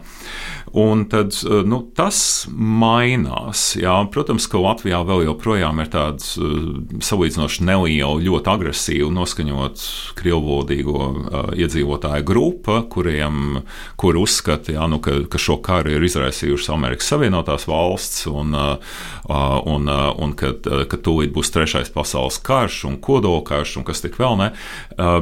Un 0.72 1.04
tad, 1.12 1.36
uh, 1.44 1.66
nu, 1.68 1.82
tas 1.96 2.48
mainās. 2.48 3.74
Jā. 3.76 3.98
Protams, 4.12 4.48
ka 4.48 4.62
Latvijā 4.62 5.02
vēl 5.04 5.26
joprojām 5.26 5.82
ir 5.84 5.90
tāda 5.92 6.24
uh, 6.40 6.70
salīdzinoši 7.04 7.66
neliela, 7.68 8.22
ļoti 8.24 8.52
agresīva, 8.54 9.10
noskaņot 9.12 9.84
krievlodīgo 10.16 10.96
uh, 11.02 11.52
iedzīvotāju 11.60 12.28
grupa, 12.28 12.78
kuriem 12.88 13.62
kur 14.00 14.20
uzskata, 14.22 14.78
jā, 14.78 14.88
nu, 14.88 15.02
ka, 15.04 15.18
ka 15.28 15.42
šo 15.42 15.58
karu 15.66 15.98
ir 15.98 16.06
izraisījušas 16.08 16.72
Amerikas 16.72 17.12
Savienotās 17.12 17.68
valsts 17.68 18.24
un, 18.32 18.56
un, 18.56 19.92
un 19.92 20.36
ka, 20.40 20.54
ka 20.88 21.00
tūlīt 21.04 21.34
būs 21.36 21.52
trešais 21.52 21.92
pasaules 21.92 22.40
karš 22.46 22.86
un 22.88 22.98
kodolkarš 23.04 23.76
un 23.82 23.88
kas 23.88 24.04
tik 24.04 24.16
vēl 24.22 24.38
ne. 24.40 24.50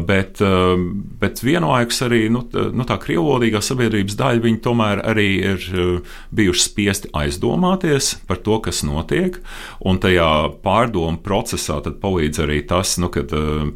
Bet, 0.05 0.41
bet 1.21 1.43
vienlaikus 1.43 2.03
arī 2.05 2.21
nu, 2.33 2.43
nu, 2.53 2.85
tā 2.87 2.99
krievlodīgā 3.01 3.61
sabiedrības 3.65 4.17
daļa, 4.19 4.45
viņi 4.45 4.61
tomēr 4.65 5.03
arī 5.09 5.29
ir 5.39 5.67
uh, 5.73 6.15
bijuši 6.35 6.65
spiesti 6.65 7.11
aizdomāties 7.15 8.15
par 8.29 8.41
to, 8.45 8.59
kas 8.63 8.83
notiek. 8.87 9.39
Un 9.79 9.99
tajā 10.01 10.29
pārdomu 10.63 11.21
procesā 11.23 11.79
palīdz 11.79 12.41
arī 12.43 12.59
tas, 12.67 12.95
nu, 13.01 13.09
kad 13.13 13.31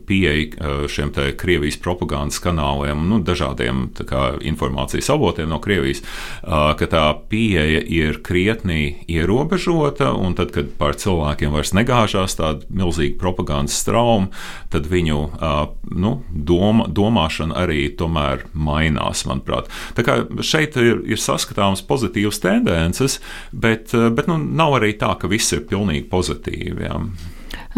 pieeja 0.08 0.88
šiem 0.92 1.14
Krievijas 1.40 1.78
propagandas 1.82 2.40
kanāliem 2.44 3.06
nu, 3.10 3.20
dažādiem 3.24 3.86
kā, 4.08 4.24
informācijas 4.44 5.12
avotiem 5.14 5.50
no 5.52 5.60
Krievijas, 5.64 6.02
ka 6.44 6.88
tā 6.90 7.04
pieeja 7.30 7.84
ir 7.86 8.20
krietni 8.26 9.06
ierobežota, 9.12 10.12
tad, 10.38 10.54
kad 10.56 10.72
pār 10.80 10.98
cilvēkiem 11.00 11.54
vairs 11.54 11.74
negāžās 11.78 12.38
tāda 12.40 12.68
milzīga 12.74 13.20
propagandas 13.22 13.78
strauma, 13.84 14.32
tad 14.74 14.90
viņu 14.92 15.20
nu, 15.94 16.16
doma, 16.30 16.88
domāšana 16.90 17.64
arī 17.64 17.86
tomēr 17.98 18.48
mainās, 18.54 19.26
manuprāt. 19.30 19.70
Tā 19.98 20.06
kā 20.06 20.20
šeit 20.44 20.78
ir, 20.82 21.04
ir 21.08 21.22
saskatāmas 21.54 21.86
pozitīvas 21.86 22.42
tendences, 22.42 23.20
bet, 23.52 23.94
bet 23.94 24.28
nu, 24.28 24.38
nav 24.38 24.80
arī 24.80 24.96
tā, 24.98 25.14
ka 25.20 25.30
viss 25.30 25.54
ir 25.54 25.66
pilnīgi 25.70 26.10
pozitīvi. 26.10 26.90
Jā. 26.90 27.00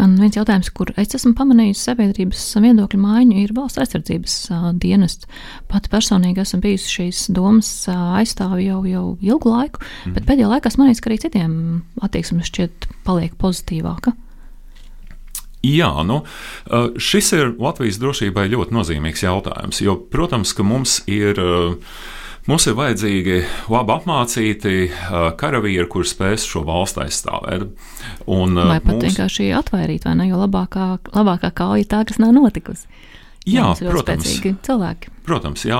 Un 0.00 0.14
viens 0.20 0.36
jautājums, 0.36 0.70
kur 0.72 0.90
es 0.96 1.14
esmu 1.16 1.34
pamanījis 1.36 1.82
sabiedrības 1.84 2.42
viedokļu 2.60 3.00
maiņu, 3.00 3.36
ir 3.40 3.52
valsts 3.56 3.80
aizsardzības 3.80 4.36
uh, 4.50 4.66
dienests. 4.76 5.28
Pati 5.68 5.92
personīgi 5.92 6.40
esmu 6.40 6.60
bijusi 6.64 6.92
šīs 6.98 7.22
domas 7.36 7.70
uh, 7.88 8.16
aizstāvi 8.20 8.68
jau, 8.68 8.82
jau 8.88 9.06
ilgu 9.20 9.52
laiku, 9.52 9.80
mm. 9.80 10.16
bet 10.16 10.28
pēdējā 10.28 10.52
laikā 10.52 10.72
esmu 10.72 10.84
manījis, 10.84 11.00
ka 11.00 11.10
arī 11.12 11.18
citiem 11.24 11.56
attieksme 12.04 12.44
šķiet 12.44 12.88
paliek 13.08 13.36
pozitīvāka. 13.40 14.16
Jā, 15.66 15.88
nu, 16.06 16.20
šis 17.00 17.32
ir 17.34 17.48
Latvijas 17.58 17.96
drošībai 17.98 18.44
ļoti 18.52 18.76
nozīmīgs 18.76 19.24
jautājums, 19.24 19.80
jo, 19.82 19.96
protams, 20.12 20.52
ka 20.54 20.66
mums 20.66 21.00
ir. 21.10 21.40
Mums 22.46 22.68
ir 22.70 22.76
vajadzīgi 22.78 23.40
labi 23.74 23.90
apmācīti 23.96 24.74
karavīri, 25.40 25.88
kuriem 25.90 26.06
spēs 26.06 26.44
šo 26.46 26.62
valstu 26.68 27.02
aizstāvēt. 27.02 27.64
Un, 28.30 28.54
vai 28.54 28.78
pat 28.78 28.92
mūs... 28.94 29.08
vienkārši 29.08 29.48
atvairīt, 29.58 30.06
vai 30.06 30.14
ne? 30.20 30.28
Jo 30.30 30.38
labākā, 30.44 30.86
labākā 31.10 31.50
kauja 31.58 31.82
ir 31.82 31.88
tā, 31.90 32.04
kas 32.06 32.20
nav 32.22 32.36
notikusi. 32.36 32.86
Jā, 33.46 33.68
protams. 33.78 34.26
Cilvēki. 34.66 35.12
Protams, 35.26 35.62
jā, 35.66 35.78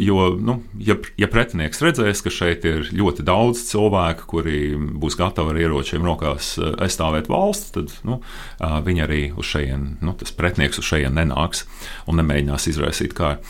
jo, 0.00 0.16
nu, 0.40 0.54
ja, 0.80 0.94
ja 1.20 1.28
pretinieks 1.32 1.80
redzēs, 1.84 2.20
ka 2.24 2.32
šeit 2.32 2.64
ir 2.68 2.88
ļoti 2.92 3.24
daudz 3.24 3.60
cilvēku, 3.68 4.26
kuri 4.28 4.58
būs 4.76 5.16
gatavi 5.20 5.52
ar 5.52 5.60
ieročiem 5.60 6.04
rokās 6.04 6.54
aizstāvēt 6.60 7.28
valsts, 7.32 7.72
tad 7.76 7.92
nu, 8.08 8.18
viņi 8.60 9.04
arī 9.04 9.20
uz 9.36 9.48
šejienes, 9.48 10.00
nu, 10.04 10.16
tas 10.20 10.32
pretinieks 10.36 10.80
uz 10.80 10.88
šejienes 10.88 11.16
nenāks 11.20 11.64
un 12.08 12.20
nemēģinās 12.20 12.68
izraisīt 12.72 13.12
kāru. 13.16 13.44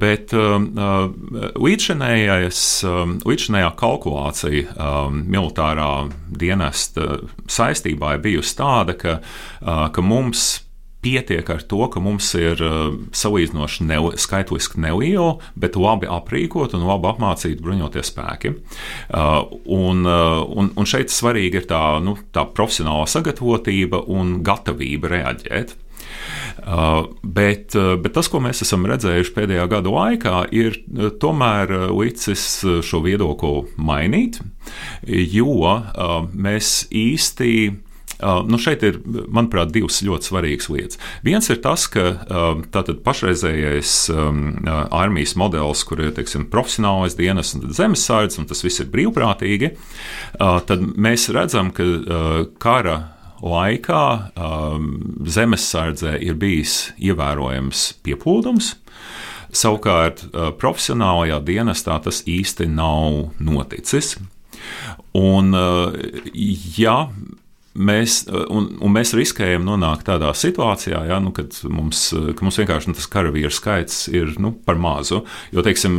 Bet 0.00 0.32
līdzšinējā 1.68 3.72
kalkulācija 3.84 4.90
militārā 5.12 5.92
dienesta 6.28 7.20
saistībā 7.52 8.16
ir 8.16 8.28
bijusi 8.28 8.60
tāda, 8.60 8.96
ka, 8.96 9.20
ka 9.92 10.00
mums 10.04 10.62
pietiek 11.02 11.48
ar 11.50 11.62
to, 11.66 11.80
ka 11.92 12.00
mums 12.02 12.30
ir 12.38 12.62
uh, 12.62 12.94
salīdzinoši 13.16 13.86
ne, 13.88 13.98
skaitliski 14.22 14.80
neliela, 14.82 15.36
bet 15.58 15.78
labi 15.78 16.08
aprīkot 16.10 16.76
un 16.78 16.86
labi 16.86 17.10
apmācīti 17.10 17.62
bruņotie 17.62 18.04
spēki. 18.06 18.54
Uh, 19.10 19.42
un, 19.66 20.06
uh, 20.06 20.42
un, 20.46 20.72
un 20.78 20.88
šeit 20.88 21.12
svarīgi 21.12 21.62
ir 21.62 21.70
tā, 21.70 21.82
nu, 22.04 22.16
tā 22.34 22.46
profesionāla 22.54 23.08
sagatavotība 23.10 24.04
un 24.12 24.40
gatavība 24.46 25.10
reaģēt. 25.16 25.76
Uh, 26.62 27.08
bet, 27.22 27.74
uh, 27.74 27.94
bet 27.98 28.14
tas, 28.14 28.28
ko 28.30 28.38
mēs 28.44 28.62
esam 28.62 28.84
redzējuši 28.86 29.32
pēdējā 29.34 29.66
gada 29.72 29.90
laikā, 29.90 30.36
ir 30.54 30.76
uh, 30.78 31.08
tomēr 31.22 31.72
uh, 31.74 31.86
licis 31.96 32.44
šo 32.86 33.02
viedokli 33.02 33.64
mainīt, 33.80 34.38
jo 35.08 35.56
uh, 35.66 36.18
mēs 36.30 36.84
īsti 36.94 37.81
nu 38.22 38.58
šeit 38.60 38.84
ir, 38.86 38.98
manuprāt, 39.32 39.72
divas 39.74 40.00
ļoti 40.04 40.28
svarīgas 40.30 40.68
lietas. 40.72 41.00
Viens 41.26 41.48
ir 41.52 41.60
tas, 41.64 41.86
ka 41.90 42.04
uh, 42.12 42.62
tātad 42.74 43.02
pašreizējais 43.06 43.94
um, 44.14 44.42
uh, 44.62 44.84
armijas 44.94 45.34
modelis, 45.40 45.82
kur 45.88 46.02
ir 46.02 46.12
teiksim, 46.16 46.46
profesionālais 46.52 47.16
dienas 47.18 47.54
un 47.56 47.66
zemesardze, 47.74 48.40
un 48.40 48.48
tas 48.50 48.62
viss 48.64 48.82
ir 48.82 48.90
brīvprātīgi, 48.92 49.72
tad 50.38 50.82
mēs 51.00 51.28
redzam, 51.34 51.70
ka 51.74 51.84
kara 52.62 52.96
laikā 53.42 54.04
um, 54.38 54.86
zemesardzē 55.26 56.14
ir 56.22 56.38
bijis 56.40 56.92
ievērojams 57.02 57.84
pieplūdums. 58.06 58.74
Savukārt, 59.52 60.24
profesionālajā 60.60 61.42
dienestā 61.44 61.98
tas 62.04 62.22
īsti 62.28 62.70
nav 62.72 63.34
noticis. 63.42 64.14
Un, 65.18 65.52
ja 66.78 66.96
Mēs, 67.72 68.18
un, 68.28 68.66
un 68.84 68.92
mēs 68.92 69.14
riskējam 69.16 69.64
nonākt 69.64 70.04
tādā 70.10 70.28
situācijā, 70.36 71.06
ja, 71.08 71.16
nu, 71.24 71.32
kad 71.32 71.56
mums, 71.72 72.10
ka 72.12 72.44
mums 72.44 72.60
vienkārši 72.60 72.90
nu, 72.90 72.96
tas 72.98 73.08
karavīru 73.12 73.52
skaits 73.54 74.04
ir 74.12 74.34
nu, 74.42 74.52
par 74.52 74.76
mazu. 74.80 75.22
Jo, 75.54 75.64
teiksim, 75.64 75.96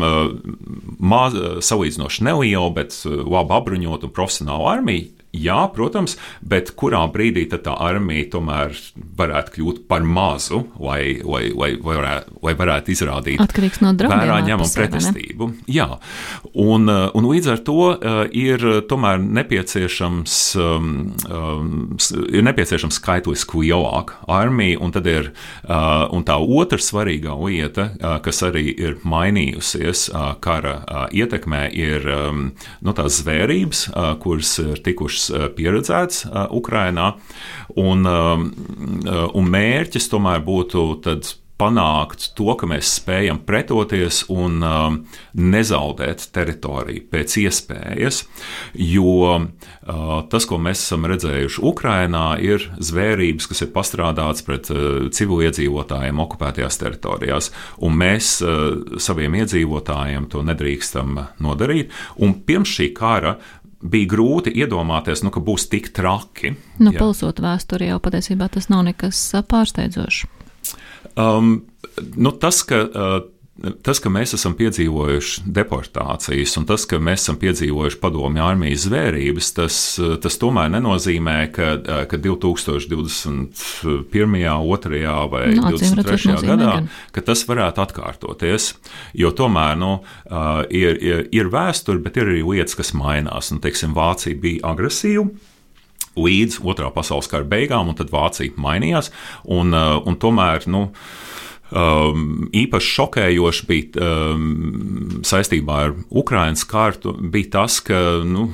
maz, 1.02 1.38
salīdzinoši 1.66 2.28
neliela, 2.30 2.70
bet 2.76 3.00
labi 3.08 3.58
apbruņota 3.58 4.10
un 4.10 4.14
profesionāla 4.14 4.78
armija 4.78 5.23
Jā, 5.34 5.64
protams, 5.74 6.14
bet 6.46 6.76
kurā 6.78 7.00
brīdī 7.10 7.48
tā 7.50 7.74
armija 7.74 8.28
tomēr 8.36 8.76
varētu 9.18 9.56
kļūt 9.56 9.80
par 9.90 10.04
mazu, 10.06 10.60
lai, 10.78 11.24
lai, 11.26 11.48
lai, 11.50 11.72
varētu, 11.82 12.36
lai 12.46 12.54
varētu 12.60 12.94
izrādīt 12.94 13.42
Atkarīgs 13.42 13.82
no 13.82 13.96
draudiem. 13.98 14.22
Vērā 14.22 14.36
ņemam 14.46 14.70
pretestību. 14.70 15.48
Jā, 15.74 15.88
un, 16.54 16.86
uh, 16.86 17.08
un 17.18 17.26
līdz 17.32 17.50
ar 17.50 17.64
to 17.66 17.78
uh, 17.96 18.20
ir 18.30 18.62
tomēr 18.86 19.24
nepieciešams, 19.40 20.36
um, 20.62 20.92
um, 21.26 21.74
ir 22.30 22.46
nepieciešams 22.46 23.02
skaitliski 23.02 23.64
lielāka 23.64 24.22
armija, 24.30 24.78
un 24.86 24.94
tad 24.94 25.10
ir, 25.10 25.32
uh, 25.66 26.06
un 26.14 26.28
tā 26.30 26.38
otra 26.38 26.78
svarīgā 26.78 27.34
lieta, 27.42 27.90
kas 28.22 28.44
arī 28.46 28.68
ir 28.70 29.00
mainījusies 29.02 30.06
kara 30.46 31.08
ietekmē, 31.10 31.66
ir 31.74 32.06
um, 32.06 32.46
no 32.86 32.92
nu, 32.92 32.98
tās 33.02 33.18
zvērības, 33.24 33.86
kuras 34.22 34.54
ir 34.62 34.82
tikušas 34.86 35.23
Eh, 35.32 35.48
pieredzēts 35.56 36.26
eh, 36.26 36.48
Ukrainā, 36.52 37.14
un, 37.80 38.08
eh, 38.08 38.44
un 39.34 39.54
mērķis 39.56 40.10
tomēr 40.12 40.44
būtu 40.46 40.88
tad 41.06 41.34
panākt 41.64 42.32
to, 42.38 42.50
ka 42.58 42.68
mēs 42.68 42.90
spējam 42.98 43.40
pretoties 43.46 44.24
un 44.34 44.64
uh, 44.66 44.96
nezaudēt 45.38 46.26
teritoriju 46.34 47.06
pēc 47.12 47.36
iespējas, 47.44 48.24
jo 48.74 49.14
uh, 49.38 49.54
tas, 50.32 50.48
ko 50.50 50.58
mēs 50.58 50.82
esam 50.82 51.06
redzējuši 51.12 51.64
Ukrajinā, 51.70 52.26
ir 52.44 52.66
zvērības, 52.84 53.48
kas 53.52 53.64
ir 53.64 53.72
pastrādāts 53.76 54.44
pret 54.48 54.72
uh, 54.74 55.08
civiliedzīvotājiem 55.14 56.24
okupētajās 56.26 56.82
teritorijās, 56.82 57.52
un 57.86 58.00
mēs 58.02 58.36
saviem 59.04 59.38
iedzīvotājiem 59.44 60.26
to 60.34 60.42
nedrīkstam 60.46 61.20
nodarīt. 61.44 61.94
Un 62.18 62.40
pirms 62.48 62.74
šī 62.74 62.90
kara 62.98 63.38
bija 63.84 64.10
grūti 64.14 64.54
iedomāties, 64.56 65.24
nu, 65.26 65.32
ka 65.34 65.44
būs 65.44 65.68
tik 65.72 65.92
traki. 65.96 66.54
Nu, 66.80 66.94
pulsot 66.96 67.42
vēsturi 67.44 67.92
jau 67.92 68.00
patiesībā 68.04 68.50
tas 68.54 68.70
nav 68.72 68.86
nekas 68.88 69.20
pārsteidzošs. 69.50 70.26
Um, 71.20 71.56
nu, 72.16 72.32
tas, 72.42 72.64
ka 72.68 72.80
uh, 72.88 73.16
tas, 73.86 74.00
ka 74.02 74.10
mēs 74.10 74.34
esam 74.34 74.56
piedzīvojuši 74.58 75.44
deportācijas 75.54 76.58
un 76.58 76.66
tas, 76.70 76.88
ka 76.90 76.98
mēs 76.98 77.22
esam 77.22 77.38
piedzīvojuši 77.42 78.00
padomju 78.02 78.42
armijas 78.44 78.88
zvērības, 78.88 79.50
tas, 79.60 79.78
tas 80.24 80.40
tomēr 80.42 80.72
nenozīmē, 80.74 81.38
ka, 81.54 81.68
ka 82.10 82.18
2021., 82.18 82.90
2. 84.10 85.14
vai 85.30 85.44
no, 85.54 85.70
23. 85.70 86.36
gadā 86.42 86.72
gan. 86.80 86.90
tas 87.30 87.46
varētu 87.50 87.84
atkārtoties. 87.86 88.74
Jo 89.18 89.30
tomēr 89.38 89.78
nu, 89.78 89.94
ir, 90.74 90.98
ir, 90.98 91.26
ir 91.34 91.50
vēsture, 91.54 92.02
bet 92.02 92.18
ir 92.18 92.30
arī 92.32 92.42
lietas, 92.42 92.78
kas 92.80 92.94
mainās. 92.98 93.54
Nu, 93.54 93.62
teiksim, 93.64 93.94
Vācija 93.98 94.40
bija 94.40 94.66
agresīva 94.74 95.30
līdz 96.18 96.60
otrā 96.70 96.90
pasaules 96.94 97.30
kara 97.30 97.46
beigām, 97.50 97.90
un 97.90 97.98
tad 97.98 98.12
Vācija 98.14 98.54
mainījās. 98.62 99.10
Un, 99.50 99.74
un 99.74 100.18
tomēr, 100.22 100.68
nu, 100.70 100.88
Um, 101.74 102.52
īpaši 102.54 102.92
šokējoši 103.00 103.64
bija 103.66 104.04
um, 104.06 105.22
saistībā 105.26 105.78
ar 105.88 105.96
Ukraiņas 106.14 106.68
kārtu, 106.70 107.16
bija 107.34 107.50
tas, 107.58 107.80
ka. 107.82 107.98
Nu, 108.30 108.52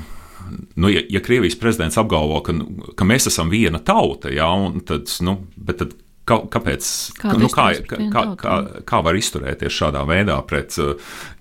nu, 0.79 0.91
ja, 0.91 1.03
ja 1.11 1.19
Krievijas 1.23 1.57
prezidents 1.59 1.99
apgalvo, 1.99 2.39
ka, 2.45 2.55
nu, 2.55 2.93
ka 2.95 3.07
mēs 3.07 3.27
esam 3.27 3.51
viena 3.51 3.81
tauta, 3.83 4.31
ja, 4.31 4.47
tad, 4.87 5.11
nu, 5.25 5.35
tad 5.67 5.97
Kā, 6.29 6.37
kāpēc? 6.53 6.87
Kādu 7.19 7.43
nu, 7.45 7.49
kā, 7.53 7.71
kā, 7.89 8.23
kā, 8.37 8.55
kā 8.87 9.01
var 9.05 9.17
izturēties 9.17 9.73
šādā 9.73 10.03
veidā 10.09 10.37
pret 10.47 10.75
uh, 10.81 10.93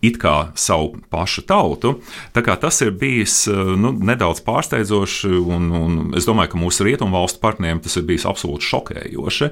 it 0.04 0.16
kā 0.22 0.50
savu 0.58 0.94
pašu 1.12 1.44
tautu? 1.48 1.98
Tas 2.32 2.80
ir 2.84 2.94
bijis 2.96 3.42
uh, 3.50 3.74
nu, 3.76 3.92
nedaudz 3.92 4.40
pārsteidzoši, 4.46 5.32
un, 5.38 5.68
un 5.76 5.98
es 6.18 6.28
domāju, 6.28 6.54
ka 6.54 6.62
mūsu 6.62 6.86
rietumu 6.88 7.18
valstu 7.18 7.42
partneriem 7.42 7.82
tas 7.84 7.98
ir 8.00 8.06
bijis 8.08 8.26
absolūti 8.28 8.68
šokējoši. 8.68 9.50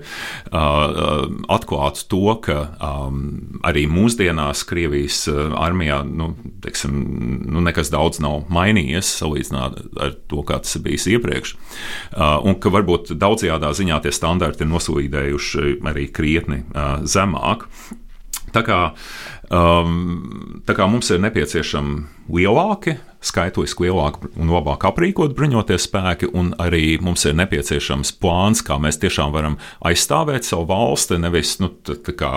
Uh, 0.50 1.26
atklāt 1.52 2.02
to, 2.10 2.22
ka 2.44 2.58
um, 2.80 3.20
arī 3.66 3.86
mūsdienās 3.90 4.64
Krievijas 4.68 5.26
armijā 5.28 6.00
nu, 6.06 6.32
teiksim, 6.64 6.96
nu, 7.50 7.62
nekas 7.64 7.90
daudz 7.92 8.20
nav 8.24 8.46
mainījies 8.52 9.10
salīdzinot 9.20 9.78
ar 10.00 10.16
to, 10.30 10.42
kā 10.46 10.60
tas 10.62 10.78
ir 10.78 10.84
bijis 10.86 11.06
iepriekš, 11.16 11.54
un 12.16 12.58
ka 12.62 12.72
varbūt 12.72 13.12
daudzajā 13.18 13.58
ziņā 13.76 14.00
tie 14.04 14.12
standarti 14.14 14.64
ir 14.64 14.70
nosūtīti 14.70 15.25
vērtējuši 15.26 15.78
arī 15.86 16.08
krietni 16.12 16.64
zemāk. 17.04 17.66
Tā 18.54 18.62
kā, 18.64 18.94
um, 19.50 20.62
tā 20.64 20.72
kā 20.78 20.86
mums 20.88 21.10
ir 21.10 21.18
nepieciešami 21.20 22.30
lielāki, 22.30 22.94
skaitliski 23.26 23.88
lielāki 23.88 24.30
un 24.38 24.52
labāk 24.54 24.86
aprīkot 24.86 25.34
bruņoties 25.36 25.88
spēki, 25.88 26.28
un 26.32 26.52
arī 26.62 26.96
mums 27.02 27.26
ir 27.26 27.34
nepieciešams 27.36 28.14
plāns, 28.22 28.62
kā 28.64 28.78
mēs 28.80 29.00
tiešām 29.02 29.34
varam 29.34 29.58
aizstāvēt 29.84 30.46
savu 30.46 30.68
valsti, 30.70 31.18
nevis 31.20 31.56
nu, 31.60 31.72
kā, 32.06 32.32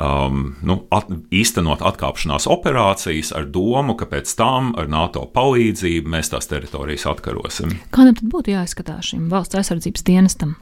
um, 0.00 0.56
nu, 0.64 0.80
at, 0.96 1.12
īstenot 1.30 1.84
atkāpšanās 1.92 2.48
operācijas 2.50 3.34
ar 3.36 3.46
domu, 3.46 3.94
ka 4.00 4.08
pēc 4.10 4.34
tam 4.40 4.72
ar 4.80 4.88
NATO 4.90 5.28
palīdzību 5.36 6.16
mēs 6.16 6.32
tās 6.32 6.50
teritorijas 6.50 7.06
atkarosim. 7.12 7.78
Kādam 7.94 8.16
tad 8.16 8.32
būtu 8.32 8.56
jāizskatās 8.56 9.12
šim 9.12 9.28
valsts 9.30 9.60
aizsardzības 9.60 10.08
dienestam? 10.08 10.56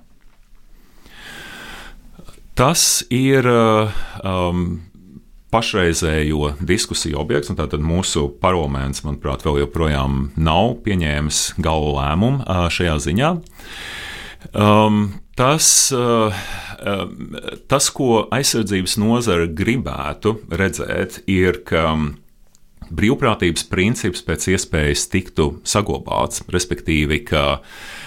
Tas 2.59 3.01
ir 3.09 3.47
um, 3.49 4.65
pašreizējo 5.53 6.53
diskusiju 6.61 7.21
objekts, 7.23 7.49
un 7.53 7.57
tātad 7.57 7.81
mūsu 7.85 8.27
parlaments, 8.43 9.05
manuprāt, 9.07 9.45
vēl 9.47 9.63
joprojām 9.63 10.27
nav 10.37 10.77
pieņēmis 10.85 11.43
galu 11.65 11.95
lēmumu 11.97 12.45
uh, 12.45 12.67
šajā 12.73 12.99
ziņā. 13.07 13.33
Um, 14.53 15.03
tas, 15.39 15.67
um, 15.97 17.37
tas, 17.73 17.89
ko 17.97 18.27
aizsardzības 18.35 18.99
nozara 19.01 19.49
gribētu 19.49 20.37
redzēt, 20.53 21.23
ir, 21.31 21.63
ka 21.69 21.97
brīvprātības 22.93 23.65
princips 23.73 24.25
pēc 24.27 24.51
iespējas 24.53 25.07
tiktu 25.13 25.55
saglabāts, 25.65 26.45
respektīvi, 26.53 27.23
ka, 27.29 27.63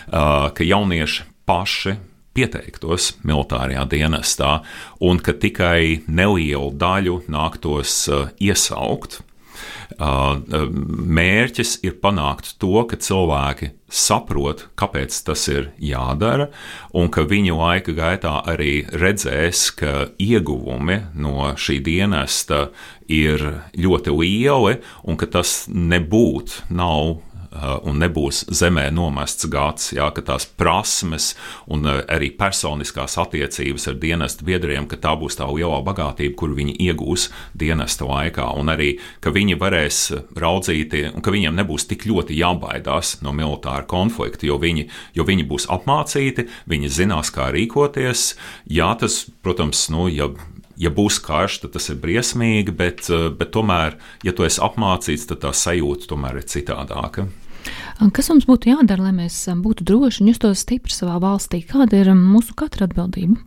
ka 0.05 0.67
jaunieši 0.67 1.25
paši 1.49 1.95
pieteiktos 2.36 3.13
militārajā 3.25 3.86
dienestā, 3.91 4.59
un 5.03 5.21
ka 5.23 5.36
tikai 5.39 6.03
nelielu 6.07 6.73
daļu 6.75 7.21
nāktos 7.31 8.03
uh, 8.11 8.27
iesaukt. 8.43 9.21
Uh, 9.95 10.41
uh, 10.51 10.65
mērķis 10.67 11.77
ir 11.86 11.95
panākt 12.03 12.55
to, 12.59 12.73
ka 12.89 12.97
cilvēki 12.99 13.69
saprot, 13.88 14.65
kāpēc 14.75 15.15
tas 15.27 15.45
ir 15.51 15.69
jādara, 15.79 16.49
un 16.91 17.07
ka 17.13 17.23
viņu 17.29 17.55
laika 17.59 17.95
gaitā 17.95 18.33
arī 18.51 18.83
redzēs, 18.91 19.69
ka 19.79 20.09
ieguvumi 20.19 20.99
no 21.15 21.53
šī 21.55 21.79
dienesta 21.86 22.65
ir 23.07 23.45
ļoti 23.77 24.17
lieli, 24.17 24.79
un 25.05 25.21
ka 25.21 25.29
tas 25.38 25.63
nebūtu 25.69 26.67
nav 26.75 27.21
un 27.86 27.99
nebūs 28.01 28.45
zemē 28.53 28.88
nomests 28.95 29.47
gads, 29.51 29.91
jā, 29.95 30.08
ka 30.16 30.24
tās 30.26 30.45
prasmes 30.45 31.34
un 31.72 31.88
arī 31.88 32.32
personiskās 32.38 33.18
attiecības 33.22 33.88
ar 33.91 33.99
dienestu 34.01 34.47
biedriem, 34.47 34.88
ka 34.91 34.99
tā 35.01 35.16
būs 35.20 35.39
tā 35.39 35.47
lielā 35.49 35.82
bagātība, 35.86 36.36
kur 36.39 36.56
viņi 36.58 36.78
iegūs 36.88 37.30
dienesta 37.58 38.08
laikā, 38.10 38.47
un 38.60 38.74
arī, 38.74 38.95
ka 39.24 39.34
viņi 39.36 39.60
varēs 39.62 40.01
raudzīties, 40.39 41.14
un 41.16 41.26
ka 41.26 41.34
viņiem 41.36 41.56
nebūs 41.62 41.88
tik 41.89 42.08
ļoti 42.10 42.39
jābaidās 42.39 43.20
no 43.26 43.36
militāra 43.36 43.86
konflikta, 43.88 44.47
jo 44.49 44.60
viņi, 44.62 44.89
jo 45.18 45.28
viņi 45.28 45.47
būs 45.49 45.70
apmācīti, 45.74 46.49
viņi 46.70 46.91
zinās, 46.91 47.32
kā 47.36 47.51
rīkoties. 47.56 48.34
Jā, 48.72 48.91
tas, 48.99 49.24
protams, 49.45 49.88
nu, 49.93 50.10
ja 50.12 50.32
ja 50.76 50.91
būs 50.91 51.22
karš, 51.24 51.62
tad 51.64 51.76
tas 51.76 51.89
ir 51.91 51.99
briesmīgi, 52.03 52.76
bet, 52.76 53.08
eh, 53.10 53.30
bet 53.32 53.53
tomēr, 53.56 53.97
ja 54.24 54.36
tu 54.36 54.43
esi 54.43 54.62
apmācīts, 54.64 55.28
tad 55.30 55.43
tā 55.45 55.53
sajūta 55.56 56.12
tomēr 56.12 56.41
ir 56.41 56.49
citādāka. 56.51 57.30
Kas 58.16 58.30
mums 58.32 58.47
būtu 58.47 58.74
jādara, 58.74 59.07
lai 59.07 59.13
mēs 59.16 59.38
um, 59.51 59.61
būtu 59.63 59.86
droši 59.88 60.24
un 60.24 60.32
justos 60.34 60.63
stipri 60.66 60.93
savā 60.93 61.18
valstī? 61.24 61.61
Kāda 61.66 62.01
ir 62.01 62.11
um, 62.11 62.24
mūsu 62.36 62.55
katra 62.57 62.89
atbildība? 62.89 63.39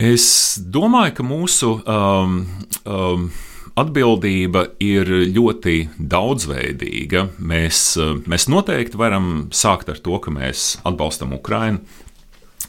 Es 0.00 0.56
domāju, 0.60 1.14
ka 1.18 1.24
mūsu 1.26 1.72
um, 1.84 2.36
um, 2.88 3.26
atbildība 3.80 4.66
ir 4.80 5.08
ļoti 5.32 5.76
daudzveidīga. 5.98 7.26
Mēs, 7.40 7.82
uh, 8.00 8.14
mēs 8.28 8.48
noteikti 8.52 9.00
varam 9.00 9.48
sākt 9.52 9.92
ar 9.92 10.00
to, 10.00 10.20
ka 10.20 10.32
mēs 10.32 10.78
atbalstam 10.88 11.36
Ukrainu 11.36 11.84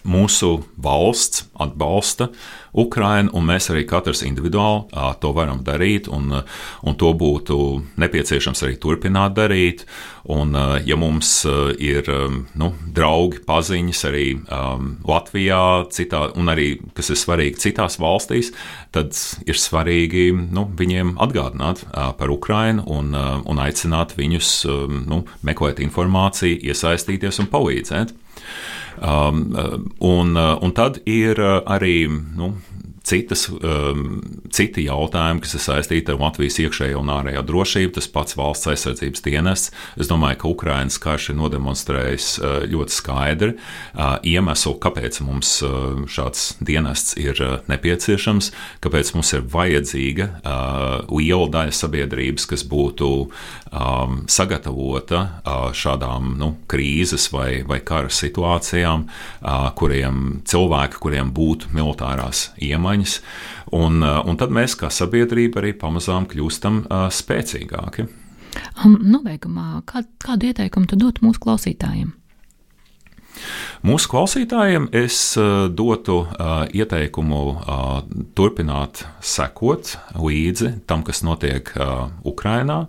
mūsu 0.07 0.61
valsts 0.81 1.45
atbalsta 1.61 2.29
Ukrainu, 2.71 3.33
un 3.35 3.45
mēs 3.49 3.67
arī 3.71 3.83
katrs 3.87 4.23
individuāli 4.23 4.87
to 5.19 5.33
varam 5.35 5.59
darīt, 5.67 6.07
un, 6.11 6.31
un 6.87 6.95
to 6.97 7.11
būtu 7.17 7.57
nepieciešams 7.99 8.63
arī 8.63 8.77
turpināt 8.81 9.35
darīt. 9.35 9.85
Un, 10.31 10.53
ja 10.85 10.95
mums 11.01 11.31
ir 11.81 12.07
nu, 12.61 12.67
draugi, 12.93 13.41
paziņas 13.47 14.03
arī 14.07 14.25
um, 14.37 14.91
Latvijā, 15.09 15.89
citā, 15.91 16.27
un 16.37 16.51
arī, 16.53 16.67
kas 16.95 17.09
ir 17.09 17.17
svarīgi, 17.17 17.57
citās 17.63 17.97
valstīs, 17.99 18.51
tad 18.93 19.17
ir 19.49 19.57
svarīgi 19.57 20.29
nu, 20.53 20.67
viņiem 20.77 21.15
atgādināt 21.25 21.83
uh, 21.87 22.11
par 22.17 22.31
Ukrainu 22.31 22.85
un, 22.85 23.15
uh, 23.17 23.41
un 23.49 23.63
aicināt 23.65 24.13
viņus 24.19 24.53
um, 24.69 25.01
nu, 25.09 25.23
meklēt 25.47 25.81
informāciju, 25.83 26.61
iesaistīties 26.69 27.41
un 27.41 27.49
palīdzēt. 27.51 28.13
Um, 29.01 29.47
un, 29.97 30.35
un 30.37 30.73
tad 30.77 30.99
ir 31.09 31.39
arī 31.41 32.05
nu, 32.37 32.51
citas, 33.03 33.47
um, 33.49 34.21
citi 34.53 34.85
jautājumi, 34.85 35.41
kas 35.41 35.55
ir 35.57 35.63
saistīti 35.63 36.13
ar 36.13 36.19
Latvijas 36.21 36.59
iekšējo 36.61 37.01
un 37.01 37.11
ārējo 37.13 37.41
drošību, 37.47 37.95
tas 37.97 38.09
pats 38.11 38.37
valsts 38.37 38.69
aizsardzības 38.71 39.25
dienests. 39.25 39.71
Es 39.97 40.09
domāju, 40.11 40.41
ka 40.43 40.51
Ukraiņas 40.51 40.99
karš 41.01 41.31
ir 41.33 41.39
nodemonstrējis 41.39 42.27
uh, 42.39 42.57
ļoti 42.69 42.95
skaidri 42.95 43.55
uh, 43.55 44.19
iemeslu, 44.27 44.75
kāpēc 44.83 45.21
mums 45.25 45.53
uh, 45.65 46.03
šāds 46.05 46.45
dienests 46.61 47.17
ir 47.21 47.41
uh, 47.41 47.57
nepieciešams, 47.71 48.51
kāpēc 48.85 49.13
mums 49.17 49.33
ir 49.37 49.47
vajadzīga 49.49 50.29
uh, 50.29 51.17
liela 51.17 51.49
daļa 51.57 51.75
sabiedrības, 51.81 52.47
kas 52.53 52.65
būtu 52.69 53.11
um, 53.25 54.21
sagatavota 54.29 55.23
uh, 55.41 55.67
šādām 55.73 56.35
nu, 56.37 56.53
krīzes 56.69 57.31
vai, 57.33 57.63
vai 57.67 57.81
kara 57.85 58.13
situācijām, 58.13 59.07
uh, 59.09 59.67
kuriem 59.77 60.41
cilvēki, 60.45 61.01
kuriem 61.01 61.33
būtu 61.33 61.73
militārās 61.73 62.51
iemaņas 62.61 62.90
izmaiņas, 62.91 63.19
un, 63.71 64.01
uh, 64.03 64.21
un 64.25 64.37
tad 64.37 64.51
mēs 64.51 64.75
kā 64.79 64.91
sabiedrība 64.91 65.61
arī 65.61 65.73
pamazām 65.73 66.27
kļūstam 66.27 66.85
uh, 66.85 67.09
spēcīgāki. 67.11 68.07
Um, 68.83 68.99
nobeigumā, 68.99 69.83
kā, 69.85 70.03
kādu 70.19 70.51
ieteikumu 70.51 70.87
tu 70.87 70.99
dot 70.99 71.21
mūsu 71.23 71.39
klausītājiem? 71.39 72.17
Mūsu 73.87 74.09
klausītājiem 74.11 74.89
es 74.93 75.15
uh, 75.39 75.69
dotu 75.71 76.19
uh, 76.27 76.67
ieteikumu 76.67 77.39
uh, 77.55 78.01
turpināt 78.35 79.05
sekot 79.23 79.95
līdzi 80.19 80.83
tam, 80.85 81.05
kas 81.07 81.23
notiek 81.23 81.71
uh, 81.77 82.11
Ukrajinā, 82.27 82.83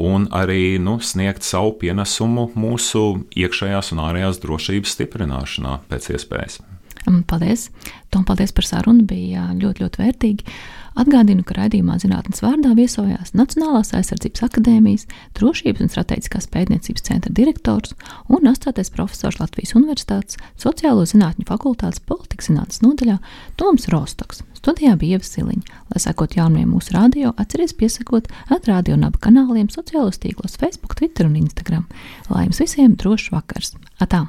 un 0.00 0.26
arī 0.34 0.80
nu, 0.82 0.96
sniegt 0.98 1.46
savu 1.46 1.76
pienesumu 1.78 2.48
mūsu 2.58 3.04
iekšējās 3.38 3.94
un 3.94 4.02
ārējās 4.08 4.42
drošības 4.42 4.96
stiprināšanā 4.98 5.78
pēc 5.92 6.10
iespējas. 6.16 6.58
Paldies! 7.04 7.68
Tom, 8.10 8.24
paldies 8.24 8.54
par 8.54 8.66
sarunu, 8.68 9.04
bija 9.08 9.50
ļoti, 9.58 9.84
ļoti 9.84 10.00
vērtīgi. 10.00 10.56
Atgādinu, 10.94 11.42
ka 11.42 11.56
raidījumā 11.58 11.96
zinātnes 11.98 12.38
vārdā 12.44 12.70
viesojās 12.78 13.32
Nacionālās 13.34 13.90
aizsardzības 13.98 14.44
akadēmijas, 14.46 15.08
Drošības 15.34 15.82
un 15.82 15.90
strateģiskās 15.90 16.46
pētniecības 16.54 17.06
centra 17.08 17.32
direktors 17.34 17.96
un 18.30 18.46
asociētais 18.46 18.92
profesors 18.94 19.40
Latvijas 19.42 19.74
Universitātes 19.74 20.38
Sociālo 20.54 21.02
zinātņu 21.10 21.48
fakultātes 21.48 21.98
politikas 22.06 22.52
zinātnes 22.52 22.84
nodaļā 22.86 23.18
Toms 23.58 23.88
Rostoks. 23.90 24.44
Studijā 24.54 24.94
bija 25.00 25.18
Ieva 25.18 25.26
Siliņa. 25.26 25.82
Lai 25.90 26.04
sekot 26.06 26.38
jaunumiem 26.38 26.70
mūsu 26.72 26.94
radio, 26.94 27.34
atcerieties 27.36 27.74
piesakot 27.82 28.30
atrādio 28.54 28.94
un 28.94 29.10
abu 29.10 29.18
kanāliem 29.26 29.66
sociālos 29.74 30.22
tīklos 30.22 30.56
Facebook, 30.62 30.94
Twitter 30.96 31.26
un 31.26 31.36
Instagram. 31.42 31.84
Lai 32.30 32.46
jums 32.46 32.62
visiem 32.62 32.94
drošs 32.94 33.34
vakars! 33.34 33.74
Atā! 33.98 34.28